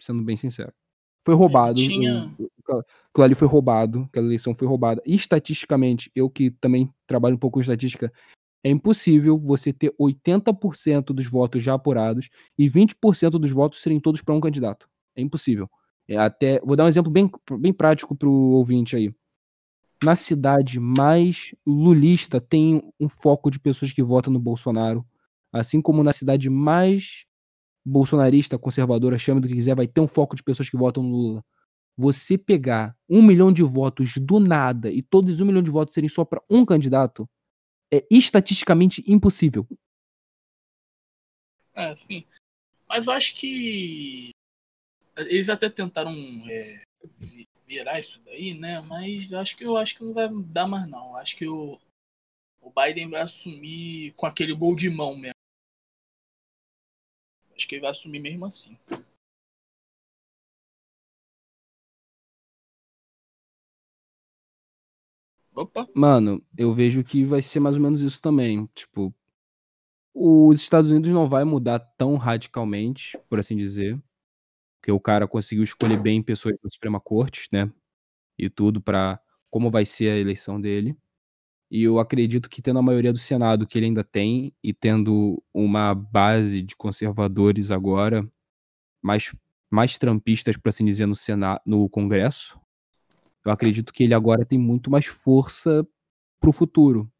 sendo 0.00 0.22
bem 0.22 0.36
sincero. 0.36 0.72
Foi 1.24 1.34
roubado. 1.34 1.80
Tinha... 1.80 2.30
Aquilo 2.68 3.24
ali 3.24 3.34
foi 3.34 3.48
roubado, 3.48 4.02
aquela 4.02 4.26
eleição 4.26 4.54
foi 4.54 4.68
roubada. 4.68 5.02
E 5.04 5.16
estatisticamente, 5.16 6.08
eu 6.14 6.30
que 6.30 6.52
também 6.52 6.88
trabalho 7.04 7.34
um 7.34 7.38
pouco 7.38 7.54
com 7.54 7.60
estatística, 7.60 8.12
É 8.62 8.70
impossível 8.70 9.38
você 9.38 9.72
ter 9.72 9.94
80% 9.98 11.06
dos 11.06 11.26
votos 11.26 11.62
já 11.62 11.74
apurados 11.74 12.28
e 12.58 12.68
20% 12.68 13.30
dos 13.38 13.50
votos 13.50 13.80
serem 13.80 14.00
todos 14.00 14.20
para 14.20 14.34
um 14.34 14.40
candidato. 14.40 14.88
É 15.16 15.22
impossível. 15.22 15.70
É 16.08 16.16
até, 16.16 16.60
vou 16.60 16.74
dar 16.74 16.84
um 16.84 16.88
exemplo 16.88 17.10
bem, 17.10 17.30
bem 17.58 17.72
prático 17.72 18.16
para 18.16 18.28
o 18.28 18.52
ouvinte 18.52 18.96
aí. 18.96 19.12
Na 20.02 20.16
cidade 20.16 20.78
mais 20.78 21.54
lulista 21.66 22.40
tem 22.40 22.82
um 23.00 23.08
foco 23.08 23.50
de 23.50 23.58
pessoas 23.58 23.92
que 23.92 24.02
votam 24.02 24.32
no 24.32 24.38
Bolsonaro, 24.38 25.04
assim 25.52 25.80
como 25.82 26.02
na 26.04 26.12
cidade 26.12 26.48
mais 26.48 27.24
bolsonarista, 27.84 28.58
conservadora, 28.58 29.18
chame 29.18 29.40
do 29.40 29.48
que 29.48 29.54
quiser, 29.54 29.74
vai 29.74 29.88
ter 29.88 30.00
um 30.00 30.08
foco 30.08 30.36
de 30.36 30.42
pessoas 30.42 30.68
que 30.68 30.76
votam 30.76 31.02
no 31.02 31.10
Lula. 31.10 31.44
Você 31.96 32.38
pegar 32.38 32.96
um 33.08 33.22
milhão 33.22 33.52
de 33.52 33.62
votos 33.62 34.14
do 34.18 34.38
nada 34.40 34.90
e 34.90 35.02
todos 35.02 35.40
um 35.40 35.46
milhão 35.46 35.62
de 35.62 35.70
votos 35.70 35.94
serem 35.94 36.08
só 36.08 36.24
para 36.24 36.42
um 36.48 36.64
candidato 36.64 37.28
é 37.92 38.06
estatisticamente 38.10 39.02
impossível. 39.06 39.66
É, 41.74 41.94
sim. 41.94 42.24
Mas 42.88 43.06
eu 43.06 43.12
acho 43.12 43.34
que 43.34 44.30
eles 45.16 45.48
até 45.48 45.68
tentaram 45.68 46.12
é, 46.50 46.82
virar 47.66 48.00
isso 48.00 48.20
daí, 48.24 48.54
né? 48.54 48.80
Mas 48.80 49.32
acho 49.32 49.56
que 49.56 49.64
eu 49.64 49.76
acho 49.76 49.96
que 49.96 50.04
não 50.04 50.12
vai 50.12 50.28
dar 50.44 50.66
mais 50.66 50.88
não. 50.88 51.16
Acho 51.16 51.36
que 51.36 51.46
o, 51.46 51.78
o 52.60 52.70
Biden 52.70 53.10
vai 53.10 53.20
assumir 53.20 54.12
com 54.14 54.26
aquele 54.26 54.54
gol 54.54 54.74
de 54.74 54.90
mão 54.90 55.16
mesmo. 55.16 55.34
Acho 57.54 57.68
que 57.68 57.74
ele 57.74 57.82
vai 57.82 57.90
assumir 57.90 58.20
mesmo 58.20 58.46
assim. 58.46 58.78
Opa. 65.58 65.88
Mano, 65.92 66.40
eu 66.56 66.72
vejo 66.72 67.02
que 67.02 67.24
vai 67.24 67.42
ser 67.42 67.58
mais 67.58 67.74
ou 67.74 67.82
menos 67.82 68.00
isso 68.00 68.22
também. 68.22 68.66
Tipo, 68.74 69.12
os 70.14 70.60
Estados 70.60 70.88
Unidos 70.88 71.10
não 71.10 71.28
vai 71.28 71.42
mudar 71.42 71.80
tão 71.80 72.16
radicalmente, 72.16 73.18
por 73.28 73.40
assim 73.40 73.56
dizer. 73.56 74.00
Porque 74.80 74.92
o 74.92 75.00
cara 75.00 75.26
conseguiu 75.26 75.64
escolher 75.64 76.00
bem 76.00 76.22
pessoas 76.22 76.54
da 76.62 76.70
Suprema 76.70 77.00
Corte, 77.00 77.48
né? 77.52 77.68
E 78.38 78.48
tudo 78.48 78.80
para 78.80 79.20
como 79.50 79.68
vai 79.68 79.84
ser 79.84 80.10
a 80.10 80.16
eleição 80.16 80.60
dele. 80.60 80.96
E 81.68 81.82
eu 81.82 81.98
acredito 81.98 82.48
que 82.48 82.62
tendo 82.62 82.78
a 82.78 82.82
maioria 82.82 83.12
do 83.12 83.18
Senado 83.18 83.66
que 83.66 83.76
ele 83.78 83.86
ainda 83.86 84.04
tem 84.04 84.54
e 84.62 84.72
tendo 84.72 85.42
uma 85.52 85.92
base 85.92 86.62
de 86.62 86.76
conservadores 86.76 87.72
agora 87.72 88.30
mais 89.02 89.34
mais 89.70 89.98
trampistas, 89.98 90.56
por 90.56 90.70
assim 90.70 90.84
dizer, 90.84 91.06
no 91.06 91.16
Senado, 91.16 91.60
no 91.66 91.88
Congresso, 91.90 92.58
eu 93.48 93.52
acredito 93.52 93.94
que 93.94 94.04
ele 94.04 94.12
agora 94.12 94.44
tem 94.44 94.58
muito 94.58 94.90
mais 94.90 95.06
força 95.06 95.86
pro 96.38 96.52
futuro. 96.52 97.10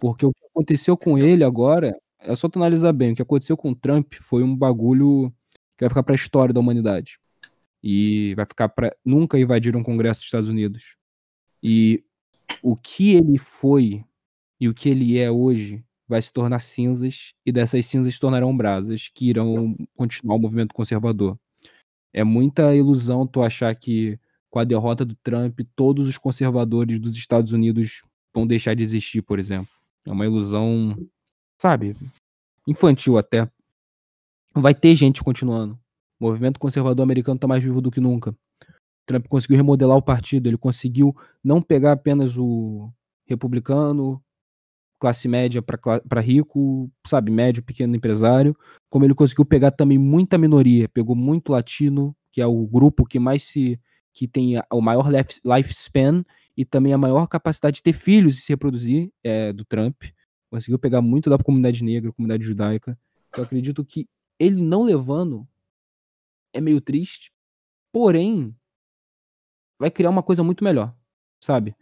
Porque 0.00 0.24
o 0.24 0.32
que 0.32 0.46
aconteceu 0.46 0.96
com 0.96 1.18
ele 1.18 1.44
agora, 1.44 1.94
é 2.20 2.34
só 2.34 2.48
tu 2.48 2.58
analisar 2.58 2.92
bem, 2.92 3.12
o 3.12 3.14
que 3.14 3.20
aconteceu 3.20 3.54
com 3.54 3.72
o 3.72 3.74
Trump 3.74 4.14
foi 4.14 4.42
um 4.42 4.56
bagulho 4.56 5.30
que 5.76 5.84
vai 5.84 5.90
ficar 5.90 6.02
para 6.02 6.14
a 6.14 6.16
história 6.16 6.54
da 6.54 6.60
humanidade. 6.60 7.18
E 7.82 8.34
vai 8.34 8.46
ficar 8.46 8.70
para 8.70 8.96
nunca 9.04 9.38
invadir 9.38 9.76
um 9.76 9.82
congresso 9.82 10.20
dos 10.20 10.26
Estados 10.26 10.48
Unidos. 10.48 10.96
E 11.62 12.02
o 12.62 12.74
que 12.74 13.14
ele 13.14 13.36
foi 13.36 14.02
e 14.58 14.68
o 14.68 14.74
que 14.74 14.88
ele 14.88 15.18
é 15.18 15.30
hoje 15.30 15.84
vai 16.08 16.22
se 16.22 16.32
tornar 16.32 16.60
cinzas 16.60 17.34
e 17.44 17.52
dessas 17.52 17.84
cinzas 17.84 18.14
se 18.14 18.20
tornarão 18.20 18.56
brasas 18.56 19.10
que 19.14 19.28
irão 19.28 19.76
continuar 19.94 20.36
o 20.36 20.40
movimento 20.40 20.74
conservador. 20.74 21.38
É 22.10 22.24
muita 22.24 22.74
ilusão 22.74 23.26
tu 23.26 23.42
achar 23.42 23.74
que 23.74 24.18
com 24.50 24.58
a 24.58 24.64
derrota 24.64 25.04
do 25.04 25.14
Trump 25.16 25.60
todos 25.76 26.08
os 26.08 26.16
conservadores 26.16 26.98
dos 26.98 27.16
Estados 27.16 27.52
Unidos 27.52 28.02
vão 28.34 28.46
deixar 28.46 28.74
de 28.74 28.82
existir, 28.82 29.22
por 29.22 29.38
exemplo. 29.38 29.68
É 30.06 30.12
uma 30.12 30.24
ilusão, 30.24 30.96
sabe, 31.60 31.96
infantil 32.66 33.18
até 33.18 33.48
vai 34.54 34.74
ter 34.74 34.94
gente 34.96 35.22
continuando. 35.22 35.78
O 36.18 36.26
movimento 36.26 36.58
conservador 36.58 37.02
americano 37.02 37.36
está 37.36 37.46
mais 37.46 37.62
vivo 37.62 37.80
do 37.80 37.90
que 37.90 38.00
nunca. 38.00 38.34
Trump 39.06 39.26
conseguiu 39.26 39.56
remodelar 39.56 39.96
o 39.96 40.02
partido, 40.02 40.48
ele 40.48 40.58
conseguiu 40.58 41.16
não 41.42 41.62
pegar 41.62 41.92
apenas 41.92 42.36
o 42.36 42.90
republicano, 43.26 44.22
classe 44.98 45.28
média 45.28 45.62
para 45.62 46.20
rico, 46.20 46.90
sabe, 47.06 47.30
médio, 47.30 47.62
pequeno 47.62 47.96
empresário, 47.96 48.56
como 48.90 49.04
ele 49.04 49.14
conseguiu 49.14 49.44
pegar 49.44 49.70
também 49.70 49.96
muita 49.96 50.36
minoria, 50.36 50.88
pegou 50.88 51.14
muito 51.14 51.52
latino, 51.52 52.14
que 52.32 52.40
é 52.40 52.46
o 52.46 52.66
grupo 52.66 53.06
que 53.06 53.18
mais 53.18 53.44
se 53.44 53.80
que 54.18 54.26
tem 54.26 54.60
o 54.72 54.80
maior 54.80 55.08
lifespan 55.44 56.24
e 56.56 56.64
também 56.64 56.92
a 56.92 56.98
maior 56.98 57.28
capacidade 57.28 57.76
de 57.76 57.84
ter 57.84 57.92
filhos 57.92 58.36
e 58.36 58.40
se 58.40 58.52
reproduzir 58.52 59.12
é, 59.22 59.52
do 59.52 59.64
Trump. 59.64 60.02
Conseguiu 60.50 60.76
pegar 60.76 61.00
muito 61.00 61.30
da 61.30 61.38
comunidade 61.38 61.84
negra, 61.84 62.12
comunidade 62.12 62.42
judaica. 62.42 62.98
Eu 63.36 63.44
acredito 63.44 63.84
que 63.84 64.08
ele 64.36 64.60
não 64.60 64.82
levando 64.82 65.46
é 66.52 66.60
meio 66.60 66.80
triste, 66.80 67.30
porém 67.92 68.56
vai 69.78 69.88
criar 69.88 70.10
uma 70.10 70.22
coisa 70.22 70.42
muito 70.42 70.64
melhor, 70.64 70.92
sabe? 71.40 71.76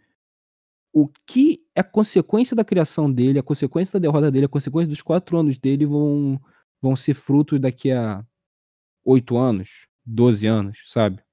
O 0.93 1.09
que 1.25 1.65
é 1.73 1.81
consequência 1.81 2.55
da 2.55 2.63
criação 2.63 3.11
dele, 3.11 3.39
a 3.39 3.43
consequência 3.43 3.93
da 3.93 3.99
derrota 3.99 4.29
dele, 4.29 4.45
a 4.45 4.49
consequência 4.49 4.89
dos 4.89 5.01
quatro 5.01 5.39
anos 5.39 5.57
dele 5.57 5.87
vão, 5.87 6.39
vão 6.79 6.95
ser 6.95 7.15
frutos 7.15 7.59
daqui 7.59 7.91
a 7.91 8.23
oito 9.03 9.37
anos, 9.37 9.87
doze 10.05 10.45
anos, 10.45 10.83
sabe? 10.85 11.25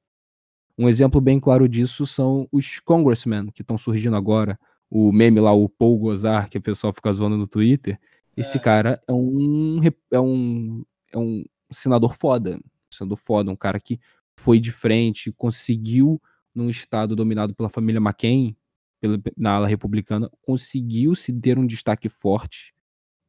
Um 0.76 0.88
exemplo 0.88 1.20
bem 1.20 1.38
claro 1.38 1.68
disso 1.68 2.06
são 2.06 2.48
os 2.50 2.80
congressmen 2.80 3.46
que 3.52 3.62
estão 3.62 3.78
surgindo 3.78 4.16
agora. 4.16 4.58
O 4.90 5.12
meme 5.12 5.40
lá, 5.40 5.52
o 5.52 5.68
Paul 5.68 5.98
Gozar, 5.98 6.48
que 6.48 6.58
o 6.58 6.62
pessoal 6.62 6.92
fica 6.92 7.12
zoando 7.12 7.36
no 7.36 7.46
Twitter. 7.46 7.98
Esse 8.36 8.58
é. 8.58 8.60
cara 8.60 9.02
é 9.06 9.12
um, 9.12 9.80
é 10.10 10.20
um 10.20 10.84
é 11.14 11.18
um 11.18 11.44
senador 11.70 12.16
foda. 12.16 12.60
Senador 12.90 13.18
foda, 13.18 13.50
um 13.50 13.56
cara 13.56 13.80
que 13.80 13.98
foi 14.36 14.58
de 14.58 14.72
frente, 14.72 15.32
conseguiu, 15.32 16.20
num 16.54 16.68
estado 16.68 17.16
dominado 17.16 17.54
pela 17.54 17.68
família 17.68 18.00
McCain, 18.00 18.56
pela, 19.00 19.20
na 19.36 19.52
ala 19.52 19.66
republicana, 19.66 20.30
conseguiu 20.42 21.14
se 21.14 21.32
ter 21.32 21.58
um 21.58 21.66
destaque 21.66 22.08
forte. 22.08 22.74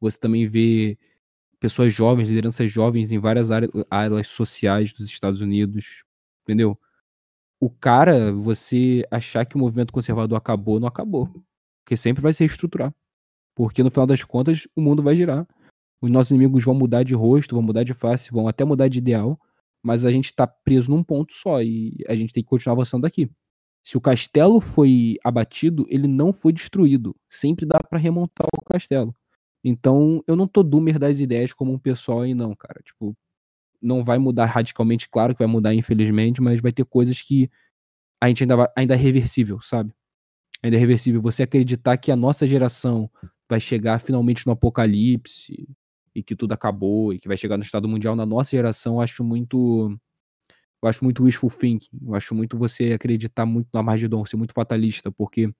Você 0.00 0.18
também 0.18 0.46
vê 0.46 0.98
pessoas 1.58 1.92
jovens, 1.92 2.28
lideranças 2.28 2.70
jovens 2.70 3.12
em 3.12 3.18
várias 3.18 3.50
áreas, 3.50 3.70
áreas 3.90 4.28
sociais 4.28 4.92
dos 4.92 5.08
Estados 5.08 5.40
Unidos, 5.40 6.04
entendeu? 6.42 6.78
O 7.60 7.70
cara, 7.70 8.32
você 8.32 9.04
achar 9.10 9.46
que 9.46 9.56
o 9.56 9.58
movimento 9.58 9.92
conservador 9.92 10.36
acabou, 10.36 10.78
não 10.78 10.88
acabou. 10.88 11.26
Porque 11.84 11.96
sempre 11.96 12.22
vai 12.22 12.34
se 12.34 12.40
reestruturar. 12.40 12.94
Porque 13.54 13.82
no 13.82 13.90
final 13.90 14.06
das 14.06 14.22
contas, 14.24 14.68
o 14.76 14.82
mundo 14.82 15.02
vai 15.02 15.16
girar 15.16 15.46
os 16.00 16.10
nossos 16.10 16.30
inimigos 16.30 16.64
vão 16.64 16.74
mudar 16.74 17.02
de 17.02 17.14
rosto, 17.14 17.54
vão 17.54 17.62
mudar 17.62 17.82
de 17.82 17.94
face, 17.94 18.30
vão 18.30 18.48
até 18.48 18.64
mudar 18.64 18.88
de 18.88 18.98
ideal, 18.98 19.38
mas 19.82 20.04
a 20.04 20.10
gente 20.10 20.34
tá 20.34 20.46
preso 20.46 20.90
num 20.90 21.02
ponto 21.02 21.32
só 21.34 21.62
e 21.62 21.96
a 22.08 22.14
gente 22.14 22.32
tem 22.32 22.42
que 22.42 22.48
continuar 22.48 22.74
avançando 22.74 23.02
daqui. 23.02 23.30
Se 23.84 23.96
o 23.96 24.00
castelo 24.00 24.60
foi 24.60 25.16
abatido, 25.24 25.86
ele 25.88 26.08
não 26.08 26.32
foi 26.32 26.52
destruído. 26.52 27.14
Sempre 27.28 27.64
dá 27.64 27.78
para 27.78 27.98
remontar 27.98 28.46
o 28.46 28.64
castelo. 28.64 29.14
Então, 29.64 30.22
eu 30.26 30.36
não 30.36 30.46
tô 30.46 30.62
doomer 30.62 30.98
das 30.98 31.20
ideias 31.20 31.52
como 31.52 31.72
um 31.72 31.78
pessoal 31.78 32.22
aí, 32.22 32.34
não, 32.34 32.54
cara. 32.54 32.80
Tipo, 32.84 33.16
não 33.80 34.04
vai 34.04 34.18
mudar 34.18 34.46
radicalmente, 34.46 35.08
claro 35.08 35.34
que 35.34 35.38
vai 35.38 35.48
mudar, 35.48 35.74
infelizmente, 35.74 36.40
mas 36.40 36.60
vai 36.60 36.72
ter 36.72 36.84
coisas 36.84 37.20
que 37.22 37.50
a 38.20 38.28
gente 38.28 38.42
ainda, 38.42 38.56
vai, 38.56 38.68
ainda 38.76 38.94
é 38.94 38.96
reversível, 38.96 39.60
sabe? 39.60 39.92
Ainda 40.62 40.76
é 40.76 40.80
reversível. 40.80 41.20
Você 41.22 41.42
acreditar 41.42 41.96
que 41.98 42.10
a 42.10 42.16
nossa 42.16 42.46
geração 42.46 43.10
vai 43.48 43.60
chegar 43.60 44.00
finalmente 44.00 44.46
no 44.46 44.52
apocalipse, 44.52 45.68
e 46.16 46.22
que 46.22 46.34
tudo 46.34 46.52
acabou 46.52 47.12
e 47.12 47.18
que 47.18 47.28
vai 47.28 47.36
chegar 47.36 47.58
no 47.58 47.62
estado 47.62 47.86
mundial 47.86 48.16
na 48.16 48.24
nossa 48.24 48.50
geração, 48.50 48.94
eu 48.94 49.00
acho 49.02 49.22
muito 49.22 49.94
eu 50.82 50.88
acho 50.88 51.04
muito 51.04 51.22
wishful 51.22 51.50
thinking. 51.50 51.98
Eu 52.06 52.14
acho 52.14 52.34
muito 52.34 52.56
você 52.56 52.92
acreditar 52.92 53.44
muito 53.44 53.68
no 53.72 53.78
Armagedon, 53.78 54.24
ser 54.24 54.36
muito 54.36 54.54
fatalista, 54.54 55.10
porque 55.12 55.50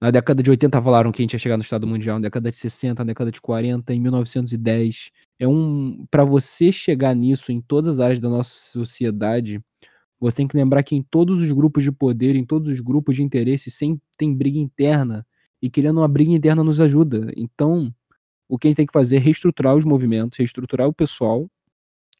na 0.00 0.10
década 0.10 0.42
de 0.42 0.50
80 0.50 0.80
falaram 0.80 1.12
que 1.12 1.22
a 1.22 1.24
gente 1.24 1.34
ia 1.34 1.38
chegar 1.38 1.56
no 1.56 1.62
estado 1.62 1.86
mundial, 1.86 2.16
na 2.18 2.22
década 2.22 2.50
de 2.50 2.56
60, 2.56 3.04
na 3.04 3.08
década 3.08 3.30
de 3.30 3.40
40, 3.40 3.92
em 3.94 4.00
1910. 4.00 5.10
É 5.38 5.46
um 5.46 6.06
para 6.10 6.24
você 6.24 6.72
chegar 6.72 7.14
nisso 7.14 7.52
em 7.52 7.60
todas 7.60 7.98
as 7.98 8.04
áreas 8.04 8.20
da 8.20 8.28
nossa 8.28 8.50
sociedade, 8.72 9.60
você 10.20 10.36
tem 10.36 10.46
que 10.48 10.56
lembrar 10.56 10.82
que 10.82 10.94
em 10.94 11.02
todos 11.02 11.40
os 11.40 11.50
grupos 11.50 11.82
de 11.82 11.90
poder, 11.90 12.36
em 12.36 12.44
todos 12.44 12.70
os 12.70 12.80
grupos 12.80 13.16
de 13.16 13.22
interesse, 13.22 13.70
sempre 13.70 14.02
tem 14.18 14.34
briga 14.34 14.58
interna. 14.58 15.26
E 15.62 15.70
querendo 15.70 15.98
uma 15.98 16.08
briga 16.08 16.30
interna 16.32 16.62
nos 16.62 16.80
ajuda. 16.80 17.32
Então, 17.36 17.92
o 18.48 18.58
que 18.58 18.66
a 18.66 18.70
gente 18.70 18.76
tem 18.76 18.86
que 18.86 18.92
fazer 18.92 19.16
é 19.16 19.18
reestruturar 19.18 19.76
os 19.76 19.84
movimentos, 19.84 20.38
reestruturar 20.38 20.88
o 20.88 20.92
pessoal 20.92 21.48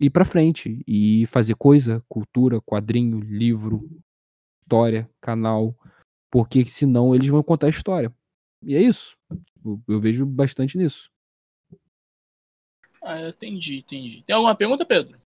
e 0.00 0.06
ir 0.06 0.10
para 0.10 0.24
frente 0.24 0.82
e 0.86 1.26
fazer 1.26 1.54
coisa, 1.56 2.02
cultura, 2.08 2.60
quadrinho, 2.60 3.20
livro, 3.20 3.88
história, 4.62 5.08
canal, 5.20 5.74
porque 6.30 6.64
senão 6.64 7.14
eles 7.14 7.28
vão 7.28 7.42
contar 7.42 7.66
a 7.66 7.70
história. 7.70 8.14
E 8.62 8.76
é 8.76 8.82
isso. 8.82 9.16
Eu, 9.64 9.82
eu 9.88 10.00
vejo 10.00 10.24
bastante 10.24 10.78
nisso. 10.78 11.10
Ah, 13.02 13.18
eu 13.18 13.30
entendi, 13.30 13.78
entendi. 13.78 14.22
Tem 14.26 14.36
alguma 14.36 14.54
pergunta, 14.54 14.84
Pedro? 14.84 15.20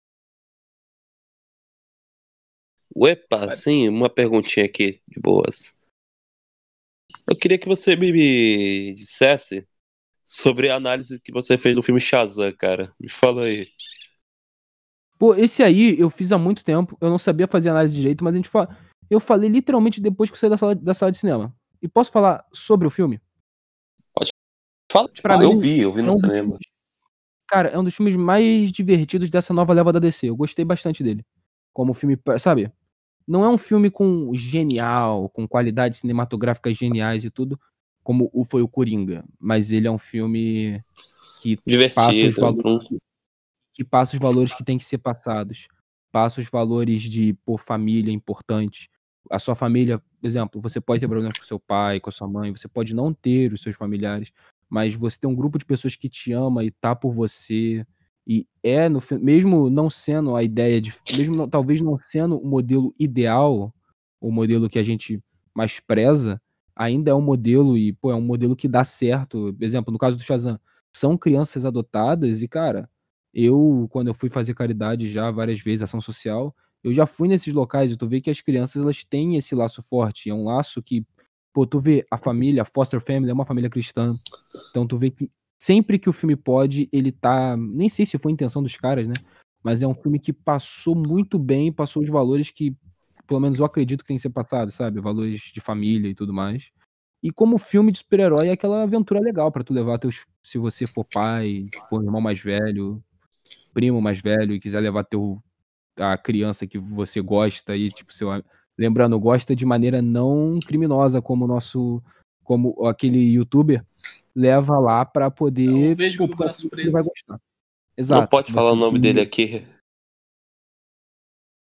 Uepa, 2.94 3.50
sim, 3.50 3.88
uma 3.88 4.10
perguntinha 4.10 4.66
aqui, 4.66 5.00
de 5.08 5.20
boas. 5.20 5.80
Eu 7.28 7.36
queria 7.36 7.58
que 7.58 7.68
você 7.68 7.94
me, 7.94 8.10
me 8.10 8.94
dissesse 8.94 9.66
sobre 10.24 10.68
a 10.68 10.76
análise 10.76 11.20
que 11.20 11.32
você 11.32 11.56
fez 11.56 11.76
do 11.76 11.82
filme 11.82 12.00
Shazam, 12.00 12.52
cara. 12.56 12.92
Me 12.98 13.08
fala 13.08 13.44
aí. 13.44 13.68
Pô, 15.16 15.34
esse 15.34 15.62
aí 15.62 15.98
eu 15.98 16.10
fiz 16.10 16.32
há 16.32 16.38
muito 16.38 16.64
tempo. 16.64 16.96
Eu 17.00 17.10
não 17.10 17.18
sabia 17.18 17.46
fazer 17.46 17.68
análise 17.68 17.94
direito, 17.94 18.24
mas 18.24 18.34
a 18.34 18.36
gente 18.36 18.48
fala. 18.48 18.76
Eu 19.10 19.18
falei 19.20 19.50
literalmente 19.50 20.00
depois 20.00 20.30
que 20.30 20.36
eu 20.36 20.40
saí 20.40 20.48
da 20.48 20.56
sala, 20.56 20.74
da 20.74 20.94
sala 20.94 21.10
de 21.10 21.18
cinema. 21.18 21.54
E 21.82 21.88
posso 21.88 22.12
falar 22.12 22.46
sobre 22.52 22.86
o 22.86 22.90
filme? 22.90 23.20
Fala, 24.90 25.08
tipo, 25.08 25.22
Pra 25.22 25.42
eu 25.42 25.52
mim, 25.52 25.60
vi, 25.60 25.80
eu 25.80 25.92
vi 25.92 26.00
É 26.00 26.02
no 26.02 26.08
um 26.08 26.12
dos 26.12 26.20
cinema. 26.20 26.58
Cara, 27.46 27.68
é 27.68 27.78
um 27.78 27.84
dos 27.84 27.94
filmes 27.94 28.16
mais 28.16 28.70
divertidos 28.70 29.30
dessa 29.30 29.52
nova 29.52 29.72
leva 29.72 29.92
da 29.92 29.98
DC. 29.98 30.28
Eu 30.28 30.36
gostei 30.36 30.64
bastante 30.64 31.02
dele. 31.02 31.24
Como 31.72 31.92
filme, 31.92 32.18
sabe? 32.38 32.72
Não 33.26 33.44
é 33.44 33.48
um 33.48 33.58
filme 33.58 33.90
com 33.90 34.32
genial, 34.34 35.28
com 35.28 35.46
qualidades 35.46 36.00
cinematográficas 36.00 36.76
geniais 36.76 37.24
e 37.24 37.30
tudo, 37.30 37.58
como 38.02 38.28
o 38.32 38.44
foi 38.44 38.62
o 38.62 38.68
Coringa. 38.68 39.24
Mas 39.38 39.70
ele 39.72 39.86
é 39.86 39.90
um 39.90 39.98
filme 39.98 40.80
que 41.40 41.56
passa 41.56 42.10
os 42.10 42.16
Divertido. 42.16 42.40
valores 42.40 42.90
hum, 42.92 42.98
que 43.72 43.84
passa 43.84 44.14
os 44.14 44.20
valores 44.20 44.52
que 44.52 44.64
tem 44.64 44.76
que 44.78 44.84
ser 44.84 44.98
passados. 44.98 45.68
Passa 46.12 46.40
os 46.40 46.48
valores 46.48 47.02
de, 47.02 47.34
pô, 47.44 47.56
família 47.56 48.12
importante. 48.12 48.90
A 49.30 49.38
sua 49.38 49.54
família, 49.54 49.98
por 49.98 50.26
exemplo, 50.26 50.60
você 50.60 50.80
pode 50.80 51.00
ter 51.00 51.08
problemas 51.08 51.38
com 51.38 51.44
seu 51.44 51.58
pai, 51.60 52.00
com 52.00 52.10
a 52.10 52.12
sua 52.12 52.28
mãe, 52.28 52.50
você 52.54 52.68
pode 52.68 52.94
não 52.94 53.14
ter 53.14 53.52
os 53.52 53.62
seus 53.62 53.76
familiares, 53.76 54.32
mas 54.68 54.94
você 54.94 55.18
tem 55.20 55.30
um 55.30 55.34
grupo 55.36 55.58
de 55.58 55.64
pessoas 55.64 55.96
que 55.96 56.08
te 56.08 56.32
ama 56.32 56.64
e 56.64 56.70
tá 56.70 56.94
por 56.96 57.12
você. 57.14 57.86
E 58.26 58.46
é, 58.62 58.88
no, 58.88 59.00
mesmo 59.20 59.70
não 59.70 59.88
sendo 59.90 60.34
a 60.36 60.42
ideia 60.42 60.80
de. 60.80 60.92
Mesmo 61.08 61.36
não- 61.36 61.48
talvez 61.48 61.80
não 61.80 61.98
sendo 62.00 62.38
o 62.38 62.46
modelo 62.46 62.94
ideal, 62.98 63.72
o 64.20 64.30
modelo 64.30 64.68
que 64.68 64.78
a 64.78 64.82
gente 64.82 65.22
mais 65.54 65.80
preza, 65.80 66.40
ainda 66.74 67.10
é 67.10 67.14
um 67.14 67.20
modelo 67.20 67.76
e, 67.76 67.92
pô, 67.92 68.10
é 68.10 68.14
um 68.14 68.20
modelo 68.20 68.56
que 68.56 68.68
dá 68.68 68.84
certo. 68.84 69.52
Por 69.54 69.64
exemplo, 69.64 69.92
no 69.92 69.98
caso 69.98 70.16
do 70.16 70.22
Shazam, 70.22 70.58
são 70.92 71.16
crianças 71.16 71.64
adotadas 71.64 72.42
e, 72.42 72.48
cara, 72.48 72.88
eu, 73.34 73.88
quando 73.90 74.08
eu 74.08 74.14
fui 74.14 74.28
fazer 74.28 74.54
caridade 74.54 75.08
já 75.08 75.30
várias 75.30 75.60
vezes, 75.60 75.82
ação 75.82 76.00
social, 76.00 76.54
eu 76.82 76.92
já 76.92 77.06
fui 77.06 77.28
nesses 77.28 77.52
locais 77.52 77.90
e 77.90 77.96
tu 77.96 78.08
vê 78.08 78.20
que 78.20 78.30
as 78.30 78.40
crianças 78.40 78.82
elas 78.82 79.04
têm 79.04 79.36
esse 79.36 79.54
laço 79.54 79.82
forte. 79.82 80.30
É 80.30 80.34
um 80.34 80.44
laço 80.44 80.82
que, 80.82 81.04
pô, 81.52 81.66
tu 81.66 81.78
vê 81.78 82.06
a 82.10 82.16
família, 82.16 82.62
a 82.62 82.64
foster 82.64 83.00
family 83.00 83.30
é 83.30 83.34
uma 83.34 83.44
família 83.44 83.68
cristã. 83.68 84.14
Então 84.70 84.86
tu 84.86 84.96
vê 84.96 85.10
que 85.10 85.30
sempre 85.58 85.98
que 85.98 86.08
o 86.08 86.12
filme 86.12 86.36
pode, 86.36 86.88
ele 86.90 87.12
tá. 87.12 87.56
Nem 87.56 87.88
sei 87.88 88.06
se 88.06 88.18
foi 88.18 88.32
a 88.32 88.34
intenção 88.34 88.62
dos 88.62 88.76
caras, 88.76 89.06
né? 89.06 89.14
Mas 89.62 89.82
é 89.82 89.86
um 89.86 89.94
filme 89.94 90.18
que 90.18 90.32
passou 90.32 90.94
muito 90.94 91.38
bem, 91.38 91.70
passou 91.70 92.02
os 92.02 92.08
valores 92.08 92.50
que, 92.50 92.74
pelo 93.26 93.40
menos 93.40 93.58
eu 93.58 93.66
acredito 93.66 94.00
que 94.00 94.08
tem 94.08 94.16
que 94.16 94.22
ser 94.22 94.30
passado, 94.30 94.70
sabe? 94.70 95.00
Valores 95.00 95.40
de 95.52 95.60
família 95.60 96.08
e 96.08 96.14
tudo 96.14 96.32
mais. 96.32 96.70
E 97.22 97.30
como 97.30 97.58
filme 97.58 97.92
de 97.92 97.98
super-herói 97.98 98.48
é 98.48 98.52
aquela 98.52 98.82
aventura 98.82 99.20
legal 99.20 99.52
pra 99.52 99.62
tu 99.62 99.74
levar 99.74 99.98
teus. 99.98 100.24
Se 100.42 100.56
você 100.56 100.86
for 100.86 101.04
pai, 101.04 101.66
for 101.90 102.02
irmão 102.02 102.22
mais 102.22 102.40
velho, 102.40 103.04
primo 103.74 104.00
mais 104.00 104.20
velho 104.22 104.54
e 104.54 104.60
quiser 104.60 104.80
levar 104.80 105.04
teu 105.04 105.42
a 105.96 106.16
criança 106.16 106.66
que 106.66 106.78
você 106.78 107.20
gosta 107.20 107.76
e 107.76 107.88
tipo 107.88 108.12
seu 108.12 108.28
lembrando 108.78 109.18
gosta 109.20 109.54
de 109.54 109.66
maneira 109.66 110.00
não 110.00 110.58
criminosa 110.60 111.20
como 111.20 111.44
o 111.44 111.48
nosso 111.48 112.02
como 112.44 112.86
aquele 112.86 113.18
youtuber 113.32 113.84
leva 114.34 114.78
lá 114.78 115.04
pra 115.04 115.26
É 115.26 115.30
poder 115.30 115.68
o 115.70 116.02
é 116.02 116.22
um 116.22 116.26
Braço 116.28 116.68
ele 116.72 116.90
vai 116.90 117.02
Preto. 117.02 117.12
gostar. 117.14 117.40
Exato. 117.96 118.20
Não 118.22 118.26
pode 118.28 118.52
falar 118.52 118.72
o 118.72 118.76
nome 118.76 118.94
que- 118.94 119.00
dele 119.00 119.20
aqui. 119.20 119.64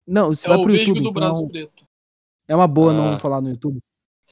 Não, 0.06 0.30
você 0.34 0.48
É 0.48 0.50
vai 0.50 0.58
o 0.58 0.64
pro 0.64 0.72
Vesgo 0.74 0.88
YouTube, 0.90 1.04
do 1.04 1.10
então 1.10 1.14
Braço 1.14 1.48
Preto. 1.48 1.86
é 2.48 2.56
uma 2.56 2.68
boa 2.68 2.92
Ah. 2.92 2.96
não 3.12 3.20
falar 3.20 3.42
no 3.42 3.50
YouTube. 3.50 3.80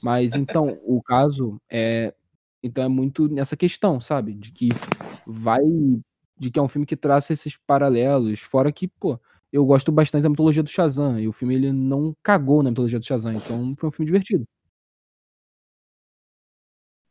Mas 0.03 0.35
então, 0.35 0.79
o 0.85 1.01
caso 1.01 1.57
é 1.69 2.13
então 2.63 2.83
é 2.83 2.87
muito 2.87 3.27
nessa 3.27 3.57
questão, 3.57 3.99
sabe? 3.99 4.33
De 4.33 4.51
que 4.51 4.69
vai 5.25 5.61
de 6.37 6.49
que 6.49 6.57
é 6.57 6.61
um 6.61 6.67
filme 6.67 6.85
que 6.87 6.95
traça 6.97 7.33
esses 7.33 7.55
paralelos, 7.67 8.39
fora 8.39 8.71
que, 8.71 8.87
pô, 8.87 9.19
eu 9.51 9.65
gosto 9.65 9.91
bastante 9.91 10.23
da 10.23 10.29
mitologia 10.29 10.63
do 10.63 10.69
Shazam, 10.69 11.19
e 11.19 11.27
o 11.27 11.31
filme 11.31 11.55
ele 11.55 11.71
não 11.71 12.15
cagou 12.23 12.63
na 12.63 12.69
mitologia 12.69 12.99
do 12.99 13.05
Shazam, 13.05 13.33
então 13.33 13.75
foi 13.77 13.89
um 13.89 13.91
filme 13.91 14.05
divertido. 14.05 14.45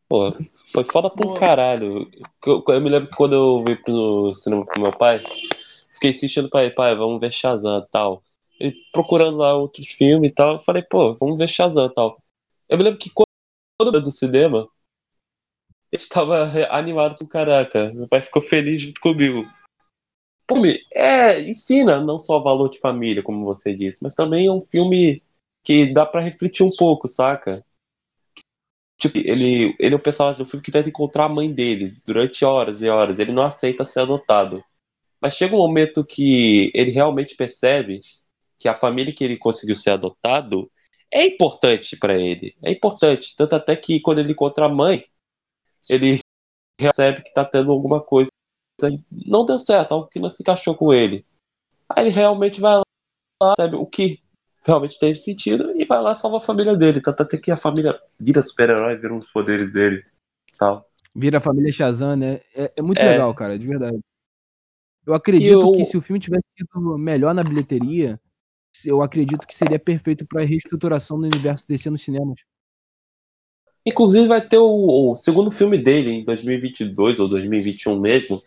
Pô, 0.08 0.32
foi 0.72 0.82
foda 0.84 1.08
pra 1.08 1.24
um 1.24 1.34
caralho. 1.34 2.10
Eu, 2.44 2.64
eu 2.66 2.80
me 2.80 2.90
lembro 2.90 3.08
que 3.08 3.16
quando 3.16 3.34
eu 3.34 3.64
vim 3.64 3.76
pro 3.76 4.34
cinema 4.34 4.66
com 4.66 4.80
meu 4.80 4.90
pai, 4.90 5.22
fiquei 5.92 6.10
insistindo 6.10 6.50
pra 6.50 6.64
ele, 6.64 6.74
pai, 6.74 6.96
vamos 6.96 7.20
ver 7.20 7.32
Shazam 7.32 7.78
e 7.78 7.90
tal. 7.90 8.22
Ele 8.58 8.74
procurando 8.92 9.36
lá 9.36 9.54
outros 9.54 9.86
filmes 9.86 10.30
e 10.30 10.34
tal, 10.34 10.54
eu 10.54 10.58
falei, 10.58 10.82
pô, 10.82 11.14
vamos 11.14 11.38
ver 11.38 11.48
Shazam 11.48 11.86
e 11.86 11.94
tal. 11.94 12.20
Eu 12.68 12.76
me 12.76 12.84
lembro 12.84 12.98
que 12.98 13.10
quando 13.10 13.26
eu 13.80 13.92
ia 13.94 14.00
do 14.00 14.10
cinema, 14.10 14.68
ele 15.92 16.02
estava 16.02 16.50
animado 16.70 17.16
pro 17.16 17.28
caraca. 17.28 17.92
Meu 17.94 18.08
pai 18.08 18.20
ficou 18.20 18.42
feliz 18.42 18.82
junto 18.82 19.00
comigo. 19.00 19.48
Pô, 20.50 20.56
me- 20.60 20.80
é, 20.92 21.40
ensina 21.42 22.00
não 22.00 22.18
só 22.18 22.40
valor 22.40 22.68
de 22.68 22.80
família, 22.80 23.22
como 23.22 23.44
você 23.44 23.72
disse, 23.72 24.02
mas 24.02 24.16
também 24.16 24.48
é 24.48 24.52
um 24.52 24.60
filme 24.60 25.22
que 25.62 25.92
dá 25.92 26.04
pra 26.04 26.20
refletir 26.20 26.64
um 26.66 26.70
pouco, 26.76 27.06
saca? 27.06 27.64
Tipo, 28.98 29.18
ele, 29.18 29.76
ele 29.78 29.94
é 29.94 29.96
o 29.96 30.02
personagem 30.02 30.38
do 30.38 30.44
filme 30.44 30.62
que 30.64 30.72
tenta 30.72 30.88
encontrar 30.88 31.24
a 31.26 31.28
mãe 31.28 31.50
dele 31.52 31.94
durante 32.04 32.44
horas 32.44 32.82
e 32.82 32.88
horas. 32.88 33.18
Ele 33.20 33.32
não 33.32 33.44
aceita 33.44 33.84
ser 33.84 34.00
adotado. 34.00 34.62
Mas 35.20 35.36
chega 35.36 35.54
um 35.56 35.58
momento 35.58 36.04
que 36.04 36.72
ele 36.74 36.90
realmente 36.92 37.36
percebe 37.36 38.00
que 38.58 38.68
a 38.68 38.76
família 38.76 39.14
que 39.14 39.24
ele 39.24 39.38
conseguiu 39.38 39.76
ser 39.76 39.90
adotado 39.92 40.70
é 41.12 41.26
importante 41.26 41.96
pra 41.96 42.16
ele. 42.16 42.56
É 42.64 42.72
importante. 42.72 43.36
Tanto 43.36 43.56
até 43.56 43.76
que 43.76 44.00
quando 44.00 44.20
ele 44.20 44.32
encontra 44.32 44.66
a 44.66 44.70
mãe, 44.70 45.02
ele 45.90 46.20
percebe 46.78 47.22
que 47.22 47.32
tá 47.34 47.44
tendo 47.44 47.72
alguma 47.72 48.00
coisa 48.02 48.30
não 49.10 49.44
deu 49.44 49.58
certo, 49.58 49.92
algo 49.92 50.08
que 50.08 50.20
não 50.20 50.28
se 50.28 50.42
encaixou 50.42 50.74
com 50.74 50.92
ele. 50.92 51.24
Aí 51.88 52.04
ele 52.04 52.10
realmente 52.10 52.60
vai 52.60 52.76
lá, 52.76 52.82
percebe 53.54 53.76
o 53.76 53.86
que 53.86 54.20
realmente 54.66 54.98
teve 54.98 55.14
sentido 55.14 55.72
e 55.76 55.84
vai 55.84 56.00
lá 56.00 56.14
salva 56.14 56.36
a 56.36 56.40
família 56.40 56.76
dele. 56.76 57.00
Tanto 57.00 57.22
até 57.22 57.36
que 57.38 57.50
a 57.50 57.56
família 57.56 57.98
vira 58.20 58.42
super-herói, 58.42 58.96
vira 58.96 59.14
os 59.14 59.30
poderes 59.32 59.72
dele 59.72 60.04
tal. 60.58 60.88
Vira 61.14 61.38
a 61.38 61.40
família 61.40 61.72
Shazam, 61.72 62.16
né? 62.16 62.40
É, 62.54 62.72
é 62.76 62.82
muito 62.82 63.00
É. 63.00 63.10
legal, 63.10 63.34
cara, 63.34 63.58
de 63.58 63.66
verdade. 63.66 63.98
Eu 65.06 65.14
acredito 65.14 65.62
eu- 65.66 65.72
que 65.72 65.84
se 65.84 65.96
o 65.96 66.02
filme 66.02 66.20
tivesse 66.20 66.44
sido 66.56 66.96
melhor 66.98 67.34
na 67.34 67.42
bilheteria, 67.42 68.20
eu 68.84 69.02
acredito 69.02 69.46
que 69.46 69.56
seria 69.56 69.78
perfeito 69.78 70.24
pra 70.26 70.44
reestruturação 70.44 71.18
do 71.18 71.26
universo 71.26 71.66
DC 71.66 71.90
nos 71.90 72.02
cinemas. 72.02 72.40
Inclusive 73.84 74.28
vai 74.28 74.46
ter 74.46 74.58
o, 74.58 75.10
o 75.12 75.16
segundo 75.16 75.50
filme 75.50 75.78
dele 75.78 76.10
em 76.10 76.24
2022 76.24 77.18
ou 77.18 77.26
2021 77.28 77.98
mesmo, 77.98 78.40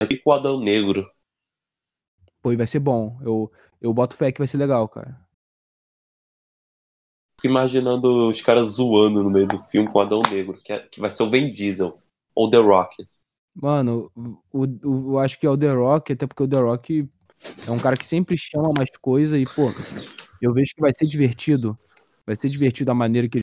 vai 0.00 0.06
ser 0.08 0.18
com 0.18 0.30
o 0.30 0.32
Adão 0.32 0.58
Negro. 0.60 1.10
Pô, 2.42 2.52
e 2.52 2.56
vai 2.56 2.66
ser 2.66 2.80
bom. 2.80 3.18
Eu, 3.22 3.50
eu 3.80 3.92
boto 3.92 4.16
fé 4.16 4.32
que 4.32 4.38
vai 4.38 4.48
ser 4.48 4.56
legal, 4.58 4.88
cara. 4.88 5.18
Fico 7.40 7.48
imaginando 7.52 8.28
os 8.28 8.40
caras 8.40 8.68
zoando 8.76 9.22
no 9.24 9.30
meio 9.30 9.48
do 9.48 9.58
filme 9.58 9.90
com 9.90 9.98
o 9.98 10.02
Adão 10.02 10.22
Negro, 10.30 10.60
que, 10.62 10.72
é- 10.72 10.78
que 10.78 11.00
vai 11.00 11.10
ser 11.10 11.22
o 11.24 11.30
Vin 11.30 11.50
Diesel 11.52 11.92
ou 12.34 12.48
The 12.48 12.58
Rock. 12.58 13.02
Mano, 13.54 14.10
o, 14.52 14.64
o- 14.64 15.12
eu 15.14 15.18
acho 15.18 15.38
que 15.38 15.46
é 15.46 15.50
o 15.50 15.56
The 15.58 15.72
Rock, 15.72 16.12
até 16.12 16.26
porque 16.26 16.42
o 16.42 16.48
The 16.48 16.58
Rock 16.60 17.08
é 17.66 17.70
um 17.70 17.80
cara 17.80 17.96
que 17.96 18.06
sempre 18.06 18.38
chama 18.38 18.72
mais 18.72 18.90
coisa 18.98 19.38
e, 19.38 19.46
pô, 19.46 19.76
eu 20.40 20.52
vejo 20.54 20.74
que 20.74 20.80
vai 20.82 20.92
ser 20.94 21.06
divertido. 21.08 21.78
Vai 22.26 22.36
ser 22.36 22.50
divertido 22.50 22.90
a 22.92 22.94
maneira 22.94 23.28
que 23.28 23.38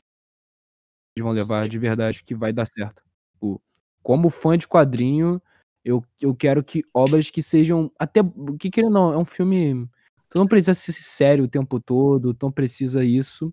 eles 1.16 1.24
vão 1.24 1.32
levar, 1.32 1.68
de 1.68 1.78
verdade, 1.78 2.22
que 2.24 2.34
vai 2.34 2.52
dar 2.52 2.66
certo. 2.66 3.02
Pô, 3.40 3.60
como 4.02 4.30
fã 4.30 4.56
de 4.56 4.66
quadrinho, 4.68 5.40
eu, 5.88 6.04
eu 6.20 6.34
quero 6.34 6.62
que 6.62 6.84
obras 6.92 7.30
que 7.30 7.42
sejam. 7.42 7.90
Até. 7.98 8.20
Que 8.60 8.70
querendo 8.70 8.92
não, 8.92 9.12
é 9.12 9.16
um 9.16 9.24
filme. 9.24 9.88
Tu 10.28 10.38
não 10.38 10.46
precisa 10.46 10.74
ser 10.74 10.92
sério 10.92 11.44
o 11.44 11.48
tempo 11.48 11.80
todo, 11.80 12.34
tu 12.34 12.44
não 12.44 12.52
precisa 12.52 13.02
isso. 13.02 13.52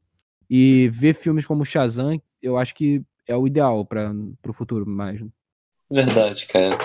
E 0.50 0.90
ver 0.90 1.16
filmes 1.16 1.48
como 1.48 1.64
Shazam, 1.64 2.22
eu 2.42 2.58
acho 2.58 2.76
que 2.76 3.02
é 3.26 3.36
o 3.36 3.48
ideal 3.48 3.86
para 3.86 4.14
pro 4.42 4.54
futuro 4.54 4.86
mais. 4.86 5.22
Verdade, 5.90 6.46
cara. 6.48 6.78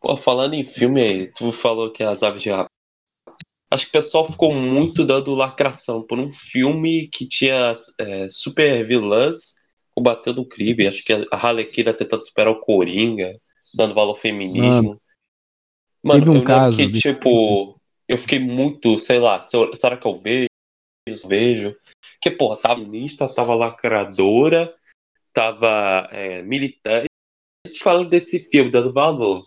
Pô, 0.00 0.14
falando 0.16 0.52
em 0.52 0.64
filme 0.64 1.00
aí, 1.00 1.32
tu 1.32 1.50
falou 1.50 1.90
que 1.90 2.02
as 2.02 2.22
aves 2.22 2.42
de 2.42 2.50
rap. 2.50 2.66
Acho 3.70 3.84
que 3.84 3.90
o 3.90 4.00
pessoal 4.00 4.30
ficou 4.30 4.54
muito 4.54 5.04
dando 5.04 5.34
lacração 5.34 6.06
por 6.06 6.18
um 6.18 6.30
filme 6.30 7.08
que 7.08 7.26
tinha 7.26 7.72
é, 7.98 8.28
super 8.28 8.86
vilãs 8.86 9.54
combatendo 9.94 10.42
o 10.42 10.46
crime. 10.46 10.86
Acho 10.86 11.02
que 11.02 11.12
a 11.14 11.26
Harlequina 11.32 11.94
tentando 11.94 12.20
superar 12.20 12.52
o 12.52 12.60
Coringa, 12.60 13.32
dando 13.76 13.94
valor 13.94 14.10
ao 14.10 14.14
feminismo. 14.14 15.00
Mano, 16.02 16.20
teve 16.20 16.30
um 16.30 16.44
caso 16.44 16.76
que, 16.76 16.86
desse 16.86 17.02
tipo, 17.02 17.78
eu 18.08 18.16
fiquei 18.16 18.38
muito, 18.38 18.96
sei 18.98 19.18
lá, 19.18 19.40
será 19.40 19.96
que 19.96 20.06
eu 20.06 20.16
vejo? 20.16 20.48
Vejo. 21.26 21.76
Porque, 22.14 22.30
porra, 22.30 22.56
tava 22.56 22.80
feminista, 22.80 23.32
tava 23.32 23.54
lacradora, 23.54 24.72
tava 25.32 26.08
é, 26.10 26.42
militante 26.42 27.06
falando 27.82 28.08
desse 28.08 28.38
filme, 28.38 28.70
dando 28.70 28.92
valor. 28.92 29.44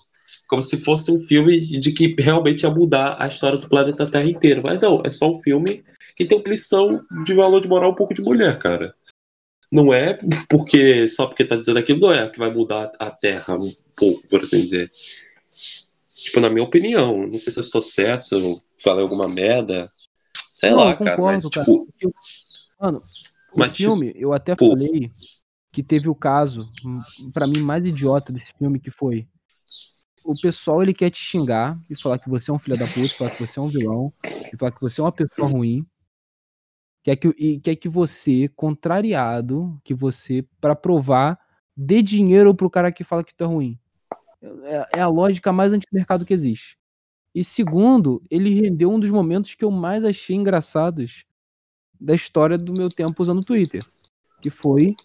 Como 0.48 0.62
se 0.62 0.78
fosse 0.78 1.12
um 1.12 1.18
filme 1.18 1.60
de 1.60 1.92
que 1.92 2.16
realmente 2.20 2.64
ia 2.64 2.70
mudar 2.70 3.16
a 3.20 3.28
história 3.28 3.58
do 3.58 3.68
planeta 3.68 4.10
Terra 4.10 4.30
inteiro. 4.30 4.62
Mas 4.64 4.80
não, 4.80 5.02
é 5.04 5.10
só 5.10 5.30
um 5.30 5.36
filme 5.36 5.84
que 6.16 6.26
tem 6.26 6.38
uma 6.38 6.50
lição 6.50 7.04
de 7.24 7.34
valor 7.34 7.62
de 7.62 7.68
moral 7.68 7.92
um 7.92 7.96
pouco 7.96 8.14
de 8.14 8.22
mulher, 8.22 8.60
cara. 8.60 8.94
Não 9.72 9.94
é 9.94 10.18
porque 10.50 11.08
só 11.08 11.28
porque 11.28 11.46
tá 11.46 11.56
dizendo 11.56 11.78
aquilo 11.80 12.00
não 12.00 12.12
é 12.12 12.30
que 12.30 12.40
vai 12.40 12.52
mudar 12.52 12.92
a 13.00 13.12
Terra 13.12 13.56
um 13.56 13.72
pouco, 13.98 14.28
por 14.28 14.40
assim 14.40 14.62
dizer. 14.62 14.90
Tipo, 16.12 16.40
na 16.40 16.50
minha 16.50 16.64
opinião, 16.64 17.22
não 17.24 17.38
sei 17.38 17.52
se 17.54 17.60
eu 17.60 17.64
estou 17.64 17.82
certo, 17.82 18.24
se 18.24 18.36
eu 18.36 18.58
falei 18.82 19.04
alguma 19.04 19.28
merda. 19.28 19.88
Sei 20.52 20.72
Não, 20.72 20.78
lá, 20.78 20.92
eu 20.92 20.98
cara, 20.98 21.22
mas 21.22 21.44
concordo, 21.44 21.50
cara. 21.52 21.66
tipo, 21.98 22.14
Mano, 22.80 22.98
o 23.54 23.60
Mas, 23.60 23.72
tipo, 23.72 23.78
filme, 23.78 24.14
eu 24.16 24.34
até 24.34 24.56
pô. 24.56 24.70
falei 24.70 25.12
que 25.72 25.84
teve 25.84 26.10
o 26.10 26.16
caso, 26.16 26.68
pra 27.34 27.46
mim, 27.46 27.60
mais 27.60 27.86
idiota 27.86 28.34
desse 28.34 28.54
filme, 28.58 28.80
que 28.80 28.90
foi 28.90 29.28
o 30.24 30.34
pessoal, 30.42 30.82
ele 30.82 30.94
quer 30.94 31.10
te 31.10 31.20
xingar 31.20 31.80
e 31.90 32.00
falar 32.00 32.20
que 32.20 32.30
você 32.30 32.52
é 32.52 32.54
um 32.54 32.60
filho 32.60 32.78
da 32.78 32.86
puta, 32.86 33.16
falar 33.16 33.32
que 33.32 33.46
você 33.46 33.60
é 33.60 33.62
um 33.62 33.68
vilão, 33.68 34.14
e 34.54 34.58
falar 34.58 34.72
que 34.72 34.82
você 34.82 35.00
é 35.00 35.04
uma 35.04 35.12
pessoa 35.12 35.48
ruim, 35.48 35.86
quer 37.04 37.16
que, 37.16 37.28
e 37.38 37.60
quer 37.60 37.76
que 37.76 37.90
você, 37.90 38.48
contrariado, 38.50 39.80
que 39.84 39.94
você, 39.94 40.46
pra 40.60 40.76
provar, 40.76 41.40
dê 41.76 42.02
dinheiro 42.02 42.54
pro 42.54 42.70
cara 42.70 42.92
que 42.92 43.04
fala 43.04 43.24
que 43.24 43.34
tu 43.34 43.44
é 43.44 43.48
ruim. 43.48 43.80
É, 44.64 44.98
é 44.98 45.02
a 45.02 45.08
lógica 45.08 45.52
mais 45.52 45.74
antimercado 45.74 46.26
que 46.26 46.34
existe. 46.34 46.78
E 47.34 47.44
segundo, 47.44 48.22
ele 48.30 48.50
rendeu 48.60 48.92
um 48.92 49.00
dos 49.00 49.10
momentos 49.10 49.54
que 49.54 49.64
eu 49.64 49.72
mais 49.72 50.04
achei 50.04 50.36
engraçados 50.36 51.26
da 52.00 52.16
história 52.16 52.58
do 52.58 52.74
meu 52.74 52.90
tempo 52.90 53.22
usando 53.22 53.40
o 53.40 53.46
Twitter. 53.46 53.84
Que 54.42 54.50
foi 54.50 54.96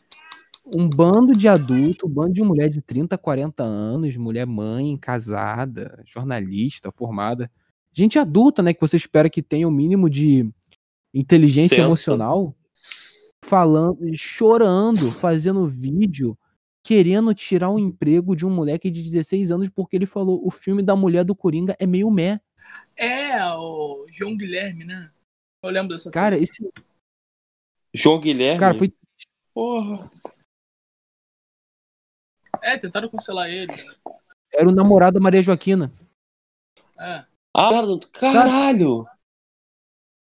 um 0.75 0.89
bando 0.89 1.37
de 1.37 1.47
adulto, 1.47 2.07
um 2.07 2.11
bando 2.11 2.33
de 2.33 2.43
mulher 2.43 2.71
de 2.71 2.81
30, 2.81 3.19
40 3.19 3.63
anos, 3.63 4.17
mulher 4.17 4.47
mãe, 4.47 4.97
casada, 4.97 6.03
jornalista, 6.07 6.91
formada. 6.91 7.51
Gente 7.93 8.19
adulta, 8.19 8.63
né? 8.63 8.73
Que 8.73 8.81
você 8.81 8.97
espera 8.97 9.29
que 9.29 9.43
tenha 9.43 9.69
o 9.69 9.71
mínimo 9.71 10.09
de 10.09 10.51
inteligência 11.15 11.77
Senso. 11.77 11.83
emocional. 11.83 12.55
Falando, 13.45 13.99
chorando, 14.17 15.13
fazendo 15.13 15.69
vídeo, 15.69 16.37
querendo 16.83 17.35
tirar 17.35 17.71
um 17.71 17.79
emprego 17.79 18.35
de 18.35 18.45
um 18.47 18.51
moleque 18.51 18.91
de 18.91 19.03
16 19.03 19.51
anos 19.51 19.69
porque 19.69 19.97
ele 19.97 20.07
falou 20.07 20.41
o 20.47 20.51
filme 20.51 20.83
da 20.83 20.97
mulher 20.97 21.25
do 21.25 21.35
Coringa 21.37 21.77
é 21.79 21.87
meio 21.87 22.11
meh. 22.11 22.41
É, 22.97 23.45
o 23.55 24.07
João 24.11 24.37
Guilherme, 24.37 24.85
né? 24.85 25.11
Eu 25.63 25.71
lembro 25.71 25.91
dessa 25.95 26.11
Cara, 26.11 26.37
coisa. 26.37 26.53
esse 26.53 26.71
João 27.95 28.19
Guilherme. 28.19 28.59
cara 28.61 28.75
foi 28.75 28.93
Porra. 29.53 30.11
É, 32.63 32.77
tentaram 32.79 33.09
cancelar 33.09 33.49
ele. 33.49 33.73
era 34.53 34.69
o 34.69 34.75
namorado 34.75 35.15
da 35.15 35.21
Maria 35.21 35.43
Joaquina. 35.43 35.93
É. 36.99 37.25
Ah, 37.57 37.71
caralho! 38.13 39.07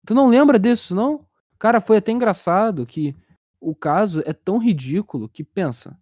Tu 0.05 0.13
não 0.13 0.27
lembra 0.27 0.59
disso, 0.59 0.93
não? 0.93 1.25
Cara, 1.57 1.79
foi 1.79 1.97
até 1.97 2.11
engraçado 2.11 2.85
que 2.85 3.15
o 3.59 3.73
caso 3.73 4.21
é 4.25 4.33
tão 4.33 4.57
ridículo 4.57 5.29
que 5.29 5.43
pensa. 5.43 5.97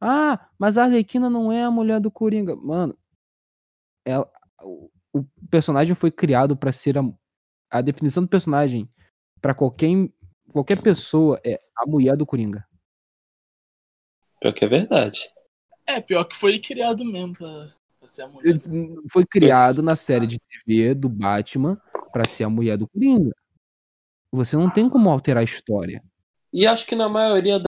Ah, 0.00 0.48
mas 0.58 0.78
a 0.78 0.84
Arlequina 0.84 1.28
não 1.28 1.50
é 1.50 1.64
a 1.64 1.70
mulher 1.70 2.00
do 2.00 2.10
Coringa. 2.10 2.54
Mano, 2.54 2.96
ela, 4.04 4.30
o, 4.62 4.90
o 5.12 5.24
personagem 5.50 5.94
foi 5.94 6.10
criado 6.10 6.56
pra 6.56 6.70
ser 6.70 6.98
a, 6.98 7.02
a 7.70 7.80
definição 7.80 8.22
do 8.22 8.28
personagem 8.28 8.88
pra 9.40 9.54
qualquer 9.54 9.88
qualquer 10.52 10.80
pessoa 10.80 11.40
é 11.44 11.58
a 11.76 11.86
mulher 11.86 12.16
do 12.16 12.24
Coringa. 12.24 12.64
Pior 14.40 14.52
que 14.52 14.64
é 14.64 14.68
verdade. 14.68 15.32
É, 15.86 16.00
pior 16.00 16.24
que 16.24 16.36
foi 16.36 16.58
criado 16.58 17.04
mesmo 17.04 17.34
pra, 17.34 17.68
pra 18.04 18.06
ser 18.06 18.22
a 18.22 18.28
mulher. 18.28 18.60
Ele 18.66 18.96
Foi 19.10 19.24
criado 19.24 19.82
na 19.82 19.96
série 19.96 20.26
de 20.26 20.38
TV 20.38 20.94
do 20.94 21.08
Batman 21.08 21.80
pra 22.12 22.24
ser 22.24 22.44
a 22.44 22.50
mulher 22.50 22.76
do 22.76 22.86
Coringa. 22.86 23.34
Você 24.30 24.56
não 24.56 24.68
tem 24.68 24.88
como 24.88 25.08
alterar 25.10 25.40
a 25.40 25.44
história. 25.44 26.02
E 26.52 26.66
acho 26.66 26.86
que 26.86 26.94
na 26.94 27.08
maioria 27.08 27.58
da. 27.58 27.64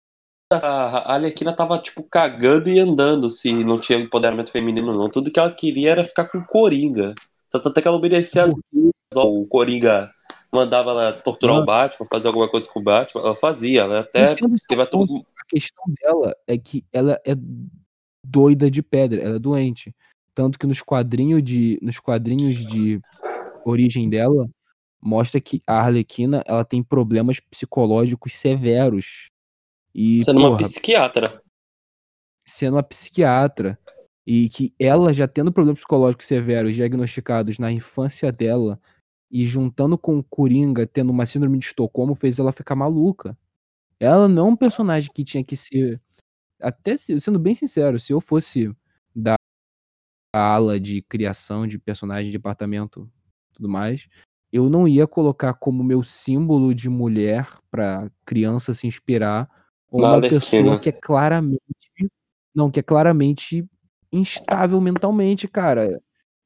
A 0.54 1.14
Alequina 1.14 1.54
tava, 1.54 1.80
tipo, 1.80 2.04
cagando 2.04 2.68
e 2.68 2.78
andando 2.78 3.30
se 3.30 3.64
não 3.64 3.80
tinha 3.80 3.98
empoderamento 3.98 4.52
feminino, 4.52 4.94
não. 4.94 5.10
Tudo 5.10 5.32
que 5.32 5.40
ela 5.40 5.54
queria 5.54 5.92
era 5.92 6.04
ficar 6.04 6.26
com 6.26 6.40
o 6.40 6.46
Coringa. 6.46 7.16
Tanto 7.50 7.70
até 7.70 7.82
que 7.82 7.88
ela 7.88 7.96
obedecia 7.96 8.44
as 8.44 8.54
ó, 9.16 9.28
o 9.28 9.48
Coringa 9.48 10.10
mandava 10.52 10.92
ela 10.92 11.14
torturar 11.14 11.58
o 11.58 11.66
Batman, 11.66 12.08
fazer 12.10 12.28
alguma 12.28 12.50
coisa 12.50 12.68
com 12.68 12.82
o 12.82 12.84
Batman, 12.84 13.22
ela 13.22 13.36
fazia, 13.36 13.82
ela 13.82 14.00
até 14.02 14.36
teve 14.68 14.82
a 14.82 14.86
ponto. 14.86 15.26
A 15.40 15.46
questão 15.48 15.86
dela 16.02 16.36
é 16.46 16.58
que 16.58 16.84
ela 16.92 17.20
é 17.26 17.34
doida 18.26 18.70
de 18.70 18.84
pedra, 18.84 19.22
ela 19.22 19.38
é 19.38 19.40
doente. 19.40 19.96
Tanto 20.34 20.58
que 20.58 20.66
nos 20.66 20.82
quadrinhos 20.82 21.44
de, 21.44 21.78
nos 21.82 22.00
quadrinhos 22.00 22.56
de 22.56 23.02
origem 23.66 24.10
dela, 24.10 24.50
mostra 25.02 25.42
que 25.42 25.62
a 25.68 25.80
Arlequina 25.82 26.44
ela 26.46 26.64
tem 26.64 26.82
problemas 26.84 27.40
psicológicos 27.40 28.36
severos. 28.36 29.30
E, 29.94 30.24
sendo 30.24 30.40
uma 30.40 30.50
porra, 30.50 30.64
psiquiatra. 30.64 31.44
sendo 32.46 32.76
uma 32.76 32.84
psiquiatra 32.84 33.78
e 34.26 34.48
que 34.50 34.74
ela 34.80 35.14
já 35.14 35.28
tendo 35.28 35.52
problemas 35.52 35.80
psicológicos 35.80 36.28
severos 36.28 36.76
diagnosticados 36.76 37.60
na 37.60 37.72
infância 37.72 38.32
dela 38.32 38.80
e 39.30 39.46
juntando 39.46 39.98
com 39.98 40.18
o 40.20 40.24
Coringa 40.24 40.86
tendo 40.86 41.10
uma 41.10 41.26
síndrome 41.26 41.58
de 41.58 41.66
Estocolmo 41.66 42.16
fez 42.16 42.40
ela 42.40 42.52
ficar 42.52 42.76
maluca. 42.76 43.38
Ela 44.00 44.28
não 44.28 44.48
é 44.48 44.50
um 44.52 44.56
personagem 44.56 45.12
que 45.14 45.24
tinha 45.24 45.44
que 45.44 45.58
ser 45.58 46.02
até 46.60 46.96
se- 46.96 47.20
sendo 47.20 47.40
bem 47.40 47.56
sincero, 47.56 48.00
se 48.00 48.14
eu 48.14 48.22
fosse 48.22 48.72
ala 50.34 50.80
de 50.80 51.02
criação 51.02 51.68
de 51.68 51.78
personagem, 51.78 52.32
departamento, 52.32 53.10
tudo 53.54 53.68
mais, 53.70 54.08
eu 54.52 54.70
não 54.70 54.88
ia 54.88 55.08
colocar 55.08 55.54
como 55.54 55.84
meu 55.84 56.04
símbolo 56.04 56.74
de 56.74 56.90
mulher 56.90 57.48
pra 57.70 58.10
criança 58.26 58.74
se 58.74 58.88
inspirar 58.88 59.50
uma 59.92 60.22
pessoa 60.22 60.80
que 60.80 60.90
é 60.90 60.92
claramente 60.92 61.60
não, 62.54 62.70
que 62.70 62.80
é 62.80 62.84
claramente 62.84 63.66
instável 64.12 64.80
mentalmente, 64.82 65.48
cara. 65.48 66.02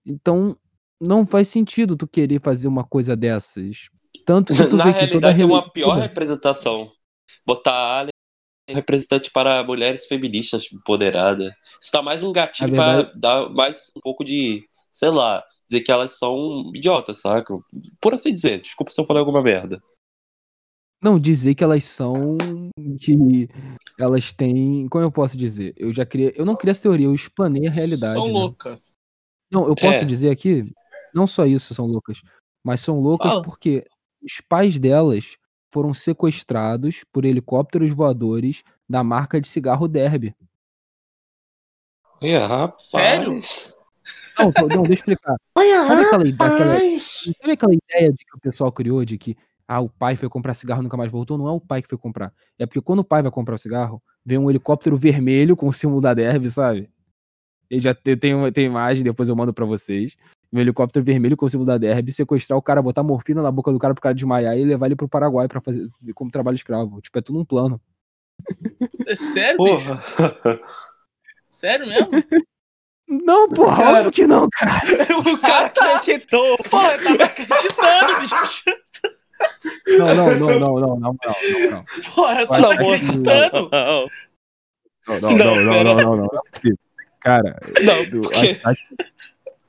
Então, 0.06 0.56
não 1.02 1.26
faz 1.26 1.48
sentido 1.48 1.96
tu 1.96 2.08
querer 2.08 2.40
fazer 2.40 2.68
uma 2.68 2.84
coisa 2.84 3.16
dessas. 3.16 3.90
Tanto 4.26 4.54
que 4.54 4.66
tu 4.68 4.76
Na 4.78 4.86
vê 4.86 4.94
que 4.94 5.08
toda 5.08 5.32
realidade, 5.32 5.42
é 5.42 5.46
uma 5.46 5.72
pior 5.72 5.96
representação. 5.96 6.92
Botar 7.46 8.02
a 8.02 8.08
representante 8.70 9.32
para 9.32 9.64
mulheres 9.64 10.06
feministas 10.06 10.68
empoderadas. 10.72 11.54
Isso 11.82 11.92
dá 11.92 12.02
mais 12.02 12.24
um 12.24 12.32
gatilho 12.32 12.72
verdade- 12.72 13.12
para 13.12 13.20
dar 13.20 13.50
mais 13.50 13.92
um 13.96 14.00
pouco 14.02 14.24
de, 14.24 14.68
sei 14.92 15.10
lá, 15.10 15.44
dizer 15.66 15.82
que 15.82 15.92
elas 15.92 16.18
são 16.18 16.72
idiotas, 16.74 17.20
saca? 17.20 17.54
Por 18.02 18.14
assim 18.14 18.34
dizer. 18.34 18.62
Desculpa 18.62 18.92
se 18.92 19.00
eu 19.00 19.06
falei 19.06 19.20
alguma 19.20 19.42
merda. 19.44 19.82
Não, 21.02 21.20
dizer 21.20 21.54
que 21.54 21.64
elas 21.64 21.84
são. 21.84 22.38
que 23.00 23.48
elas 24.00 24.34
têm. 24.34 24.88
Como 24.90 25.04
eu 25.04 25.12
posso 25.12 25.38
dizer? 25.38 25.74
Eu 25.78 25.94
já 25.94 26.06
criei. 26.06 26.34
Eu 26.36 26.46
não 26.46 26.56
criei 26.56 26.72
essa 26.72 26.82
teoria, 26.84 27.06
eu 27.06 27.14
explanei 27.14 27.68
a 27.68 27.72
realidade. 27.72 28.14
São 28.14 28.26
né? 28.28 28.32
louca. 28.34 28.82
Não, 29.52 29.68
eu 29.68 29.76
posso 29.76 30.00
É. 30.00 30.06
dizer 30.06 30.32
aqui, 30.32 30.72
não 31.14 31.28
só 31.28 31.46
isso 31.46 31.76
são 31.76 31.86
loucas, 31.86 32.22
mas 32.64 32.80
são 32.80 33.00
loucas 33.00 33.30
Fala. 33.30 33.44
porque 33.44 33.86
os 34.24 34.42
pais 34.50 34.80
delas 34.80 35.36
foram 35.76 35.94
sequestrados 35.94 37.04
por 37.12 37.26
helicópteros 37.26 37.92
voadores 37.92 38.64
da 38.88 39.04
marca 39.04 39.42
de 39.42 39.48
cigarro 39.50 39.90
Derby. 39.90 40.34
Olha, 42.22 42.48
rapaz. 42.48 42.82
Sério? 42.88 43.40
Não, 44.40 44.52
tô- 44.54 44.68
não, 44.68 44.84
deixa 44.84 44.90
eu 44.90 44.94
explicar. 44.94 45.36
Olha, 45.54 45.84
Sabe 45.84 46.04
aquela 46.06 46.24
aquela- 46.24 46.74
rapaz. 46.74 47.24
Sabe 47.38 47.52
aquela 47.52 47.74
ideia 47.74 48.10
de 48.14 48.24
que 48.24 48.38
o 48.38 48.40
pessoal 48.40 48.72
criou 48.72 49.04
de 49.04 49.18
que 49.18 49.36
ah, 49.68 49.82
o 49.82 49.90
pai 49.90 50.16
foi 50.16 50.30
comprar 50.30 50.54
cigarro 50.54 50.80
e 50.80 50.84
nunca 50.84 50.96
mais 50.96 51.12
voltou? 51.12 51.38
Não 51.38 51.50
é 51.50 51.52
o 51.52 51.60
pai 51.60 51.82
que 51.82 51.90
foi 51.90 51.98
comprar. 51.98 52.32
É 52.58 52.66
porque 52.66 52.80
quando 52.80 53.00
o 53.00 53.04
pai 53.04 53.22
vai 53.22 53.32
comprar 53.32 53.56
o 53.56 53.60
cigarro, 53.60 54.02
vem 54.26 54.38
um 54.38 54.50
helicóptero 54.50 54.98
vermelho 54.98 55.58
com 55.58 55.68
o 55.68 55.74
símbolo 55.74 56.00
da 56.00 56.14
Derby, 56.14 56.50
sabe? 56.50 56.90
Ele 57.70 57.82
já 57.82 57.94
te- 57.94 58.16
tem 58.16 58.50
tem 58.54 58.66
imagem, 58.66 59.04
depois 59.04 59.28
eu 59.28 59.36
mando 59.36 59.54
pra 59.54 59.66
vocês. 59.66 60.16
Um 60.54 60.60
helicóptero 60.60 61.04
vermelho 61.04 61.36
com 61.36 61.46
o 61.46 61.50
símbolo 61.50 61.68
da 61.68 61.78
Derby, 61.78 62.12
sequestrar 62.14 62.58
o 62.58 62.62
cara, 62.62 62.82
botar 62.82 63.04
morfina 63.04 63.42
na 63.42 63.52
boca 63.52 63.72
do 63.72 63.80
cara 63.80 63.94
pro 63.94 64.02
cara 64.02 64.16
desmaiar 64.16 64.58
e 64.58 64.64
levar 64.64 64.86
ele 64.86 64.96
pro 64.96 65.08
Paraguai 65.10 65.48
pra 65.48 65.60
fazer 65.62 65.90
como 66.14 66.32
trabalho 66.32 66.56
escravo. 66.56 67.02
Tipo, 67.02 67.18
é 67.18 67.22
tudo 67.22 67.40
um 67.40 67.46
plano. 67.46 67.82
É 69.08 69.16
sério, 69.16 69.58
bicho? 69.64 69.88
Porra. 69.96 70.60
Sério 71.50 71.88
mesmo? 71.88 72.10
Não, 73.08 73.48
porra, 73.50 73.78
Cara. 73.78 73.98
óbvio 73.98 74.12
que 74.12 74.26
não, 74.28 74.48
cara. 74.52 74.82
o 75.32 75.38
cara 75.40 75.66
acreditou. 75.98 76.58
Pô, 76.70 76.82
eu 76.82 77.04
tava 77.04 77.24
acreditando, 77.24 78.20
bicho. 78.20 78.64
Não, 79.98 80.16
não, 80.16 80.16
não, 80.16 80.40
não, 80.40 80.60
não, 80.60 80.60
não, 80.60 80.80
não, 80.80 80.98
não, 81.00 81.72
não. 81.72 81.86
Pô, 82.16 82.32
eu 82.32 82.48
tava 82.48 82.74
acreditando. 82.74 83.70
Não, 85.08 85.20
Não, 85.20 85.20
não, 85.22 85.38
não, 85.38 85.56
não, 85.66 85.84
não, 85.84 85.96
não, 85.96 86.16
não, 86.16 86.16
não 86.18 86.26
é 87.26 87.84
não, 87.84 88.10
do- 88.10 88.22
porque 88.22 88.60
a- 88.64 88.72
a- 88.72 88.76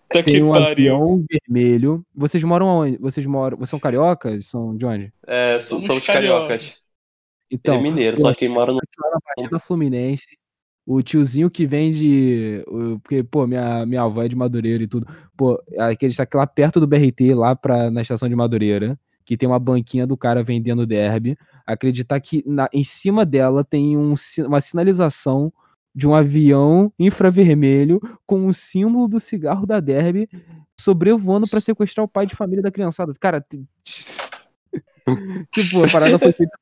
tá 0.08 0.22
que 0.22 0.32
tem 0.32 0.42
um 0.42 0.52
pariu. 0.52 0.96
avião 0.96 1.24
vermelho. 1.30 2.04
Vocês 2.14 2.42
moram 2.44 2.68
aonde? 2.68 2.98
Vocês 2.98 3.26
moram. 3.26 3.56
Vocês 3.58 3.70
são 3.70 3.80
cariocas? 3.80 4.46
São 4.46 4.76
de 4.76 4.86
onde? 4.86 5.12
É, 5.26 5.58
Somos 5.58 5.84
somos 5.84 6.04
cariocas. 6.06 6.48
cariocas. 6.48 6.82
Então, 7.50 7.74
Ele 7.76 7.88
é 7.88 7.90
mineiro, 7.90 8.18
só 8.18 8.34
que 8.34 8.48
mora 8.48 8.72
no. 8.72 8.78
lá 8.78 9.10
na 9.10 9.18
Baixada 9.36 9.58
Fluminense. 9.60 10.26
O 10.84 11.02
tiozinho 11.02 11.50
que 11.50 11.66
vende. 11.66 12.64
Porque, 13.02 13.22
pô, 13.24 13.46
minha, 13.46 13.84
minha 13.86 14.02
avó 14.02 14.22
é 14.22 14.28
de 14.28 14.36
Madureira 14.36 14.82
e 14.84 14.88
tudo. 14.88 15.06
Pô, 15.36 15.60
aquele 15.78 16.12
está 16.12 16.26
lá 16.34 16.46
perto 16.46 16.78
do 16.80 16.86
BRT, 16.86 17.34
lá 17.34 17.56
pra, 17.56 17.90
na 17.90 18.02
estação 18.02 18.28
de 18.28 18.36
Madureira. 18.36 18.98
que 19.24 19.36
tem 19.36 19.48
uma 19.48 19.58
banquinha 19.58 20.06
do 20.06 20.16
cara 20.16 20.42
vendendo 20.44 20.86
derby, 20.86 21.36
acreditar 21.66 22.20
que 22.20 22.44
na, 22.46 22.68
em 22.72 22.84
cima 22.84 23.24
dela 23.26 23.64
tem 23.64 23.96
um, 23.96 24.14
uma 24.46 24.60
sinalização 24.60 25.52
de 25.96 26.06
um 26.06 26.14
avião 26.14 26.92
infravermelho 26.98 27.98
com 28.26 28.46
o 28.46 28.52
símbolo 28.52 29.08
do 29.08 29.18
cigarro 29.18 29.66
da 29.66 29.80
derby 29.80 30.28
sobrevoando 30.78 31.48
para 31.48 31.58
sequestrar 31.58 32.04
o 32.04 32.08
pai 32.08 32.26
de 32.26 32.36
família 32.36 32.62
da 32.62 32.70
criançada. 32.70 33.14
Cara, 33.18 33.40
tipo, 35.50 35.82
a 35.82 35.88
parada 35.90 36.18
foi 36.18 36.32
feita 36.32 36.54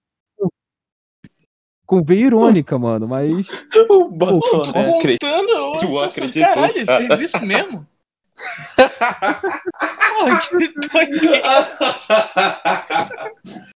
com 1.84 2.00
veia 2.02 2.26
irônica, 2.26 2.78
mano, 2.78 3.08
mas. 3.08 3.48
O 3.90 4.16
Batoré 4.16 4.96
acreditando. 4.96 5.78
Tu 5.80 5.98
acreditou? 5.98 6.54
Caralho, 6.54 6.86
fez 6.86 7.20
isso 7.20 7.44
mesmo? 7.44 7.84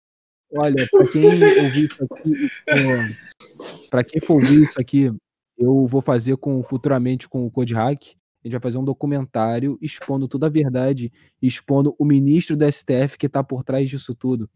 Olha, 0.57 0.87
pra 0.89 1.05
quem 1.07 1.25
ouvir 1.25 1.85
isso 1.85 2.03
aqui, 2.03 2.49
pra 3.89 4.01
quem 4.03 4.21
for 4.21 4.35
ouvir 4.35 4.63
isso 4.63 4.79
aqui, 4.79 5.11
eu 5.57 5.87
vou 5.87 6.01
fazer 6.01 6.37
com 6.37 6.61
futuramente 6.63 7.27
com 7.27 7.45
o 7.45 7.51
Code 7.51 7.73
Hack. 7.73 8.03
A 8.43 8.47
gente 8.47 8.53
vai 8.53 8.61
fazer 8.61 8.77
um 8.77 8.85
documentário 8.85 9.77
expondo 9.81 10.27
toda 10.27 10.45
a 10.45 10.49
verdade, 10.49 11.11
expondo 11.41 11.95
o 11.97 12.05
ministro 12.05 12.55
da 12.55 12.71
STF 12.71 13.17
que 13.17 13.27
tá 13.27 13.43
por 13.43 13.63
trás 13.63 13.89
disso 13.89 14.13
tudo. 14.13 14.49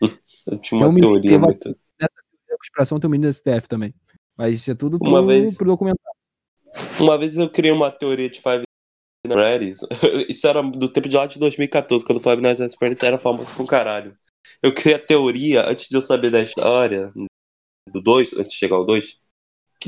Eu 0.46 0.58
tinha 0.58 0.80
uma 0.80 0.98
então, 0.98 1.12
teoria 1.12 1.38
muito. 1.38 1.68
Nessa 2.00 2.14
expressão 2.62 2.98
tem 2.98 3.08
o 3.08 3.10
ministro 3.10 3.44
da 3.44 3.56
STF 3.56 3.68
também. 3.68 3.94
Mas 4.36 4.60
isso 4.60 4.70
é 4.72 4.74
tudo 4.74 4.98
pro, 4.98 5.08
uma 5.08 5.24
vez, 5.24 5.56
pro 5.56 5.66
documentário. 5.66 6.18
Uma 6.98 7.16
vez 7.16 7.36
eu 7.36 7.48
criei 7.48 7.72
uma 7.72 7.90
teoria 7.90 8.28
de 8.28 8.40
Five 8.40 8.64
Freddy's. 9.26 9.78
Isso 10.28 10.46
era 10.46 10.62
do 10.62 10.88
tempo 10.88 11.08
de 11.08 11.16
lá 11.16 11.26
de 11.26 11.38
2014, 11.38 12.04
quando 12.04 12.18
o 12.18 12.20
Five 12.20 12.42
Nights 12.42 12.60
at 12.60 12.76
Freddy's 12.76 13.02
era 13.02 13.18
famoso 13.18 13.50
um 13.62 13.66
caralho. 13.66 14.16
Eu 14.62 14.74
criei 14.74 14.96
a 14.96 14.98
teoria, 14.98 15.68
antes 15.68 15.88
de 15.88 15.96
eu 15.96 16.02
saber 16.02 16.30
da 16.30 16.42
história, 16.42 17.12
do 17.90 18.00
2, 18.00 18.34
antes 18.34 18.52
de 18.52 18.58
chegar 18.58 18.76
ao 18.76 18.84
2, 18.84 19.20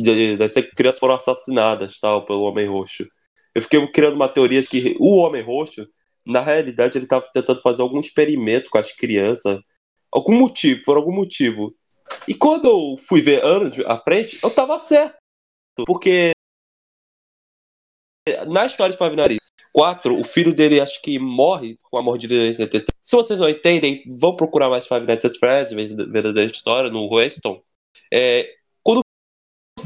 que 0.02 0.36
das 0.36 0.54
crianças 0.54 0.98
foram 0.98 1.14
assassinadas 1.14 1.98
tal, 1.98 2.24
pelo 2.24 2.42
Homem 2.42 2.68
Roxo. 2.68 3.06
Eu 3.54 3.62
fiquei 3.62 3.84
criando 3.88 4.14
uma 4.14 4.28
teoria 4.28 4.62
que 4.62 4.96
o 5.00 5.16
Homem 5.16 5.42
Roxo, 5.42 5.88
na 6.24 6.40
realidade, 6.40 6.98
ele 6.98 7.06
estava 7.06 7.26
tentando 7.32 7.60
fazer 7.60 7.82
algum 7.82 7.98
experimento 7.98 8.68
com 8.70 8.78
as 8.78 8.92
crianças. 8.92 9.60
Algum 10.12 10.36
motivo, 10.36 10.82
por 10.84 10.96
algum 10.96 11.12
motivo. 11.12 11.74
E 12.28 12.34
quando 12.34 12.66
eu 12.66 12.96
fui 13.06 13.20
ver 13.20 13.44
anos 13.44 13.78
à 13.86 13.96
frente, 13.98 14.38
eu 14.42 14.50
tava 14.50 14.78
certo. 14.78 15.16
Porque 15.86 16.32
na 18.48 18.66
história 18.66 18.92
de 18.92 18.98
Five 18.98 19.16
Nights 19.16 19.38
4, 19.72 20.18
o 20.18 20.24
filho 20.24 20.54
dele 20.54 20.80
acho 20.80 21.00
que 21.02 21.18
morre 21.18 21.76
com 21.90 21.98
a 21.98 22.02
mordida 22.02 22.34
de 22.34 22.84
Se 23.02 23.14
vocês 23.14 23.38
não 23.38 23.48
entendem, 23.48 24.02
vão 24.18 24.34
procurar 24.34 24.68
mais 24.68 24.86
Five 24.86 25.06
Nights 25.06 25.24
at 25.24 25.38
Freddy's, 25.38 25.94
verdadeira 25.94 26.50
história, 26.50 26.90
no 26.90 27.12
Weston. 27.12 27.62
É, 28.12 28.48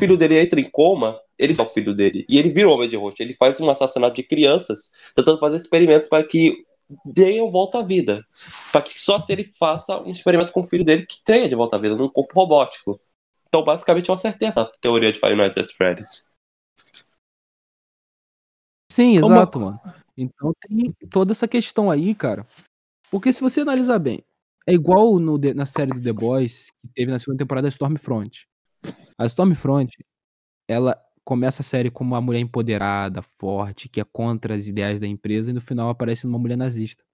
filho 0.00 0.16
dele 0.16 0.38
entra 0.38 0.58
em 0.58 0.68
coma, 0.68 1.20
ele 1.38 1.54
é 1.56 1.62
o 1.62 1.66
filho 1.66 1.94
dele. 1.94 2.26
E 2.28 2.38
ele 2.38 2.50
vira 2.50 2.68
o 2.68 2.72
Homem 2.72 2.88
de 2.88 2.96
Roxo. 2.96 3.22
Ele 3.22 3.34
faz 3.34 3.60
um 3.60 3.70
assassinato 3.70 4.14
de 4.14 4.22
crianças, 4.22 4.90
tentando 5.14 5.38
fazer 5.38 5.58
experimentos 5.58 6.08
para 6.08 6.26
que 6.26 6.64
deem 7.04 7.48
volta 7.50 7.78
à 7.78 7.82
vida. 7.82 8.24
Para 8.72 8.82
que 8.82 9.00
só 9.00 9.18
se 9.18 9.32
ele 9.32 9.44
faça 9.44 10.02
um 10.02 10.10
experimento 10.10 10.52
com 10.52 10.60
o 10.60 10.66
filho 10.66 10.84
dele 10.84 11.06
que 11.06 11.22
tenha 11.24 11.48
de 11.48 11.54
volta 11.54 11.76
à 11.76 11.78
vida, 11.78 11.94
num 11.94 12.08
corpo 12.08 12.34
robótico. 12.34 12.98
Então, 13.48 13.62
basicamente, 13.62 14.08
eu 14.08 14.14
acertei 14.14 14.48
essa 14.48 14.64
teoria 14.80 15.12
de 15.12 15.20
Five 15.20 15.36
Nights 15.36 15.58
at 15.58 15.70
Freddy's. 15.72 16.24
Sim, 18.90 19.18
exato, 19.18 19.58
Uma... 19.58 19.72
mano. 19.72 19.94
Então 20.16 20.52
tem 20.60 20.92
toda 21.08 21.32
essa 21.32 21.48
questão 21.48 21.90
aí, 21.90 22.14
cara. 22.14 22.46
Porque 23.10 23.32
se 23.32 23.40
você 23.40 23.60
analisar 23.60 23.98
bem, 23.98 24.22
é 24.66 24.74
igual 24.74 25.18
no, 25.18 25.38
na 25.54 25.66
série 25.66 25.92
do 25.92 26.02
The 26.02 26.12
Boys, 26.12 26.70
que 26.80 26.88
teve 26.94 27.10
na 27.10 27.18
segunda 27.18 27.38
temporada 27.38 27.68
Stormfront. 27.68 28.46
A 29.18 29.26
Stormfront, 29.26 29.92
ela 30.68 31.00
começa 31.24 31.62
a 31.62 31.64
série 31.64 31.90
como 31.90 32.14
uma 32.14 32.20
mulher 32.20 32.40
empoderada, 32.40 33.22
forte, 33.38 33.88
que 33.88 34.00
é 34.00 34.04
contra 34.04 34.54
as 34.54 34.66
ideias 34.66 35.00
da 35.00 35.06
empresa, 35.06 35.50
e 35.50 35.54
no 35.54 35.60
final 35.60 35.88
aparece 35.88 36.26
uma 36.26 36.38
mulher 36.38 36.56
nazista. 36.56 37.04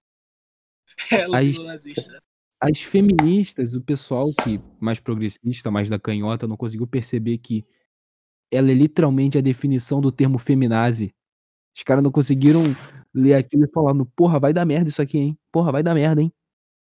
Ela 1.11 1.39
as, 1.39 1.57
nazista. 1.59 2.23
as 2.59 2.81
feministas, 2.81 3.73
o 3.73 3.81
pessoal 3.81 4.33
que 4.33 4.59
mais 4.79 4.99
progressista, 4.99 5.69
mais 5.69 5.89
da 5.89 5.99
canhota, 5.99 6.47
não 6.47 6.57
conseguiu 6.57 6.87
perceber 6.87 7.37
que 7.37 7.63
ela 8.51 8.71
é 8.71 8.73
literalmente 8.73 9.37
a 9.37 9.41
definição 9.41 10.01
do 10.01 10.11
termo 10.11 10.37
feminazi. 10.37 11.13
Os 11.75 11.83
caras 11.83 12.03
não 12.03 12.11
conseguiram 12.11 12.63
ler 13.13 13.35
aquilo 13.35 13.65
e 13.65 13.71
falar, 13.71 13.93
porra, 14.15 14.39
vai 14.39 14.53
dar 14.53 14.65
merda 14.65 14.89
isso 14.89 15.01
aqui, 15.01 15.17
hein? 15.19 15.37
Porra, 15.51 15.71
vai 15.71 15.83
dar 15.83 15.93
merda, 15.93 16.21
hein? 16.21 16.33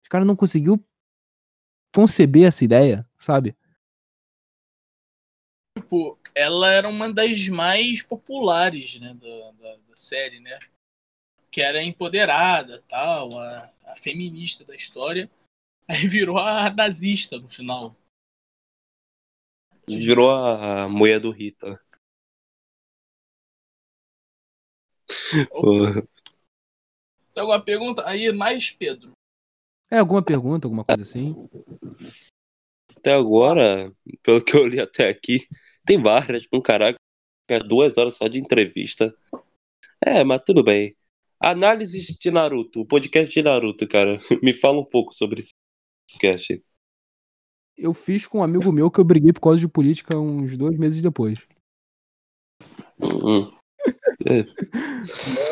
Os 0.02 0.08
caras 0.08 0.26
não 0.26 0.36
conseguiu 0.36 0.82
conceber 1.94 2.46
essa 2.46 2.64
ideia, 2.64 3.06
sabe? 3.18 3.56
Tipo, 5.88 6.18
ela 6.34 6.70
era 6.70 6.86
uma 6.86 7.10
das 7.10 7.48
mais 7.48 8.02
populares, 8.02 9.00
né, 9.00 9.14
da, 9.14 9.52
da, 9.52 9.76
da 9.76 9.96
série, 9.96 10.38
né? 10.38 10.60
Que 11.50 11.62
era 11.62 11.82
empoderada, 11.82 12.82
tal, 12.86 13.32
a, 13.40 13.72
a 13.86 13.96
feminista 13.96 14.66
da 14.66 14.76
história. 14.76 15.30
Aí 15.88 16.06
virou 16.06 16.36
a 16.36 16.68
nazista 16.68 17.38
no 17.38 17.48
final. 17.48 17.96
Virou 19.88 20.30
a 20.30 20.90
mulher 20.90 21.20
do 21.20 21.30
Rita. 21.30 21.82
Tem 27.32 27.40
alguma 27.40 27.64
pergunta? 27.64 28.06
Aí, 28.06 28.30
mais 28.30 28.70
Pedro. 28.70 29.12
É, 29.90 29.96
alguma 29.96 30.22
pergunta, 30.22 30.66
alguma 30.66 30.84
coisa 30.84 31.02
assim? 31.02 31.48
Até 32.94 33.14
agora, 33.14 33.90
pelo 34.22 34.44
que 34.44 34.54
eu 34.54 34.66
li 34.66 34.78
até 34.78 35.08
aqui, 35.08 35.48
tem 35.88 35.98
várias, 35.98 36.46
um 36.52 36.60
caraca, 36.60 36.98
duas 37.66 37.96
horas 37.96 38.16
só 38.16 38.28
de 38.28 38.38
entrevista. 38.38 39.16
É, 40.04 40.22
mas 40.22 40.42
tudo 40.44 40.62
bem. 40.62 40.94
Análises 41.40 42.08
de 42.08 42.30
Naruto, 42.30 42.82
o 42.82 42.86
podcast 42.86 43.32
de 43.32 43.42
Naruto, 43.42 43.88
cara. 43.88 44.18
Me 44.42 44.52
fala 44.52 44.80
um 44.80 44.84
pouco 44.84 45.14
sobre 45.14 45.40
esse 45.40 45.48
podcast. 46.10 46.62
Eu 47.74 47.94
fiz 47.94 48.26
com 48.26 48.38
um 48.40 48.42
amigo 48.42 48.70
meu 48.70 48.90
que 48.90 49.00
eu 49.00 49.04
briguei 49.04 49.32
por 49.32 49.40
causa 49.40 49.60
de 49.60 49.68
política 49.68 50.18
uns 50.18 50.58
dois 50.58 50.76
meses 50.76 51.00
depois. 51.00 51.48
Uhum. 53.00 53.50
É. 54.26 54.42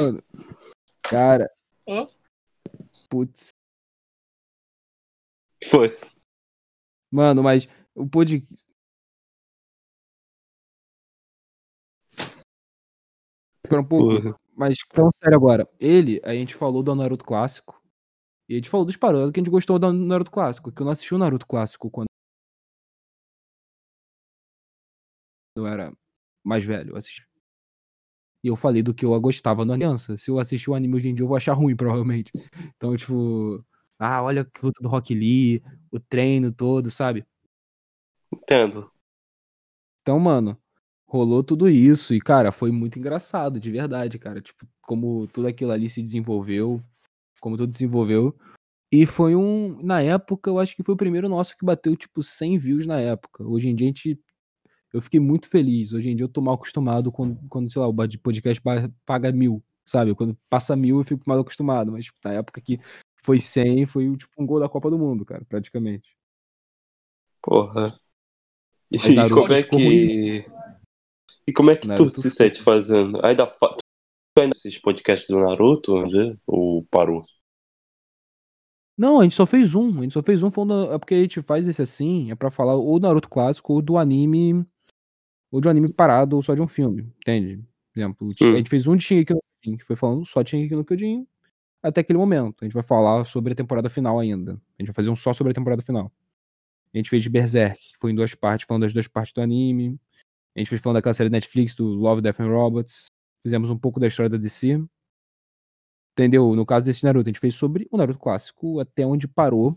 Mano, 0.03 0.22
cara. 1.05 1.49
Oh? 1.87 2.05
Putz. 3.09 3.51
Foi. 5.64 5.97
Mano, 7.12 7.45
mas 7.45 7.68
o 7.95 8.09
podcast. 8.09 8.65
Um 13.74 13.84
pouco. 13.84 14.38
Mas 14.56 14.78
falando 14.92 15.14
sério 15.14 15.36
agora, 15.36 15.68
ele, 15.78 16.20
a 16.24 16.32
gente 16.32 16.54
falou 16.54 16.82
do 16.82 16.94
Naruto 16.94 17.24
clássico. 17.24 17.82
E 18.48 18.54
a 18.54 18.56
gente 18.56 18.70
falou 18.70 18.86
dos 18.86 18.96
paródios 18.96 19.32
que 19.32 19.40
a 19.40 19.42
gente 19.42 19.50
gostou 19.50 19.78
do 19.78 19.92
Naruto 19.92 20.30
clássico. 20.30 20.72
Que 20.72 20.80
eu 20.80 20.84
não 20.84 20.92
assisti 20.92 21.14
o 21.14 21.18
Naruto 21.18 21.46
clássico 21.46 21.90
quando 21.90 22.06
eu 25.56 25.66
era 25.66 25.92
mais 26.44 26.64
velho. 26.64 26.92
Eu 26.92 26.96
assisti. 26.96 27.26
E 28.44 28.48
eu 28.48 28.56
falei 28.56 28.82
do 28.82 28.94
que 28.94 29.04
eu 29.04 29.20
gostava 29.20 29.64
no 29.64 29.72
Aliança. 29.72 30.16
Se 30.16 30.30
eu 30.30 30.38
assistir 30.38 30.70
o 30.70 30.74
anime 30.74 30.94
hoje 30.94 31.08
em 31.08 31.14
dia, 31.14 31.24
eu 31.24 31.28
vou 31.28 31.36
achar 31.36 31.52
ruim, 31.52 31.74
provavelmente. 31.76 32.32
Então, 32.76 32.96
tipo, 32.96 33.64
ah, 33.98 34.22
olha 34.22 34.44
que 34.44 34.64
luta 34.64 34.80
do 34.82 34.88
Rock 34.88 35.14
Lee, 35.14 35.62
o 35.90 35.98
treino 35.98 36.52
todo, 36.52 36.90
sabe? 36.90 37.26
Entendo. 38.32 38.90
Então, 40.02 40.20
mano, 40.20 40.56
rolou 41.07 41.42
tudo 41.42 41.68
isso. 41.68 42.14
E, 42.14 42.20
cara, 42.20 42.52
foi 42.52 42.70
muito 42.70 42.98
engraçado, 42.98 43.61
de 43.61 43.70
verdade, 43.70 44.18
cara. 44.18 44.40
Tipo, 44.40 44.66
como 44.82 45.26
tudo 45.28 45.46
aquilo 45.46 45.72
ali 45.72 45.88
se 45.88 46.02
desenvolveu, 46.02 46.82
como 47.40 47.57
tudo 47.57 47.70
desenvolveu. 47.70 48.36
E 48.90 49.07
foi 49.07 49.34
um. 49.34 49.82
Na 49.82 50.00
época, 50.02 50.50
eu 50.50 50.59
acho 50.59 50.76
que 50.76 50.82
foi 50.82 50.94
o 50.94 50.98
primeiro 50.98 51.28
nosso 51.28 51.57
que 51.57 51.64
bateu, 51.64 51.96
tipo, 51.96 52.22
100 52.22 52.59
views 52.59 52.86
na 52.86 53.00
época. 53.00 53.44
Hoje 53.44 53.68
em 53.68 53.74
dia 53.74 53.86
a 53.86 53.88
gente 53.88 54.20
eu 54.92 55.02
fiquei 55.02 55.20
muito 55.20 55.48
feliz. 55.48 55.92
Hoje 55.92 56.11
em 56.11 56.16
dia 56.16 56.24
eu 56.24 56.28
tô 56.28 56.40
mal 56.40 56.54
acostumado 56.54 57.12
quando, 57.12 57.38
quando 57.48 57.70
sei 57.70 57.82
lá, 57.82 57.88
o 57.88 57.94
podcast 58.22 58.62
paga 59.04 59.30
mil, 59.32 59.62
sabe? 59.84 60.14
Quando 60.14 60.36
passa 60.48 60.74
mil 60.74 60.98
eu 60.98 61.04
fico 61.04 61.22
mal 61.26 61.38
acostumado, 61.38 61.92
mas 61.92 62.07
na 62.24 62.32
época 62.32 62.61
que 62.61 62.80
foi 63.22 63.38
100, 63.38 63.86
foi 63.86 64.16
tipo 64.16 64.32
um 64.38 64.46
gol 64.46 64.61
da 64.61 64.68
Copa 64.68 64.88
do 64.88 64.98
Mundo, 64.98 65.24
cara, 65.24 65.44
praticamente. 65.46 66.16
Porra. 67.42 67.98
E, 68.90 68.96
e 68.96 69.28
como 69.28 69.52
é 69.52 69.62
que. 69.62 70.46
E 71.46 71.52
como 71.52 71.70
é 71.70 71.76
que 71.76 71.86
Naruto 71.86 72.12
tu 72.12 72.20
se 72.20 72.30
sente 72.30 72.60
fazendo? 72.62 73.24
Ainda 73.24 73.46
fa... 73.46 73.68
Tu 74.34 74.42
ainda 74.42 74.54
assiste 74.54 74.80
podcast 74.80 75.26
do 75.28 75.40
Naruto, 75.40 75.94
onde? 75.94 76.38
Ou 76.46 76.84
parou? 76.90 77.24
Não, 78.98 79.20
a 79.20 79.24
gente 79.24 79.34
só 79.34 79.46
fez 79.46 79.74
um. 79.74 79.98
A 79.98 80.02
gente 80.02 80.12
só 80.12 80.22
fez 80.22 80.42
um. 80.42 80.50
Falando, 80.50 80.92
é 80.92 80.98
porque 80.98 81.14
a 81.14 81.18
gente 81.18 81.42
faz 81.42 81.68
esse 81.68 81.82
assim, 81.82 82.30
é 82.30 82.34
pra 82.34 82.50
falar 82.50 82.74
ou 82.74 82.98
do 82.98 83.06
Naruto 83.06 83.28
clássico 83.28 83.74
ou 83.74 83.82
do 83.82 83.98
anime 83.98 84.66
ou 85.50 85.60
de 85.60 85.68
um 85.68 85.70
anime 85.70 85.92
parado 85.92 86.36
ou 86.36 86.42
só 86.42 86.54
de 86.54 86.62
um 86.62 86.68
filme, 86.68 87.02
entende? 87.18 87.62
Por 87.92 88.00
exemplo, 88.00 88.28
hum. 88.28 88.52
a 88.54 88.56
gente 88.56 88.70
fez 88.70 88.86
um 88.86 88.96
de 88.96 89.04
Shingeki 89.04 89.34
no 89.34 89.40
Kyojin, 89.62 89.76
que 89.78 89.84
foi 89.84 89.96
falando 89.96 90.24
só 90.26 90.42
de 90.42 90.50
Shingeki 90.50 90.74
no 90.74 90.84
Kyojin, 90.84 91.26
até 91.82 92.00
aquele 92.00 92.18
momento. 92.18 92.56
A 92.60 92.64
gente 92.64 92.74
vai 92.74 92.82
falar 92.82 93.24
sobre 93.24 93.52
a 93.52 93.56
temporada 93.56 93.88
final 93.88 94.18
ainda. 94.18 94.52
A 94.52 94.82
gente 94.82 94.88
vai 94.88 94.94
fazer 94.94 95.08
um 95.08 95.16
só 95.16 95.32
sobre 95.32 95.52
a 95.52 95.54
temporada 95.54 95.82
final. 95.82 96.12
A 96.92 96.98
gente 96.98 97.10
fez 97.10 97.22
de 97.22 97.30
Berserk, 97.30 97.78
que 97.78 97.98
foi 97.98 98.12
em 98.12 98.14
duas 98.14 98.34
partes, 98.34 98.66
falando 98.66 98.82
das 98.82 98.92
duas 98.92 99.08
partes 99.08 99.32
do 99.32 99.40
anime. 99.40 99.98
A 100.57 100.59
gente 100.59 100.70
fez 100.70 100.80
falando 100.80 100.96
daquela 100.96 101.12
série 101.12 101.28
Netflix 101.28 101.74
do 101.74 101.84
Love, 101.84 102.22
Death 102.22 102.40
and 102.40 102.48
Robots. 102.48 103.07
Fizemos 103.42 103.68
um 103.68 103.76
pouco 103.76 104.00
da 104.00 104.07
história 104.07 104.30
da 104.30 104.38
DC. 104.38 104.82
Entendeu? 106.12 106.57
No 106.57 106.64
caso 106.64 106.86
desse 106.86 107.04
Naruto, 107.04 107.28
a 107.28 107.30
gente 107.30 107.40
fez 107.40 107.54
sobre 107.54 107.86
o 107.90 107.98
Naruto 107.98 108.18
clássico, 108.18 108.80
até 108.80 109.07
onde 109.07 109.28
parou. 109.28 109.76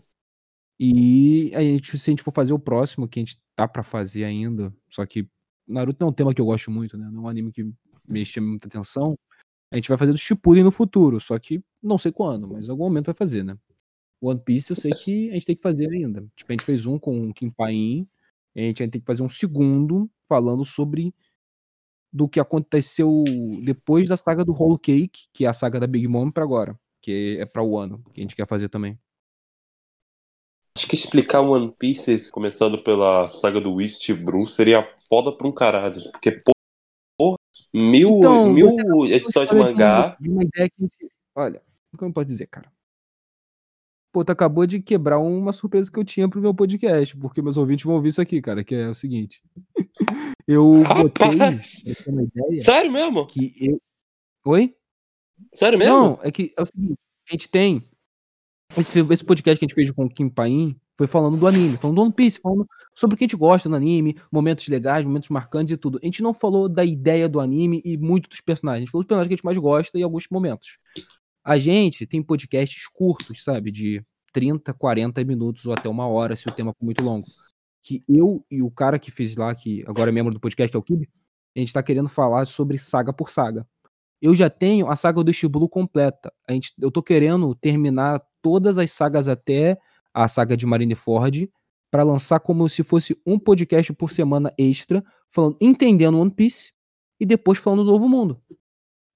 E 0.78 1.54
a 1.54 1.62
gente, 1.62 1.98
se 1.98 2.08
a 2.08 2.12
gente 2.12 2.22
for 2.22 2.32
fazer 2.32 2.54
o 2.54 2.58
próximo, 2.58 3.06
que 3.06 3.20
a 3.20 3.22
gente 3.22 3.38
tá 3.54 3.68
para 3.68 3.82
fazer 3.82 4.24
ainda, 4.24 4.74
só 4.88 5.04
que 5.04 5.28
Naruto 5.68 6.02
é 6.02 6.08
um 6.08 6.12
tema 6.12 6.34
que 6.34 6.40
eu 6.40 6.46
gosto 6.46 6.70
muito, 6.70 6.96
né? 6.96 7.10
Não 7.12 7.20
é 7.20 7.24
um 7.24 7.28
anime 7.28 7.52
que 7.52 7.70
me 8.08 8.24
chama 8.24 8.48
muita 8.48 8.66
atenção. 8.66 9.18
A 9.70 9.76
gente 9.76 9.88
vai 9.90 9.98
fazer 9.98 10.12
do 10.12 10.18
Shippuden 10.18 10.64
no 10.64 10.70
futuro, 10.70 11.20
só 11.20 11.38
que 11.38 11.62
não 11.82 11.98
sei 11.98 12.10
quando, 12.10 12.48
mas 12.48 12.66
em 12.66 12.70
algum 12.70 12.84
momento 12.84 13.06
vai 13.06 13.14
fazer, 13.14 13.44
né? 13.44 13.54
One 14.18 14.40
Piece 14.42 14.70
eu 14.70 14.76
sei 14.76 14.92
que 14.92 15.28
a 15.28 15.34
gente 15.34 15.44
tem 15.44 15.56
que 15.56 15.62
fazer 15.62 15.90
ainda. 15.90 16.26
Tipo, 16.34 16.50
a 16.50 16.54
gente 16.54 16.64
fez 16.64 16.86
um 16.86 16.98
com 16.98 17.28
o 17.28 17.34
Kim 17.34 17.50
Paim, 17.50 18.08
a 18.54 18.60
gente 18.60 18.78
vai 18.78 18.88
ter 18.88 19.00
que 19.00 19.06
fazer 19.06 19.22
um 19.22 19.28
segundo 19.28 20.10
falando 20.28 20.64
sobre 20.64 21.14
do 22.12 22.28
que 22.28 22.40
aconteceu 22.40 23.24
depois 23.62 24.08
da 24.08 24.16
saga 24.16 24.44
do 24.44 24.52
Whole 24.52 24.78
Cake, 24.78 25.28
que 25.32 25.44
é 25.44 25.48
a 25.48 25.52
saga 25.52 25.78
da 25.78 25.86
Big 25.86 26.08
Mom 26.08 26.30
para 26.30 26.42
agora, 26.42 26.78
que 27.00 27.38
é 27.38 27.46
para 27.46 27.62
o 27.62 27.78
ano, 27.78 28.02
que 28.12 28.20
a 28.20 28.24
gente 28.24 28.34
quer 28.34 28.46
fazer 28.46 28.68
também. 28.68 28.98
Acho 30.76 30.88
que 30.88 30.94
explicar 30.94 31.40
One 31.40 31.72
Piece, 31.78 32.30
começando 32.30 32.82
pela 32.82 33.28
saga 33.28 33.60
do 33.60 33.80
East 33.80 34.12
Blue, 34.12 34.48
seria 34.48 34.88
foda 35.08 35.36
pra 35.36 35.46
um 35.46 35.52
caralho. 35.52 36.00
Porque, 36.12 36.42
pô, 37.18 37.36
mil, 37.72 38.18
então, 38.18 38.52
mil 38.52 39.06
edições 39.06 39.50
de 39.50 39.56
mangá. 39.56 40.16
Uma 40.20 40.44
ideia 40.44 40.70
que 40.70 40.82
gente... 40.82 41.12
Olha, 41.34 41.62
como 41.96 42.10
eu 42.10 42.14
posso 42.14 42.26
dizer, 42.26 42.46
cara? 42.46 42.72
Pô, 44.12 44.24
tu 44.24 44.30
acabou 44.30 44.66
de 44.66 44.80
quebrar 44.80 45.18
uma 45.18 45.52
surpresa 45.52 45.90
que 45.90 45.98
eu 45.98 46.04
tinha 46.04 46.28
pro 46.28 46.40
meu 46.40 46.52
podcast, 46.52 47.16
porque 47.16 47.40
meus 47.40 47.56
ouvintes 47.56 47.84
vão 47.84 47.94
ouvir 47.94 48.08
isso 48.08 48.20
aqui, 48.20 48.42
cara, 48.42 48.64
que 48.64 48.74
é 48.74 48.88
o 48.88 48.94
seguinte. 48.94 49.42
Eu 50.48 50.82
Rapaz, 50.82 51.84
botei 51.86 52.12
uma 52.12 52.22
ideia. 52.24 52.56
Sério 52.56 52.90
mesmo? 52.90 53.24
Que 53.24 53.54
eu... 53.60 53.80
Oi? 54.46 54.74
Sério 55.52 55.78
mesmo? 55.78 55.94
Não, 55.94 56.18
é 56.24 56.32
que 56.32 56.52
é 56.58 56.62
o 56.62 56.66
seguinte, 56.66 56.98
a 57.28 57.32
gente 57.32 57.48
tem 57.48 57.88
esse, 58.76 58.98
esse 58.98 59.24
podcast 59.24 59.58
que 59.58 59.64
a 59.64 59.68
gente 59.68 59.74
fez 59.74 59.90
com 59.92 60.06
o 60.06 60.08
Kim 60.08 60.28
Paim 60.28 60.76
foi 60.96 61.06
falando 61.06 61.36
do 61.36 61.46
anime, 61.46 61.76
falando 61.76 61.96
do 61.96 62.02
One 62.02 62.12
Piece, 62.12 62.40
falando 62.40 62.66
sobre 62.94 63.14
o 63.14 63.16
que 63.16 63.24
a 63.24 63.26
gente 63.26 63.36
gosta 63.36 63.68
do 63.68 63.76
anime, 63.76 64.20
momentos 64.30 64.66
legais, 64.68 65.06
momentos 65.06 65.28
marcantes 65.28 65.72
e 65.72 65.76
tudo. 65.76 65.98
A 66.02 66.04
gente 66.04 66.22
não 66.22 66.34
falou 66.34 66.68
da 66.68 66.84
ideia 66.84 67.28
do 67.28 67.40
anime 67.40 67.80
e 67.84 67.96
muito 67.96 68.28
dos 68.28 68.40
personagens. 68.40 68.80
A 68.80 68.84
gente 68.84 68.90
falou 68.90 69.02
dos 69.02 69.08
personagens 69.08 69.28
que 69.28 69.34
a 69.34 69.36
gente 69.36 69.44
mais 69.44 69.58
gosta 69.58 69.98
e 69.98 70.02
alguns 70.02 70.26
momentos. 70.30 70.78
A 71.44 71.58
gente 71.58 72.06
tem 72.06 72.22
podcasts 72.22 72.86
curtos, 72.86 73.42
sabe? 73.42 73.70
De 73.70 74.04
30, 74.32 74.72
40 74.74 75.24
minutos 75.24 75.66
ou 75.66 75.72
até 75.72 75.88
uma 75.88 76.06
hora, 76.06 76.36
se 76.36 76.48
o 76.48 76.52
tema 76.52 76.72
for 76.72 76.84
muito 76.84 77.02
longo. 77.02 77.26
Que 77.82 78.02
eu 78.08 78.44
e 78.50 78.62
o 78.62 78.70
cara 78.70 78.98
que 78.98 79.10
fez 79.10 79.36
lá, 79.36 79.54
que 79.54 79.82
agora 79.86 80.10
é 80.10 80.12
membro 80.12 80.32
do 80.32 80.40
podcast, 80.40 80.70
que 80.70 80.76
é 80.76 80.80
o 80.80 80.82
Kibe, 80.82 81.08
a 81.56 81.58
gente 81.58 81.72
tá 81.72 81.82
querendo 81.82 82.08
falar 82.08 82.46
sobre 82.46 82.78
saga 82.78 83.12
por 83.12 83.30
saga. 83.30 83.66
Eu 84.20 84.34
já 84.34 84.50
tenho 84.50 84.90
a 84.90 84.96
saga 84.96 85.24
do 85.24 85.32
Shibuya 85.32 85.68
completa. 85.68 86.32
A 86.46 86.52
gente, 86.52 86.72
eu 86.78 86.90
tô 86.90 87.02
querendo 87.02 87.54
terminar 87.54 88.20
todas 88.42 88.76
as 88.76 88.92
sagas 88.92 89.28
até 89.28 89.78
a 90.12 90.28
saga 90.28 90.56
de 90.56 90.66
Marineford 90.66 91.50
para 91.90 92.02
lançar 92.02 92.38
como 92.38 92.68
se 92.68 92.82
fosse 92.82 93.18
um 93.26 93.38
podcast 93.38 93.92
por 93.94 94.10
semana 94.10 94.52
extra, 94.56 95.02
falando, 95.30 95.56
entendendo 95.60 96.18
One 96.20 96.30
Piece 96.30 96.72
e 97.18 97.26
depois 97.26 97.58
falando 97.58 97.84
do 97.84 97.90
Novo 97.90 98.08
Mundo. 98.08 98.40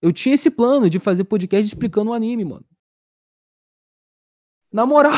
Eu 0.04 0.12
tinha 0.12 0.34
esse 0.34 0.50
plano 0.50 0.90
de 0.90 0.98
fazer 0.98 1.24
podcast 1.24 1.66
explicando 1.66 2.10
o 2.10 2.12
anime, 2.12 2.44
mano. 2.44 2.66
Na 4.70 4.84
moral. 4.84 5.14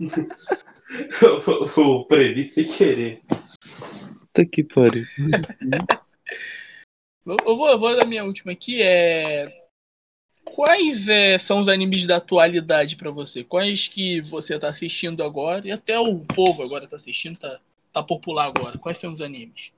o 1.78 2.04
previ 2.06 2.44
sem 2.44 2.66
querer. 2.66 3.22
Tá 4.32 4.44
que 4.44 4.64
pariu. 4.64 5.04
eu, 7.24 7.56
vou, 7.56 7.68
eu 7.70 7.78
vou 7.78 7.96
dar 7.96 8.04
minha 8.04 8.24
última 8.24 8.50
aqui. 8.50 8.82
É 8.82 9.44
Quais 10.44 11.08
é, 11.08 11.38
são 11.38 11.60
os 11.60 11.68
animes 11.68 12.04
da 12.04 12.16
atualidade 12.16 12.96
para 12.96 13.12
você? 13.12 13.44
Quais 13.44 13.86
que 13.86 14.20
você 14.22 14.58
tá 14.58 14.66
assistindo 14.70 15.22
agora 15.22 15.68
e 15.68 15.70
até 15.70 16.00
o 16.00 16.18
povo 16.18 16.64
agora 16.64 16.88
tá 16.88 16.96
assistindo, 16.96 17.38
tá, 17.38 17.60
tá 17.92 18.02
popular 18.02 18.46
agora? 18.46 18.76
Quais 18.76 18.98
são 18.98 19.12
os 19.12 19.20
animes? 19.20 19.70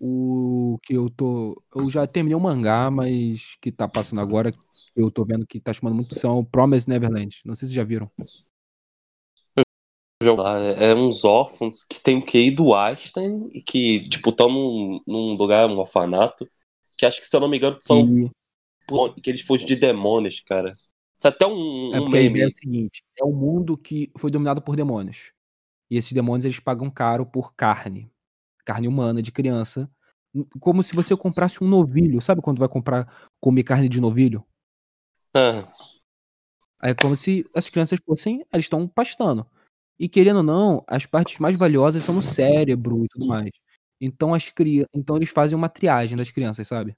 O 0.00 0.78
que 0.82 0.94
eu 0.94 1.10
tô. 1.10 1.62
Eu 1.74 1.90
já 1.90 2.06
terminei 2.06 2.36
o 2.36 2.40
mangá, 2.40 2.90
mas 2.90 3.56
que 3.60 3.70
tá 3.70 3.86
passando 3.88 4.20
agora, 4.20 4.52
eu 4.96 5.10
tô 5.10 5.24
vendo 5.24 5.46
que 5.46 5.60
tá 5.60 5.72
chamando 5.72 5.94
muito 5.94 6.12
atenção, 6.12 6.36
é 6.36 6.40
o 6.40 6.44
Promise 6.44 6.88
Neverland. 6.88 7.40
Não 7.44 7.54
sei 7.54 7.68
se 7.68 7.74
já 7.74 7.84
viram. 7.84 8.10
É, 10.22 10.90
é 10.90 10.94
uns 10.94 11.24
órfãos 11.24 11.82
que 11.82 12.00
tem 12.00 12.18
o 12.18 12.24
QI 12.24 12.50
do 12.50 12.74
Einstein 12.74 13.48
e 13.54 13.62
que, 13.62 14.08
tipo, 14.08 14.28
estão 14.28 14.50
num, 14.50 15.00
num 15.06 15.34
lugar, 15.34 15.68
um 15.68 15.78
orfanato. 15.78 16.46
Que 16.96 17.06
acho 17.06 17.20
que, 17.20 17.26
se 17.26 17.34
eu 17.34 17.40
não 17.40 17.48
me 17.48 17.56
engano, 17.56 17.76
são 17.80 18.06
Sim 18.06 18.30
que 19.22 19.30
eles 19.30 19.42
fossem 19.42 19.66
de 19.66 19.76
demônios, 19.76 20.40
cara. 20.40 20.70
Isso 20.70 21.26
é 21.26 21.28
até 21.28 21.46
um, 21.46 21.94
é 21.94 22.00
um 22.00 22.08
meme. 22.08 22.40
É 22.40 22.46
o 22.46 22.54
seguinte, 22.54 23.02
é 23.18 23.24
um 23.24 23.32
mundo 23.32 23.76
que 23.76 24.10
foi 24.16 24.30
dominado 24.30 24.62
por 24.62 24.76
demônios. 24.76 25.32
E 25.90 25.96
esses 25.96 26.12
demônios 26.12 26.44
eles 26.44 26.60
pagam 26.60 26.90
caro 26.90 27.26
por 27.26 27.54
carne. 27.54 28.10
Carne 28.70 28.86
humana 28.86 29.20
de 29.20 29.32
criança. 29.32 29.90
Como 30.60 30.80
se 30.80 30.94
você 30.94 31.16
comprasse 31.16 31.62
um 31.64 31.66
novilho. 31.66 32.22
Sabe 32.22 32.40
quando 32.40 32.60
vai 32.60 32.68
comprar 32.68 33.12
comer 33.40 33.64
carne 33.64 33.88
de 33.88 34.00
novilho? 34.00 34.46
Ah. 35.34 35.66
É 36.80 36.94
como 36.94 37.16
se 37.16 37.44
as 37.52 37.68
crianças 37.68 37.98
fossem. 38.06 38.46
Eles 38.52 38.66
estão 38.66 38.86
pastando. 38.86 39.44
E 39.98 40.08
querendo 40.08 40.36
ou 40.36 40.42
não, 40.44 40.84
as 40.86 41.04
partes 41.04 41.40
mais 41.40 41.58
valiosas 41.58 42.04
são 42.04 42.14
no 42.14 42.22
cérebro 42.22 43.04
e 43.04 43.08
tudo 43.08 43.26
mais. 43.26 43.50
Então 44.00 44.32
as 44.32 44.48
cri... 44.50 44.86
então 44.94 45.16
eles 45.16 45.30
fazem 45.30 45.56
uma 45.56 45.68
triagem 45.68 46.16
das 46.16 46.30
crianças, 46.30 46.68
sabe? 46.68 46.96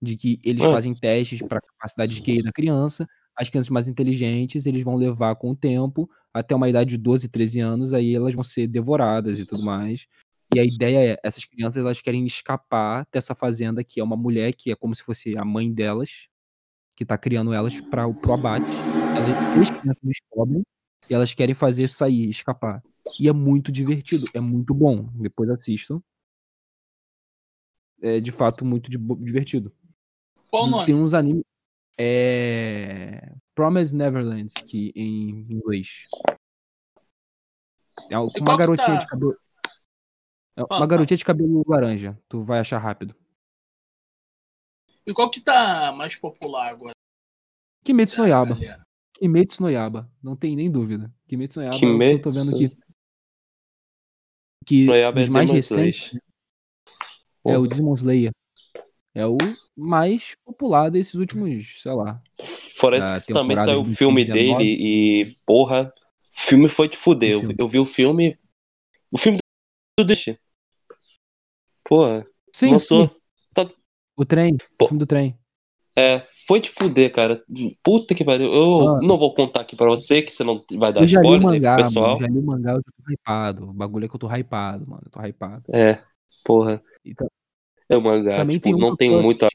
de 0.00 0.16
que 0.16 0.38
eles 0.44 0.64
Hã. 0.64 0.70
fazem 0.70 0.94
testes 0.94 1.40
para 1.42 1.60
capacidade 1.60 2.14
de 2.14 2.22
QI 2.22 2.42
da 2.42 2.52
criança. 2.52 3.06
As 3.36 3.50
crianças 3.50 3.70
mais 3.70 3.88
inteligentes, 3.88 4.66
eles 4.66 4.82
vão 4.82 4.94
levar 4.94 5.36
com 5.36 5.50
o 5.50 5.56
tempo, 5.56 6.08
até 6.32 6.54
uma 6.54 6.68
idade 6.68 6.90
de 6.90 6.98
12, 6.98 7.28
13 7.28 7.60
anos, 7.60 7.92
aí 7.92 8.14
elas 8.14 8.34
vão 8.34 8.44
ser 8.44 8.66
devoradas 8.66 9.38
e 9.38 9.44
tudo 9.44 9.62
mais. 9.62 10.06
E 10.56 10.58
a 10.58 10.64
ideia 10.64 11.12
é, 11.12 11.20
essas 11.22 11.44
crianças 11.44 11.76
elas 11.76 12.00
querem 12.00 12.26
escapar 12.26 13.06
dessa 13.12 13.34
fazenda 13.34 13.84
que 13.84 14.00
é 14.00 14.02
uma 14.02 14.16
mulher 14.16 14.54
que 14.54 14.72
é 14.72 14.74
como 14.74 14.94
se 14.94 15.02
fosse 15.02 15.36
a 15.36 15.44
mãe 15.44 15.70
delas, 15.70 16.28
que 16.94 17.04
tá 17.04 17.18
criando 17.18 17.52
elas 17.52 17.78
para 17.78 18.10
pro 18.10 18.32
abate. 18.32 18.64
Elas, 19.14 19.68
as 19.68 19.78
crianças 19.78 20.02
descobrem 20.02 20.62
e 21.10 21.12
elas 21.12 21.34
querem 21.34 21.54
fazer 21.54 21.88
sair, 21.88 22.30
escapar. 22.30 22.82
E 23.20 23.28
é 23.28 23.34
muito 23.34 23.70
divertido, 23.70 24.24
é 24.32 24.40
muito 24.40 24.72
bom. 24.72 25.10
Depois 25.16 25.50
assistam. 25.50 26.00
É 28.00 28.18
de 28.18 28.32
fato 28.32 28.64
muito 28.64 28.90
divertido. 28.90 29.70
Qual 30.50 30.64
o 30.64 30.68
nome? 30.68 30.86
Tem 30.86 30.94
uns 30.94 31.12
animes. 31.12 31.44
É. 31.98 33.30
Promise 33.54 33.94
Neverland, 33.94 34.54
que 34.54 34.90
em 34.96 35.52
inglês. 35.52 36.04
É 38.10 38.16
uma 38.18 38.56
garotinha 38.56 38.86
tá? 38.86 38.96
de 38.96 39.06
cabelo. 39.06 39.36
É 40.56 40.62
uma 40.62 40.86
garotinha 40.86 41.18
de 41.18 41.24
cabelo 41.24 41.62
laranja. 41.68 42.18
Tu 42.28 42.40
vai 42.40 42.60
achar 42.60 42.78
rápido. 42.78 43.14
E 45.06 45.12
qual 45.12 45.30
que 45.30 45.40
tá 45.40 45.92
mais 45.92 46.16
popular 46.16 46.70
agora? 46.70 46.94
Kimetsu 47.84 48.22
no 48.22 48.26
Yaba. 48.26 48.58
Kimetsu 49.14 49.62
no 49.62 49.70
Yaba. 49.70 50.10
Não 50.22 50.34
tem 50.34 50.56
nem 50.56 50.70
dúvida. 50.70 51.12
Kimetsu 51.28 51.60
no 51.60 51.66
Yaba. 51.66 51.78
Kimetsu... 51.78 52.16
Eu 52.16 52.22
tô 52.22 52.30
vendo 52.30 52.54
aqui. 52.54 52.78
Que 54.66 54.84
Noyaba 54.84 55.20
os 55.20 55.28
é 55.28 55.30
mais 55.30 55.48
recentes. 55.48 56.18
É 57.46 57.56
o 57.56 57.68
Demon 57.68 57.94
Slayer. 57.94 58.32
É 59.14 59.24
o 59.24 59.38
mais 59.76 60.34
popular 60.44 60.90
desses 60.90 61.14
últimos, 61.14 61.80
sei 61.80 61.92
lá. 61.92 62.20
Fora 62.76 62.98
isso 62.98 63.26
que 63.26 63.32
também 63.32 63.56
saiu 63.56 63.80
o 63.80 63.84
filme 63.84 64.24
dele 64.24 64.64
e, 64.64 65.36
porra, 65.46 65.92
o 65.94 66.40
filme 66.40 66.68
foi 66.68 66.88
te 66.88 66.96
fuder. 66.96 67.30
Eu, 67.30 67.54
eu, 67.56 67.68
vi 67.68 67.78
o 67.78 67.84
filme. 67.84 68.36
O 69.10 69.16
filme 69.16 69.38
do 69.98 70.04
deixa. 70.04 70.38
Porra. 71.88 72.26
Sim, 72.54 72.70
lançou. 72.70 73.06
Sim. 73.06 73.14
Tá... 73.54 73.70
O 74.16 74.24
trem. 74.24 74.56
Pô. 74.78 74.86
O 74.86 74.88
filme 74.88 74.98
do 74.98 75.06
trem. 75.06 75.38
É, 75.98 76.22
foi 76.46 76.60
te 76.60 76.70
fuder, 76.70 77.10
cara. 77.10 77.42
Puta 77.82 78.14
que 78.14 78.22
pariu. 78.22 78.52
Eu 78.52 78.88
ah, 78.88 79.00
não 79.00 79.16
vou 79.16 79.34
contar 79.34 79.62
aqui 79.62 79.74
pra 79.74 79.86
você, 79.86 80.20
que 80.20 80.30
você 80.30 80.44
não 80.44 80.62
vai 80.76 80.92
dar 80.92 81.02
spoiler, 81.04 81.40
mangá, 81.40 81.76
pessoal. 81.76 82.20
Mano, 82.20 82.20
já 82.20 82.26
li 82.26 82.38
o 82.38 82.42
mangá, 82.42 82.72
eu 82.72 82.82
tô 82.82 83.12
hypado. 83.12 83.70
O 83.70 83.72
bagulho 83.72 84.04
é 84.04 84.08
que 84.08 84.14
eu 84.14 84.20
tô 84.20 84.28
hypado, 84.28 84.86
mano. 84.86 85.02
Eu 85.06 85.10
tô 85.10 85.20
hypado. 85.26 85.64
É, 85.74 86.02
porra. 86.44 86.82
Então, 87.02 87.26
é 87.88 87.96
o 87.96 88.02
mangá, 88.02 88.36
Também 88.36 88.58
tipo, 88.58 88.70
tem 88.70 88.80
não 88.80 88.94
tem 88.94 89.22
muita. 89.22 89.46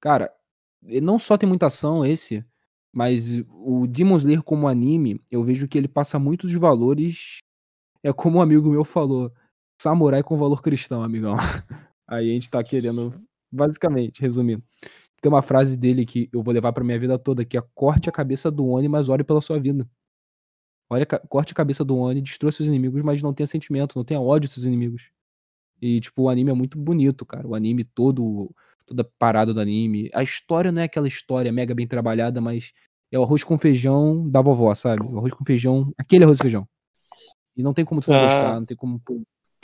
Cara, 0.00 0.32
não 0.82 1.18
só 1.18 1.38
tem 1.38 1.48
muita 1.48 1.66
ação 1.66 2.04
esse, 2.04 2.44
mas 2.92 3.30
o 3.50 3.86
Demon 3.86 4.16
Slayer 4.16 4.42
como 4.42 4.66
anime, 4.66 5.20
eu 5.30 5.44
vejo 5.44 5.68
que 5.68 5.78
ele 5.78 5.88
passa 5.88 6.18
muitos 6.18 6.52
valores. 6.54 7.38
É 8.02 8.12
como 8.12 8.38
um 8.38 8.42
amigo 8.42 8.68
meu 8.68 8.84
falou: 8.84 9.32
samurai 9.80 10.22
com 10.22 10.36
valor 10.36 10.62
cristão, 10.62 11.02
amigão. 11.02 11.34
Aí 12.08 12.30
a 12.30 12.32
gente 12.34 12.48
tá 12.50 12.62
querendo, 12.62 13.20
basicamente, 13.50 14.20
resumindo. 14.20 14.62
tem 15.20 15.30
uma 15.30 15.42
frase 15.42 15.76
dele 15.76 16.06
que 16.06 16.28
eu 16.32 16.42
vou 16.42 16.54
levar 16.54 16.72
pra 16.72 16.84
minha 16.84 16.98
vida 16.98 17.18
toda, 17.18 17.44
que 17.44 17.56
é 17.58 17.62
corte 17.74 18.08
a 18.08 18.12
cabeça 18.12 18.50
do 18.50 18.66
Oni, 18.66 18.88
mas 18.88 19.08
ore 19.08 19.24
pela 19.24 19.40
sua 19.40 19.58
vida. 19.58 19.88
Olha, 20.88 21.04
corte 21.04 21.52
a 21.52 21.56
cabeça 21.56 21.84
do 21.84 21.96
Oni, 21.96 22.22
destrói 22.22 22.52
seus 22.52 22.68
inimigos, 22.68 23.02
mas 23.02 23.20
não 23.22 23.34
tenha 23.34 23.46
sentimento, 23.46 23.96
não 23.96 24.04
tenha 24.04 24.20
ódio 24.20 24.48
seus 24.48 24.64
inimigos. 24.64 25.10
E, 25.82 26.00
tipo, 26.00 26.22
o 26.22 26.28
anime 26.28 26.50
é 26.50 26.54
muito 26.54 26.78
bonito, 26.78 27.26
cara. 27.26 27.46
O 27.46 27.54
anime 27.54 27.82
todo, 27.82 28.54
toda 28.86 29.04
parada 29.18 29.52
do 29.52 29.60
anime. 29.60 30.08
A 30.14 30.22
história 30.22 30.70
não 30.70 30.80
é 30.80 30.84
aquela 30.84 31.08
história 31.08 31.52
mega 31.52 31.74
bem 31.74 31.86
trabalhada, 31.88 32.40
mas 32.40 32.72
é 33.10 33.18
o 33.18 33.22
arroz 33.24 33.42
com 33.42 33.58
feijão 33.58 34.28
da 34.30 34.40
vovó, 34.40 34.72
sabe? 34.74 35.02
O 35.04 35.18
arroz 35.18 35.32
com 35.34 35.44
feijão, 35.44 35.92
aquele 35.98 36.22
arroz 36.24 36.38
com 36.38 36.44
feijão. 36.44 36.68
E 37.56 37.62
não 37.62 37.74
tem 37.74 37.84
como 37.84 38.00
tu 38.00 38.10
não 38.10 38.18
Ah. 38.18 38.22
gostar, 38.26 38.54
não 38.60 38.64
tem 38.64 38.76
como 38.76 39.00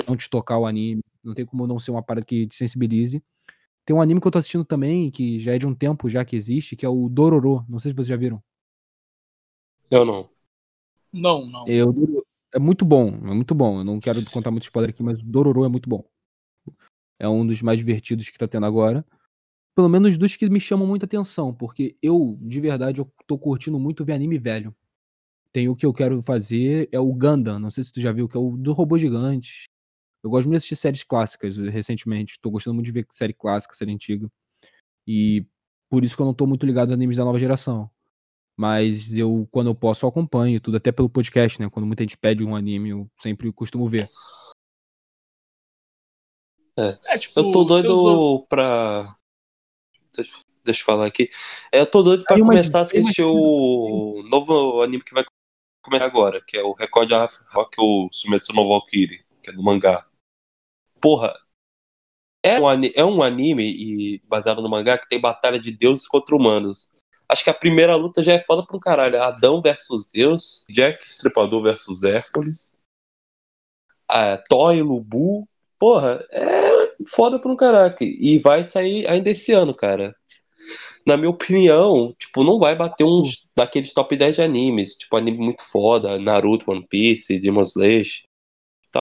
não 0.06 0.16
te 0.16 0.28
tocar 0.28 0.58
o 0.58 0.66
anime, 0.66 1.02
não 1.22 1.34
tem 1.34 1.44
como 1.44 1.66
não 1.66 1.78
ser 1.78 1.90
uma 1.90 2.02
parada 2.02 2.24
que 2.26 2.46
te 2.46 2.56
sensibilize. 2.56 3.22
Tem 3.84 3.94
um 3.94 4.00
anime 4.00 4.20
que 4.20 4.26
eu 4.26 4.30
tô 4.30 4.38
assistindo 4.38 4.64
também, 4.64 5.10
que 5.10 5.40
já 5.40 5.54
é 5.54 5.58
de 5.58 5.66
um 5.66 5.74
tempo 5.74 6.08
já 6.08 6.24
que 6.24 6.36
existe, 6.36 6.76
que 6.76 6.86
é 6.86 6.88
o 6.88 7.08
Dororo. 7.08 7.64
Não 7.68 7.80
sei 7.80 7.90
se 7.90 7.96
vocês 7.96 8.08
já 8.08 8.16
viram. 8.16 8.42
Eu 9.90 10.04
não. 10.04 10.30
Não, 11.12 11.46
não. 11.46 11.68
É, 11.68 11.84
o 11.84 11.92
Dororo- 11.92 12.26
é 12.54 12.58
muito 12.58 12.84
bom, 12.84 13.08
é 13.08 13.34
muito 13.34 13.54
bom. 13.54 13.78
Eu 13.78 13.84
não 13.84 13.98
quero 13.98 14.18
contar 14.30 14.50
muito 14.50 14.64
spoiler 14.64 14.90
aqui, 14.90 15.02
mas 15.02 15.20
o 15.20 15.24
Dororo 15.24 15.64
é 15.64 15.68
muito 15.68 15.88
bom. 15.88 16.04
É 17.18 17.28
um 17.28 17.46
dos 17.46 17.62
mais 17.62 17.78
divertidos 17.78 18.28
que 18.28 18.38
tá 18.38 18.46
tendo 18.46 18.66
agora. 18.66 19.04
Pelo 19.74 19.88
menos 19.88 20.18
dos 20.18 20.36
que 20.36 20.48
me 20.50 20.60
chamam 20.60 20.86
muita 20.86 21.06
atenção, 21.06 21.52
porque 21.54 21.96
eu, 22.02 22.36
de 22.40 22.60
verdade, 22.60 23.00
eu 23.00 23.10
tô 23.26 23.38
curtindo 23.38 23.78
muito 23.78 24.04
ver 24.04 24.12
anime 24.12 24.38
velho. 24.38 24.74
Tem 25.50 25.68
o 25.68 25.76
que 25.76 25.84
eu 25.86 25.92
quero 25.92 26.20
fazer, 26.22 26.88
é 26.92 27.00
o 27.00 27.12
Gundam, 27.12 27.58
não 27.58 27.70
sei 27.70 27.84
se 27.84 27.92
tu 27.92 28.00
já 28.00 28.12
viu, 28.12 28.28
que 28.28 28.36
é 28.36 28.40
o 28.40 28.56
do 28.56 28.72
robô 28.72 28.98
gigante. 28.98 29.64
Eu 30.22 30.30
gosto 30.30 30.46
muito 30.46 30.52
de 30.52 30.58
assistir 30.58 30.76
séries 30.76 31.02
clássicas 31.02 31.58
eh, 31.58 31.68
recentemente. 31.68 32.38
Tô 32.40 32.50
gostando 32.50 32.74
muito 32.74 32.86
de 32.86 32.92
ver 32.92 33.06
série 33.10 33.32
clássica, 33.32 33.74
série 33.74 33.92
antiga. 33.92 34.30
E 35.06 35.44
por 35.90 36.04
isso 36.04 36.14
que 36.16 36.22
eu 36.22 36.26
não 36.26 36.34
tô 36.34 36.46
muito 36.46 36.64
ligado 36.64 36.88
aos 36.88 36.94
animes 36.94 37.16
da 37.16 37.24
nova 37.24 37.38
geração. 37.38 37.90
Mas 38.56 39.16
eu, 39.16 39.48
quando 39.50 39.68
eu 39.68 39.74
posso, 39.74 40.04
eu 40.04 40.08
acompanho 40.08 40.60
tudo, 40.60 40.76
até 40.76 40.92
pelo 40.92 41.08
podcast, 41.08 41.60
né? 41.60 41.68
Quando 41.68 41.86
muita 41.86 42.02
gente 42.02 42.16
pede 42.16 42.44
um 42.44 42.54
anime, 42.54 42.90
eu 42.90 43.10
sempre 43.20 43.50
costumo 43.52 43.88
ver. 43.88 44.08
É, 46.76 47.18
tipo, 47.18 47.40
Eu 47.40 47.52
tô 47.52 47.68
seus 47.68 47.82
doido 47.82 48.46
pra. 48.48 49.16
Deixa, 50.64 50.82
eu 50.82 50.84
falar 50.84 51.06
aqui. 51.06 51.28
É, 51.72 51.80
Eu 51.80 51.86
tô 51.86 52.02
doido 52.02 52.24
pra 52.24 52.38
começar 52.38 52.80
a 52.80 52.82
assistir 52.82 53.24
o 53.24 54.22
novo 54.28 54.82
anime 54.82 55.02
que 55.02 55.14
vai 55.14 55.24
começar 55.82 56.04
agora, 56.04 56.40
que 56.46 56.56
é 56.56 56.62
o 56.62 56.72
Record 56.72 57.10
Rock 57.50 57.74
ou 57.78 58.08
Sumetsu 58.12 58.52
no 58.52 58.68
Valkyrie, 58.68 59.24
que 59.42 59.50
é 59.50 59.52
do 59.52 59.62
mangá. 59.62 60.06
Porra, 61.02 61.34
é 62.44 62.60
um, 62.60 62.66
é 62.94 63.04
um 63.04 63.22
anime 63.22 63.64
e 63.64 64.22
baseado 64.24 64.62
no 64.62 64.68
mangá 64.68 64.96
que 64.96 65.08
tem 65.08 65.20
batalha 65.20 65.58
de 65.58 65.70
deuses 65.70 66.06
contra 66.06 66.34
humanos. 66.34 66.90
Acho 67.28 67.44
que 67.44 67.50
a 67.50 67.54
primeira 67.54 67.96
luta 67.96 68.22
já 68.22 68.34
é 68.34 68.38
foda 68.38 68.64
pra 68.64 68.76
um 68.76 68.80
caralho. 68.80 69.22
Adão 69.22 69.60
versus 69.60 70.10
Zeus, 70.10 70.64
Jack 70.70 71.04
Stripador 71.04 71.62
versus 71.62 72.02
Hércules, 72.02 72.76
a 74.08 74.42
e 74.74 74.82
Lubu. 74.82 75.48
Porra, 75.78 76.24
é 76.30 76.92
foda 77.08 77.38
pra 77.38 77.50
um 77.50 77.56
caraca. 77.56 78.04
E 78.04 78.38
vai 78.38 78.62
sair 78.62 79.08
ainda 79.08 79.30
esse 79.30 79.52
ano, 79.52 79.74
cara. 79.74 80.14
Na 81.06 81.16
minha 81.16 81.30
opinião, 81.30 82.14
tipo, 82.18 82.44
não 82.44 82.58
vai 82.58 82.76
bater 82.76 83.04
uns 83.04 83.48
daqueles 83.56 83.92
top 83.92 84.16
10 84.16 84.36
de 84.36 84.42
animes. 84.42 84.94
Tipo, 84.94 85.16
anime 85.16 85.38
muito 85.38 85.62
foda. 85.62 86.18
Naruto, 86.20 86.70
One 86.70 86.86
Piece, 86.86 87.40
Demon 87.40 87.62
Slayer. 87.62 88.04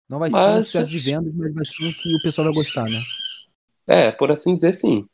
Não 0.09 0.19
vai 0.19 0.29
ser 0.29 0.37
um 0.37 0.63
sucesso 0.63 0.89
de 0.89 0.99
vendas, 0.99 1.33
mas 1.33 1.53
vai 1.53 1.65
ser 1.65 1.83
um 1.85 1.93
que 1.93 2.15
o 2.15 2.21
pessoal 2.21 2.45
vai 2.45 2.53
gostar, 2.53 2.85
né? 2.85 3.01
É, 3.87 4.11
por 4.11 4.31
assim 4.31 4.55
dizer, 4.55 4.73
sim. 4.73 5.07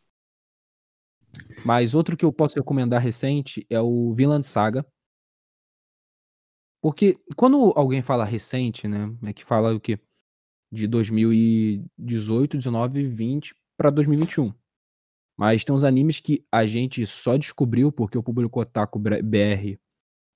Mas 1.66 1.94
outro 1.94 2.18
que 2.18 2.26
eu 2.26 2.34
posso 2.34 2.56
recomendar 2.56 3.02
recente 3.02 3.66
é 3.70 3.80
o 3.80 4.14
Vinland 4.14 4.46
Saga. 4.46 4.86
Porque 6.82 7.20
quando 7.36 7.74
alguém 7.76 8.02
fala 8.02 8.24
recente, 8.24 8.88
né? 8.88 9.14
É 9.24 9.34
que 9.34 9.44
fala 9.44 9.74
o 9.74 9.80
quê? 9.80 10.00
De 10.72 10.88
2018, 10.88 12.58
19, 12.58 13.08
20 13.08 13.56
pra 13.78 13.90
2021. 13.90 14.54
Mas 15.38 15.64
tem 15.64 15.76
uns 15.76 15.84
animes 15.84 16.20
que 16.20 16.46
a 16.52 16.66
gente 16.66 17.06
só 17.06 17.38
descobriu 17.38 17.92
porque 17.92 18.18
o 18.18 18.24
público 18.24 18.60
Otaku 18.60 19.00
BR 19.00 19.80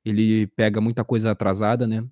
ele 0.05 0.47
pega 0.47 0.81
muita 0.81 1.03
coisa 1.03 1.31
atrasada, 1.31 1.87
né? 1.87 2.05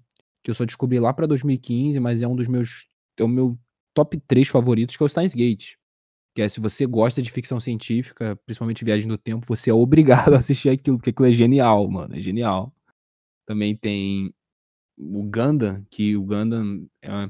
Que 0.43 0.51
eu 0.51 0.55
só 0.55 0.65
descobri 0.65 0.99
lá 0.99 1.13
pra 1.13 1.27
2015, 1.27 1.99
mas 1.99 2.21
é 2.21 2.27
um 2.27 2.35
dos 2.35 2.47
meus. 2.47 2.87
É 3.17 3.23
o 3.23 3.27
meu 3.27 3.57
top 3.93 4.19
3 4.27 4.47
favoritos, 4.47 4.97
que 4.97 5.03
é 5.03 5.05
o 5.05 5.09
Steins 5.09 5.33
Gate. 5.35 5.75
Que 6.35 6.41
é 6.41 6.49
se 6.49 6.59
você 6.59 6.85
gosta 6.85 7.21
de 7.21 7.31
ficção 7.31 7.59
científica, 7.59 8.37
principalmente 8.45 8.85
viagem 8.85 9.07
no 9.07 9.17
tempo, 9.17 9.45
você 9.47 9.69
é 9.69 9.73
obrigado 9.73 10.33
a 10.35 10.39
assistir 10.39 10.69
aquilo, 10.69 10.97
porque 10.97 11.11
aquilo 11.11 11.27
é 11.27 11.33
genial, 11.33 11.89
mano. 11.89 12.15
É 12.15 12.21
genial. 12.21 12.73
Também 13.45 13.75
tem 13.75 14.33
o 14.97 15.23
Gundam, 15.23 15.85
que 15.89 16.15
o 16.15 16.23
Gundam 16.23 16.87
é, 17.01 17.29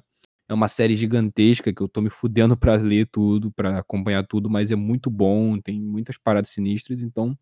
é 0.49 0.53
uma 0.53 0.68
série 0.68 0.95
gigantesca 0.95 1.74
que 1.74 1.82
eu 1.82 1.88
tô 1.88 2.01
me 2.01 2.09
fudendo 2.09 2.57
pra 2.57 2.76
ler 2.76 3.07
tudo, 3.07 3.51
pra 3.51 3.80
acompanhar 3.80 4.26
tudo, 4.28 4.49
mas 4.49 4.72
é 4.72 4.76
muito 4.76 5.09
bom, 5.09 5.59
tem 5.59 5.82
muitas 5.82 6.18
paradas 6.18 6.51
sinistras, 6.51 7.01
então 7.01 7.38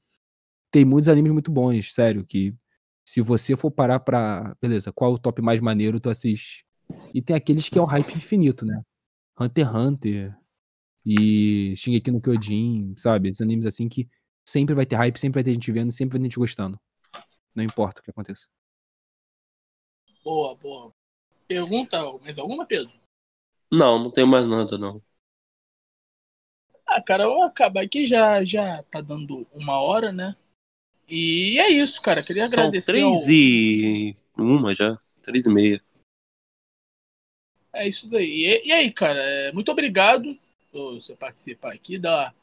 tem 0.71 0.85
muitos 0.85 1.09
animes 1.09 1.31
muito 1.31 1.51
bons, 1.51 1.93
sério, 1.93 2.25
que 2.25 2.53
se 3.09 3.21
você 3.21 3.57
for 3.57 3.71
parar 3.71 3.99
pra. 3.99 4.55
Beleza, 4.61 4.93
qual 4.93 5.11
é 5.11 5.15
o 5.15 5.17
top 5.17 5.41
mais 5.41 5.59
maneiro 5.59 5.99
tu 5.99 6.11
assiste? 6.11 6.63
E 7.11 7.23
tem 7.23 7.35
aqueles 7.35 7.67
que 7.67 7.79
é 7.79 7.81
o 7.81 7.85
hype 7.85 8.15
infinito, 8.15 8.63
né? 8.67 8.83
Hunter 9.39 9.65
x 9.65 9.75
Hunter 9.75 10.37
e 11.03 11.73
Shingeki 11.75 12.11
no 12.11 12.21
Kyojin, 12.21 12.93
sabe? 12.97 13.29
Esses 13.29 13.41
animes 13.41 13.65
assim 13.65 13.89
que 13.89 14.07
sempre 14.47 14.75
vai 14.75 14.85
ter 14.85 14.95
hype, 14.95 15.19
sempre 15.19 15.37
vai 15.37 15.43
ter 15.43 15.55
gente 15.55 15.71
vendo, 15.71 15.91
sempre 15.91 16.13
vai 16.13 16.19
ter 16.19 16.25
gente 16.25 16.37
gostando. 16.37 16.79
Não 17.55 17.63
importa 17.63 17.99
o 17.99 18.03
que 18.03 18.11
aconteça. 18.11 18.45
Boa, 20.23 20.55
boa. 20.55 20.93
Pergunta 21.47 21.97
mais 22.19 22.37
alguma, 22.37 22.63
Pedro? 22.63 22.95
Não, 23.71 23.97
não 23.97 24.11
tenho 24.11 24.27
mais 24.27 24.47
nada, 24.47 24.77
não. 24.77 25.01
Ah, 26.85 27.01
cara, 27.01 27.25
vamos 27.25 27.49
acabar 27.49 27.81
aqui, 27.81 28.05
já, 28.05 28.43
já 28.43 28.83
tá 28.83 29.01
dando 29.01 29.47
uma 29.51 29.81
hora, 29.81 30.11
né? 30.11 30.35
E 31.09 31.59
é 31.59 31.69
isso, 31.69 32.01
cara. 32.03 32.21
Queria 32.21 32.47
São 32.47 32.59
agradecer 32.59 32.91
três 32.91 33.05
ao... 33.05 33.29
e 33.29 34.15
uma 34.37 34.75
já. 34.75 34.97
Três 35.21 35.45
e 35.45 35.49
meia. 35.49 35.83
É 37.73 37.87
isso 37.87 38.07
daí. 38.07 38.45
E, 38.45 38.67
e 38.67 38.71
aí, 38.71 38.91
cara, 38.91 39.19
é, 39.19 39.51
muito 39.51 39.71
obrigado 39.71 40.37
por 40.71 40.95
você 40.95 41.15
participar 41.15 41.73
aqui, 41.73 41.97
dar, 41.97 42.33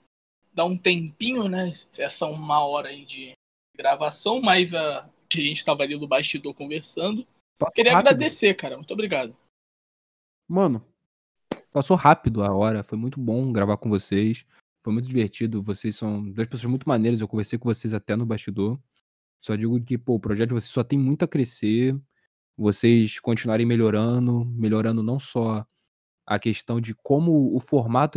dar 0.53 0.65
um 0.65 0.77
tempinho, 0.77 1.49
né? 1.49 1.71
Essa 1.99 2.27
uma 2.27 2.65
hora 2.65 2.89
aí 2.89 3.05
de 3.05 3.33
gravação, 3.77 4.41
mas 4.41 4.75
a, 4.75 5.01
a 5.01 5.11
gente 5.31 5.65
tava 5.65 5.83
ali 5.83 5.97
no 5.97 6.09
bastidor 6.09 6.55
conversando. 6.55 7.27
Passou 7.59 7.75
Queria 7.75 7.93
rápido. 7.93 8.09
agradecer, 8.09 8.55
cara. 8.55 8.77
Muito 8.77 8.93
obrigado. 8.93 9.37
Mano, 10.49 10.85
passou 11.73 11.97
rápido 11.97 12.43
a 12.43 12.53
hora. 12.55 12.83
Foi 12.83 12.99
muito 12.99 13.19
bom 13.21 13.53
gravar 13.53 13.77
com 13.77 13.89
vocês. 13.89 14.45
Foi 14.87 14.93
muito 14.93 15.09
divertido. 15.09 15.65
Vocês 15.65 15.97
são 15.97 16.31
duas 16.31 16.47
pessoas 16.47 16.71
muito 16.71 16.89
maneiras. 16.89 17.21
Eu 17.21 17.27
conversei 17.27 17.59
com 17.59 17.69
vocês 17.69 17.93
até 17.93 18.15
no 18.15 18.25
bastidor. 18.25 18.79
Só 19.41 19.57
digo 19.57 19.83
que, 19.83 19.99
pô, 19.99 20.15
o 20.15 20.21
projeto 20.21 20.51
de 20.51 20.55
vocês 20.55 20.71
só 20.71 20.85
tem 20.85 20.97
muito 20.97 21.25
a 21.25 21.29
crescer. 21.29 22.01
Vocês 22.57 23.19
continuarem 23.19 23.67
melhorando, 23.67 24.45
melhorando 24.45 25.03
não 25.03 25.19
só 25.19 25.67
a 26.25 26.39
questão 26.39 26.81
de 26.81 26.95
como 26.95 27.53
o 27.53 27.59
formato 27.59 28.17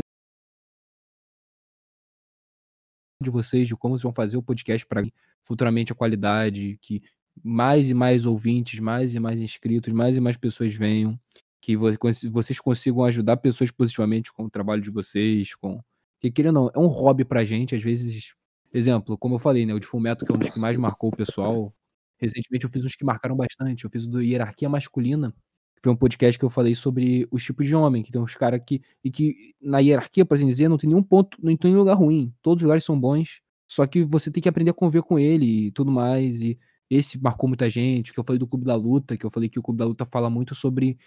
de 3.20 3.32
vocês, 3.32 3.68
de 3.68 3.76
como 3.76 3.96
vocês 3.96 4.04
vão 4.04 4.14
fazer 4.14 4.38
o 4.38 4.44
podcast 4.44 4.86
para 4.86 5.02
futuramente 5.44 5.92
a 5.92 5.96
qualidade, 5.96 6.78
que 6.84 7.02
mais 7.44 7.90
e 7.90 7.96
mais 7.96 8.28
ouvintes, 8.28 8.80
mais 8.80 9.16
e 9.16 9.20
mais 9.20 9.40
inscritos, 9.40 9.92
mais 9.92 10.16
e 10.18 10.20
mais 10.20 10.38
pessoas 10.38 10.76
venham, 10.76 11.20
que 11.60 11.76
vocês 11.76 12.60
consigam 12.60 13.04
ajudar 13.06 13.38
pessoas 13.38 13.72
positivamente 13.72 14.32
com 14.32 14.46
o 14.46 14.52
trabalho 14.52 14.84
de 14.84 14.92
vocês, 14.92 15.56
com 15.56 15.84
que 16.20 16.32
querendo 16.32 16.58
ou 16.58 16.72
não, 16.76 16.84
é 16.84 16.86
um 16.86 16.88
hobby 16.88 17.24
pra 17.26 17.44
gente, 17.44 17.76
às 17.76 17.82
vezes, 17.84 18.34
exemplo, 18.74 19.18
como 19.18 19.36
eu 19.36 19.40
falei, 19.40 19.66
né, 19.66 19.74
o 19.74 19.80
de 19.80 19.88
Fullmetal, 19.88 20.28
que 20.28 20.34
é 20.34 20.36
um 20.36 20.40
dos 20.40 20.50
que 20.50 20.60
mais 20.60 20.78
marcou 20.78 21.10
o 21.10 21.16
pessoal. 21.16 21.74
Recentemente 22.20 22.66
eu 22.66 22.72
fiz 22.72 22.84
uns 22.86 22.96
que 22.96 23.06
marcaram 23.06 23.36
bastante, 23.36 23.86
eu 23.86 23.90
fiz 23.90 24.06
o 24.06 24.10
do 24.10 24.22
Hierarquia 24.22 24.68
Masculina, 24.70 25.34
que 25.76 25.82
foi 25.84 25.92
um 25.94 25.96
podcast 25.96 26.38
que 26.38 26.44
eu 26.46 26.50
falei 26.50 26.76
sobre 26.76 27.28
os 27.32 27.44
tipos 27.44 27.66
de 27.66 27.76
homem, 27.76 28.04
que 28.04 28.12
tem 28.12 28.22
uns 28.22 28.36
caras 28.36 28.62
que 28.66 28.82
e 29.04 29.10
que 29.10 29.56
na 29.62 29.80
hierarquia, 29.80 30.26
por 30.26 30.36
assim 30.36 30.48
dizer, 30.48 30.68
não 30.68 30.78
tem 30.78 30.90
nenhum 30.90 31.04
ponto, 31.04 31.38
não 31.42 31.56
tem 31.56 31.72
nenhum 31.72 31.80
lugar 31.80 31.96
ruim. 31.96 32.34
Todos 32.42 32.62
os 32.62 32.64
lugares 32.64 32.84
são 32.84 33.00
bons, 33.00 33.42
só 33.68 33.86
que 33.88 34.04
você 34.04 34.30
tem 34.30 34.44
que 34.44 34.50
aprender 34.50 34.72
a 34.72 34.74
conviver 34.74 35.04
com 35.04 35.18
ele 35.18 35.68
e 35.68 35.72
tudo 35.72 35.92
mais. 35.92 36.42
E 36.42 36.60
esse 36.90 37.22
marcou 37.22 37.48
muita 37.48 37.70
gente, 37.70 38.12
que 38.12 38.20
eu 38.20 38.24
falei 38.24 38.40
do 38.40 38.48
Clube 38.48 38.66
da 38.66 38.76
Luta, 38.76 39.16
que 39.18 39.26
eu 39.26 39.32
falei 39.32 39.48
que 39.48 39.60
o 39.60 39.64
Clube 39.64 39.78
da 39.78 39.86
Luta 39.86 40.06
fala 40.06 40.30
muito 40.30 40.54
sobre 40.56 40.98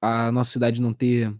a 0.00 0.30
nossa 0.32 0.52
cidade 0.52 0.80
não 0.80 0.94
ter 0.94 1.34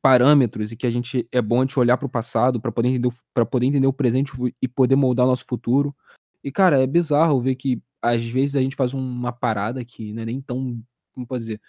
parâmetros 0.00 0.72
e 0.72 0.76
que 0.76 0.86
a 0.86 0.90
gente 0.90 1.28
é 1.30 1.42
bom 1.42 1.60
a 1.60 1.64
gente 1.64 1.78
olhar 1.78 1.96
para 1.96 2.06
o 2.06 2.10
passado 2.10 2.60
para 2.60 2.72
poder 2.72 2.88
entender 2.88 3.08
para 3.32 3.46
poder 3.46 3.66
entender 3.66 3.86
o 3.86 3.92
presente 3.92 4.32
e 4.60 4.68
poder 4.68 4.96
moldar 4.96 5.26
o 5.26 5.30
nosso 5.30 5.44
futuro. 5.46 5.94
E 6.42 6.50
cara, 6.52 6.80
é 6.80 6.86
bizarro 6.86 7.40
ver 7.40 7.54
que 7.54 7.82
às 8.02 8.24
vezes 8.24 8.56
a 8.56 8.60
gente 8.60 8.76
faz 8.76 8.94
uma 8.94 9.32
parada 9.32 9.84
que 9.84 10.12
não 10.12 10.22
é 10.22 10.26
nem 10.26 10.40
tão, 10.40 10.82
como 11.12 11.26
pode 11.26 11.42
dizer, 11.42 11.60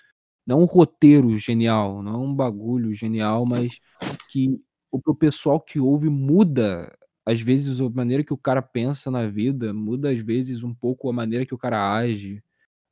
não 0.45 0.61
um 0.61 0.66
roteiro 0.66 1.38
genial, 1.38 2.03
não 2.03 2.26
um 2.26 2.36
bagulho 2.36 2.93
genial, 2.93 3.45
mas 3.45 3.80
que 4.30 4.59
o 4.91 5.16
pessoal 5.16 5.59
que 5.59 5.80
ouve 5.80 6.09
muda 6.09 6.93
às 7.26 7.41
vezes 7.41 7.82
a 7.82 7.89
maneira 7.89 8.24
que 8.24 8.34
o 8.34 8.38
cara 8.38 8.61
pensa 8.61 9.09
na 9.09 9.28
vida 9.28 9.74
muda 9.74 10.11
às 10.11 10.20
vezes 10.20 10.63
um 10.63 10.74
pouco 10.74 11.09
a 11.09 11.13
maneira 11.13 11.45
que 11.45 11.55
o 11.55 11.57
cara 11.57 11.93
age. 11.95 12.43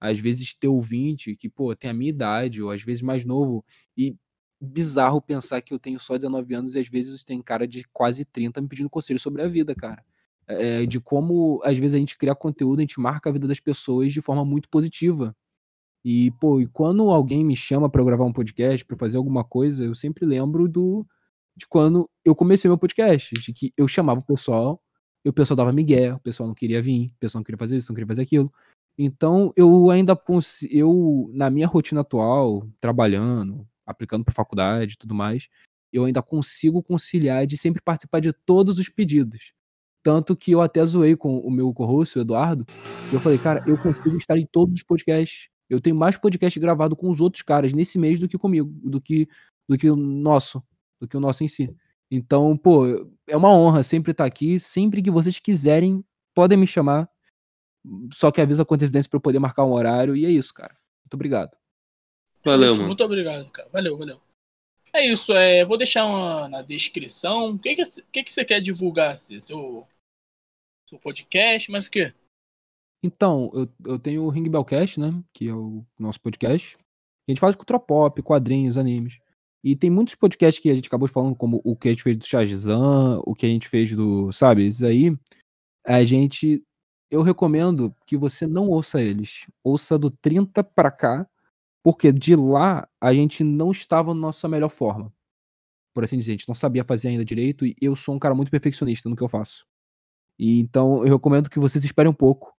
Às 0.02 0.20
vezes 0.20 0.54
ter 0.54 0.68
ouvinte 0.68 1.34
que, 1.34 1.48
pô, 1.50 1.74
tem 1.74 1.90
a 1.90 1.94
minha 1.94 2.10
idade, 2.10 2.62
ou 2.62 2.72
às 2.72 2.82
vezes 2.82 3.02
mais 3.02 3.24
novo, 3.24 3.64
e 3.96 4.18
bizarro 4.64 5.22
pensar 5.22 5.62
que 5.62 5.74
eu 5.74 5.80
tenho 5.80 6.00
só 6.00 6.16
19 6.16 6.54
anos 6.54 6.76
e 6.76 6.80
às 6.80 6.88
vezes 6.88 7.24
tem 7.24 7.42
cara 7.42 7.68
de 7.68 7.84
quase 7.92 8.26
30 8.26 8.62
me 8.62 8.68
pedindo 8.68 8.90
conselho 8.90 9.20
sobre 9.20 9.42
a 9.42 9.48
vida, 9.48 9.76
cara. 9.76 10.04
É, 10.48 10.86
de 10.86 11.00
como 11.00 11.62
às 11.64 11.78
vezes 11.78 11.96
a 11.96 11.98
gente 11.98 12.18
cria 12.18 12.36
conteúdo, 12.36 12.80
a 12.80 12.82
gente 12.82 13.00
marca 13.00 13.30
a 13.30 13.34
vida 13.34 13.48
das 13.48 13.60
pessoas 13.60 14.12
de 14.12 14.22
forma 14.22 14.44
muito 14.44 14.70
positiva. 14.70 15.36
E, 16.06 16.32
pô, 16.32 16.60
e 16.60 16.68
quando 16.68 17.10
alguém 17.10 17.46
me 17.46 17.56
chama 17.56 17.90
para 17.90 18.04
gravar 18.04 18.26
um 18.26 18.34
podcast, 18.34 18.86
para 18.86 18.98
fazer 18.98 19.18
alguma 19.18 19.44
coisa, 19.44 19.86
eu 19.86 19.96
sempre 19.96 20.26
lembro 20.26 20.68
do 20.68 21.06
de 21.56 21.68
quando 21.68 22.10
eu 22.26 22.36
comecei 22.36 22.68
meu 22.68 22.78
podcast, 22.78 23.34
de 23.36 23.54
que 23.54 23.74
eu 23.78 23.88
chamava 23.88 24.20
o 24.20 24.26
pessoal, 24.26 24.82
e 25.24 25.30
o 25.30 25.34
pessoal 25.34 25.56
dava 25.56 25.72
migué, 25.72 26.14
o 26.14 26.20
pessoal 26.20 26.48
não 26.48 26.56
queria 26.56 26.82
vir, 26.82 27.08
o 27.08 27.20
pessoal 27.20 27.40
não 27.40 27.46
queria 27.46 27.60
fazer 27.60 27.78
isso, 27.78 27.92
não 27.92 27.96
queria 27.96 28.08
fazer 28.08 28.24
aquilo. 28.24 28.52
Então, 28.98 29.54
eu 29.56 29.90
ainda 29.90 30.20
eu 30.70 31.30
na 31.34 31.50
minha 31.50 31.68
rotina 31.68 32.02
atual, 32.02 32.68
trabalhando, 32.82 33.68
aplicando 33.86 34.24
para 34.24 34.34
faculdade 34.34 34.94
e 34.94 34.98
tudo 34.98 35.14
mais, 35.14 35.48
eu 35.92 36.06
ainda 36.06 36.22
consigo 36.22 36.82
conciliar 36.82 37.46
de 37.46 37.58
sempre 37.58 37.82
participar 37.82 38.20
de 38.20 38.34
todos 38.34 38.80
os 38.80 38.90
pedidos. 38.90 39.54
Tanto 40.02 40.36
que 40.36 40.52
eu 40.52 40.62
até 40.62 40.86
zoei 40.86 41.16
com 41.16 41.38
o 41.40 41.50
meu 41.50 41.74
co-host, 41.74 42.18
o 42.18 42.22
Eduardo, 42.22 42.66
e 43.12 43.16
eu 43.16 43.22
falei, 43.22 43.38
cara, 43.38 43.64
eu 43.68 43.78
consigo 43.78 44.18
estar 44.18 44.38
em 44.38 44.46
todos 44.46 44.76
os 44.76 44.84
podcasts. 44.84 45.48
Eu 45.70 45.80
tenho 45.80 45.96
mais 45.96 46.18
podcast 46.18 46.60
gravado 46.60 46.96
com 46.96 47.10
os 47.10 47.22
outros 47.22 47.42
caras 47.42 47.74
nesse 47.74 47.98
mês 47.98 48.20
do 48.20 48.28
que 48.28 48.38
comigo, 48.38 48.70
do 48.84 49.00
que 49.00 49.28
do 49.68 49.78
que 49.78 49.90
o 49.90 49.96
nosso, 49.96 50.62
do 51.00 51.08
que 51.08 51.16
o 51.16 51.20
nosso 51.20 51.44
em 51.44 51.48
si. 51.48 51.74
Então, 52.12 52.56
pô, 52.56 52.86
é 53.28 53.36
uma 53.36 53.52
honra 53.52 53.82
sempre 53.82 54.12
estar 54.12 54.26
aqui. 54.26 54.60
Sempre 54.60 55.02
que 55.02 55.10
vocês 55.10 55.40
quiserem, 55.40 56.04
podem 56.34 56.58
me 56.58 56.68
chamar. 56.68 57.10
Só 58.14 58.32
que 58.32 58.42
avisa 58.42 58.64
com 58.64 58.76
antecedência 58.76 59.10
para 59.10 59.18
eu 59.18 59.22
poder 59.22 59.40
marcar 59.40 59.66
um 59.66 59.72
horário. 59.72 60.16
E 60.16 60.26
é 60.26 60.30
isso, 60.30 60.54
cara. 60.54 60.76
Muito 61.04 61.14
obrigado. 61.16 61.63
Valeu, 62.44 62.76
mano. 62.76 62.88
Muito 62.88 63.04
obrigado, 63.04 63.50
cara. 63.52 63.70
Valeu, 63.70 63.98
valeu. 63.98 64.22
É 64.96 65.08
isso, 65.08 65.34
é, 65.34 65.66
vou 65.66 65.78
deixar 65.78 66.06
uma, 66.06 66.48
na 66.48 66.62
descrição. 66.62 67.52
O 67.52 67.60
que, 67.60 67.76
que, 67.76 67.84
que, 68.12 68.24
que 68.24 68.32
você 68.32 68.46
quer 68.46 68.62
divulgar? 68.62 69.18
Seu, 69.18 69.88
seu 70.88 71.00
podcast, 71.00 71.72
mas 71.72 71.88
o 71.88 71.92
quê? 71.92 72.14
Então, 73.04 73.52
eu, 73.54 73.94
eu 73.94 74.00
tenho 74.00 74.24
o 74.24 74.30
Ring 74.30 74.48
Bellcast, 74.48 75.00
né? 75.00 75.12
Que 75.34 75.50
é 75.50 75.54
o 75.54 75.84
nosso 75.98 76.22
podcast. 76.22 76.78
A 77.28 77.32
gente 77.32 77.40
faz 77.40 77.56
cultura 77.56 77.80
pop, 77.80 78.22
quadrinhos, 78.22 78.78
animes. 78.78 79.18
E 79.64 79.76
tem 79.76 79.90
muitos 79.90 80.14
podcasts 80.14 80.62
que 80.62 80.70
a 80.70 80.76
gente 80.76 80.88
acabou 80.88 81.08
falando, 81.08 81.36
como 81.36 81.62
o 81.64 81.76
que 81.76 81.88
a 81.88 81.92
gente 81.92 82.04
fez 82.04 82.18
do 82.18 82.26
Shazam, 82.26 83.24
o 83.26 83.34
que 83.34 83.46
a 83.46 83.50
gente 83.50 83.68
fez 83.68 83.92
do. 83.94 84.32
Sabe, 84.32 84.68
isso 84.68 84.86
aí. 84.86 85.18
A 85.86 86.04
gente. 86.04 86.64
Eu 87.10 87.22
recomendo 87.22 87.96
que 88.06 88.18
você 88.18 88.46
não 88.46 88.70
ouça 88.70 89.02
eles. 89.02 89.48
Ouça 89.64 89.98
do 89.98 90.12
30 90.12 90.64
pra 90.64 90.92
cá, 90.92 91.28
porque 91.84 92.12
de 92.12 92.36
lá 92.36 92.88
a 93.02 93.14
gente 93.14 93.44
não 93.44 93.72
estava 93.72 94.14
na 94.14 94.20
nossa 94.22 94.48
melhor 94.48 94.70
forma. 94.70 95.12
Por 95.94 96.04
assim 96.04 96.18
dizer, 96.18 96.32
a 96.32 96.36
gente 96.36 96.48
não 96.48 96.56
sabia 96.56 96.84
fazer 96.84 97.10
ainda 97.10 97.26
direito 97.26 97.66
e 97.66 97.76
eu 97.82 97.96
sou 97.96 98.16
um 98.16 98.20
cara 98.20 98.34
muito 98.34 98.50
perfeccionista 98.50 99.10
no 99.10 99.16
que 99.16 99.24
eu 99.24 99.30
faço. 99.30 99.66
E 100.40 100.60
então 100.60 101.06
eu 101.06 101.14
recomendo 101.14 101.50
que 101.50 101.60
vocês 101.60 101.84
esperem 101.86 102.10
um 102.12 102.16
pouco 102.16 102.54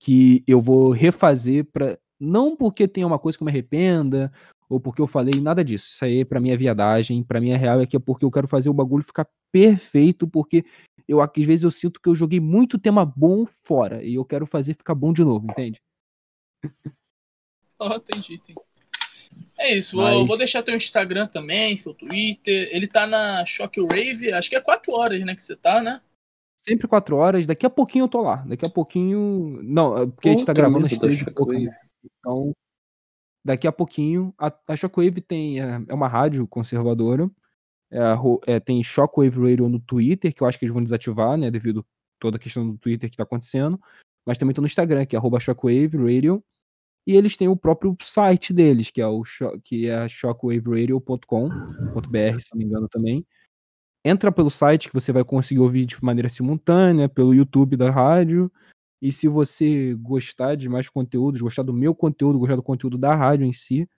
que 0.00 0.44
eu 0.46 0.60
vou 0.60 0.90
refazer 0.90 1.64
para 1.72 1.98
não 2.20 2.56
porque 2.56 2.88
tem 2.88 3.04
uma 3.04 3.18
coisa 3.18 3.38
que 3.38 3.42
eu 3.42 3.46
me 3.46 3.50
arrependa 3.52 4.32
ou 4.68 4.80
porque 4.80 5.00
eu 5.02 5.06
falei 5.06 5.40
nada 5.40 5.64
disso. 5.64 5.88
Isso 5.90 6.04
aí 6.04 6.24
para 6.24 6.40
mim 6.40 6.50
é 6.50 6.56
viadagem, 6.56 7.22
para 7.24 7.40
mim 7.40 7.50
é 7.50 7.56
real 7.56 7.80
é 7.80 7.86
que 7.86 7.96
é 7.96 8.00
porque 8.00 8.24
eu 8.24 8.30
quero 8.30 8.48
fazer 8.48 8.68
o 8.68 8.74
bagulho 8.74 9.04
ficar 9.04 9.26
perfeito, 9.52 10.28
porque 10.28 10.64
eu 11.08 11.20
às 11.22 11.30
vezes 11.36 11.64
eu 11.64 11.70
sinto 11.70 12.00
que 12.00 12.08
eu 12.08 12.14
joguei 12.14 12.40
muito 12.40 12.78
tema 12.78 13.04
bom 13.04 13.46
fora 13.46 14.04
e 14.04 14.14
eu 14.14 14.24
quero 14.24 14.46
fazer 14.46 14.74
ficar 14.74 14.94
bom 14.94 15.12
de 15.12 15.24
novo, 15.24 15.46
entende? 15.50 15.80
Oh, 17.78 17.94
entendi, 17.94 18.34
entendi. 18.34 18.58
É 19.58 19.74
isso, 19.74 19.96
Mas... 19.96 20.14
vou, 20.14 20.26
vou 20.26 20.38
deixar 20.38 20.62
teu 20.62 20.74
Instagram 20.74 21.26
também, 21.26 21.76
seu 21.76 21.94
Twitter. 21.94 22.68
Ele 22.72 22.86
tá 22.86 23.06
na 23.06 23.44
Shockwave, 23.44 24.32
acho 24.32 24.50
que 24.50 24.56
é 24.56 24.60
4 24.60 24.92
horas, 24.94 25.20
né, 25.20 25.34
que 25.34 25.42
você 25.42 25.56
tá, 25.56 25.82
né? 25.82 26.00
Sempre 26.60 26.88
quatro 26.88 27.16
horas. 27.16 27.46
Daqui 27.46 27.64
a 27.64 27.70
pouquinho 27.70 28.04
eu 28.04 28.08
tô 28.08 28.20
lá. 28.20 28.36
Daqui 28.46 28.66
a 28.66 28.70
pouquinho. 28.70 29.60
Não, 29.62 29.96
é 29.96 30.06
porque 30.06 30.28
Pô, 30.28 30.34
a 30.34 30.36
gente 30.36 30.46
tá 30.46 30.52
gravando 30.52 30.86
às 30.86 30.98
três. 30.98 31.24
Né? 31.24 31.76
Então, 32.04 32.52
daqui 33.44 33.66
a 33.66 33.72
pouquinho. 33.72 34.34
A, 34.36 34.52
a 34.66 34.76
Shockwave 34.76 35.20
tem. 35.20 35.60
É, 35.60 35.80
é 35.88 35.94
uma 35.94 36.08
rádio 36.08 36.46
conservadora. 36.46 37.30
É, 37.90 38.54
é, 38.54 38.60
tem 38.60 38.82
Shockwave 38.82 39.40
Radio 39.40 39.68
no 39.68 39.78
Twitter, 39.78 40.34
que 40.34 40.42
eu 40.42 40.46
acho 40.46 40.58
que 40.58 40.64
eles 40.64 40.74
vão 40.74 40.82
desativar, 40.82 41.36
né? 41.36 41.50
Devido 41.50 41.80
a 41.80 41.84
toda 42.18 42.36
a 42.36 42.40
questão 42.40 42.68
do 42.68 42.76
Twitter 42.76 43.08
que 43.08 43.16
tá 43.16 43.22
acontecendo. 43.22 43.80
Mas 44.26 44.36
também 44.36 44.54
tô 44.54 44.60
no 44.60 44.66
Instagram, 44.66 45.06
que 45.06 45.16
é 45.16 45.40
Shockwave 45.40 45.96
Radio. 45.96 46.44
E 47.06 47.16
eles 47.16 47.36
têm 47.36 47.48
o 47.48 47.56
próprio 47.56 47.96
site 48.02 48.52
deles, 48.52 48.90
que 48.90 49.00
é 49.00 49.06
o 49.06 49.22
que 49.64 49.88
é 49.88 50.08
shockwaveradio.com.br, 50.08 52.40
se 52.40 52.52
não 52.52 52.58
me 52.58 52.64
engano 52.64 52.88
também 52.88 53.24
entra 54.04 54.32
pelo 54.32 54.50
site 54.50 54.88
que 54.88 54.94
você 54.94 55.12
vai 55.12 55.24
conseguir 55.24 55.60
ouvir 55.60 55.84
de 55.84 56.02
maneira 56.02 56.28
simultânea, 56.28 57.08
pelo 57.08 57.34
YouTube 57.34 57.76
da 57.76 57.90
rádio. 57.90 58.50
E 59.00 59.12
se 59.12 59.28
você 59.28 59.94
gostar 59.94 60.56
de 60.56 60.68
mais 60.68 60.88
conteúdos, 60.88 61.40
gostar 61.40 61.62
do 61.62 61.72
meu 61.72 61.94
conteúdo, 61.94 62.38
gostar 62.38 62.56
do 62.56 62.62
conteúdo 62.62 62.98
da 62.98 63.14
rádio 63.14 63.46
em 63.46 63.52
si, 63.52 63.88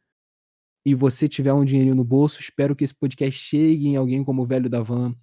e 0.84 0.94
você 0.94 1.28
tiver 1.28 1.52
um 1.52 1.64
dinheirinho 1.64 1.94
no 1.94 2.04
bolso, 2.04 2.40
espero 2.40 2.74
que 2.74 2.84
esse 2.84 2.94
podcast 2.94 3.38
chegue 3.38 3.88
em 3.88 3.96
alguém 3.96 4.24
como 4.24 4.42
o 4.42 4.46
velho 4.46 4.68
da 4.68 4.82
van, 4.82 5.14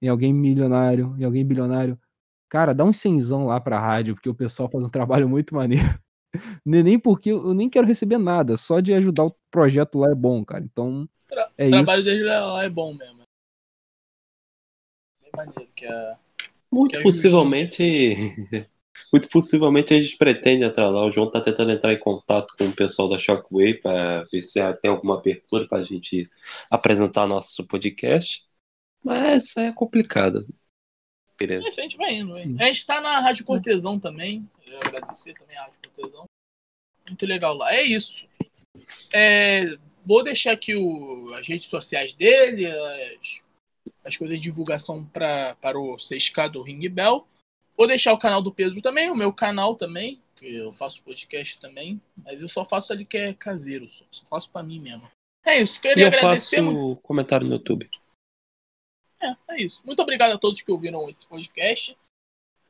em 0.00 0.08
alguém 0.08 0.32
milionário, 0.32 1.14
em 1.18 1.24
alguém 1.24 1.44
bilionário. 1.44 1.98
Cara, 2.48 2.74
dá 2.74 2.84
um 2.84 2.92
cenzão 2.92 3.46
lá 3.46 3.60
pra 3.60 3.80
rádio, 3.80 4.14
porque 4.14 4.28
o 4.28 4.34
pessoal 4.34 4.68
faz 4.70 4.84
um 4.84 4.90
trabalho 4.90 5.28
muito 5.28 5.54
maneiro. 5.54 5.98
Nem 6.64 6.98
porque 6.98 7.30
eu 7.30 7.54
nem 7.54 7.68
quero 7.68 7.86
receber 7.86 8.18
nada, 8.18 8.56
só 8.56 8.80
de 8.80 8.92
ajudar 8.94 9.24
o 9.24 9.36
projeto 9.50 9.98
lá 9.98 10.10
é 10.10 10.14
bom, 10.14 10.44
cara. 10.44 10.64
Então, 10.64 11.08
é 11.56 11.66
o 11.66 11.70
trabalho 11.70 12.04
dele 12.04 12.24
lá 12.24 12.64
é 12.64 12.68
bom 12.68 12.94
mesmo 12.94 13.22
maneiro, 15.36 15.70
que 15.74 15.86
é. 15.86 16.16
Muito 16.70 16.98
que 16.98 17.02
possivelmente. 17.02 18.16
muito 19.12 19.28
possivelmente 19.28 19.94
a 19.94 20.00
gente 20.00 20.16
pretende 20.16 20.64
entrar 20.64 20.88
lá. 20.88 21.04
O 21.04 21.10
João 21.10 21.30
tá 21.30 21.40
tentando 21.40 21.72
entrar 21.72 21.92
em 21.92 21.98
contato 21.98 22.54
com 22.56 22.64
o 22.64 22.72
pessoal 22.72 23.08
da 23.08 23.18
Shockwave 23.18 23.80
para 23.80 24.22
ver 24.24 24.40
se 24.40 24.60
tem 24.74 24.90
alguma 24.90 25.18
abertura 25.18 25.66
para 25.66 25.78
a 25.78 25.84
gente 25.84 26.30
apresentar 26.70 27.26
nosso 27.26 27.66
podcast. 27.66 28.46
Mas 29.02 29.56
é 29.56 29.72
complicado. 29.72 30.46
É, 31.50 31.66
a 31.66 31.70
gente 31.70 31.96
vai 31.96 32.14
indo, 32.14 32.36
hein? 32.38 32.56
A 32.60 32.64
gente 32.64 32.86
tá 32.86 33.00
na 33.00 33.20
Rádio 33.20 33.44
Cortesão 33.44 33.98
também. 33.98 34.48
Eu 34.68 34.78
agradecer 34.78 35.34
também 35.34 35.56
a 35.56 35.62
Rádio 35.62 35.80
Cortesão. 35.82 36.24
Muito 37.08 37.26
legal 37.26 37.54
lá. 37.54 37.74
É 37.74 37.82
isso. 37.82 38.26
É, 39.12 39.64
vou 40.04 40.22
deixar 40.22 40.52
aqui 40.52 40.74
o, 40.74 41.34
as 41.34 41.46
redes 41.46 41.66
sociais 41.66 42.14
dele, 42.14 42.66
as 42.66 43.42
as 44.04 44.16
coisas 44.16 44.38
de 44.38 44.42
divulgação 44.42 45.04
pra, 45.04 45.54
para 45.56 45.78
o 45.78 45.96
6K 45.96 46.50
do 46.50 46.62
Ring 46.62 46.88
Bell. 46.88 47.26
Vou 47.76 47.86
deixar 47.86 48.12
o 48.12 48.18
canal 48.18 48.42
do 48.42 48.52
Pedro 48.52 48.80
também, 48.80 49.10
o 49.10 49.16
meu 49.16 49.32
canal 49.32 49.74
também, 49.74 50.20
que 50.36 50.54
eu 50.54 50.72
faço 50.72 51.02
podcast 51.02 51.58
também, 51.58 52.00
mas 52.24 52.42
eu 52.42 52.48
só 52.48 52.64
faço 52.64 52.92
ali 52.92 53.04
que 53.04 53.16
é 53.16 53.32
caseiro, 53.32 53.88
só, 53.88 54.04
só 54.10 54.24
faço 54.26 54.50
para 54.50 54.62
mim 54.62 54.78
mesmo. 54.78 55.10
É 55.44 55.60
isso, 55.60 55.80
queria 55.80 56.04
e 56.04 56.06
eu 56.06 56.08
agradecer. 56.08 56.62
Faço 56.62 56.96
comentário 57.02 57.46
no 57.46 57.54
YouTube. 57.54 57.88
É, 59.22 59.36
é 59.50 59.62
isso. 59.62 59.82
Muito 59.86 60.02
obrigado 60.02 60.32
a 60.32 60.38
todos 60.38 60.62
que 60.62 60.72
ouviram 60.72 61.08
esse 61.08 61.26
podcast. 61.26 61.96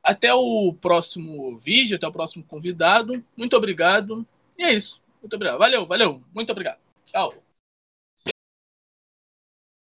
Até 0.03 0.35
o 0.35 0.75
próximo 0.81 1.57
vídeo, 1.57 1.97
até 1.97 2.07
o 2.07 2.13
próximo 2.13 2.45
convidado. 2.45 3.25
Muito 3.37 3.57
obrigado. 3.57 4.27
E 4.59 4.65
é 4.65 4.73
isso. 4.73 5.01
Muito 5.21 5.35
obrigado. 5.35 5.59
Valeu, 5.59 5.87
valeu. 5.87 6.23
Muito 6.35 6.51
obrigado. 6.51 6.79
Tchau. 7.05 7.42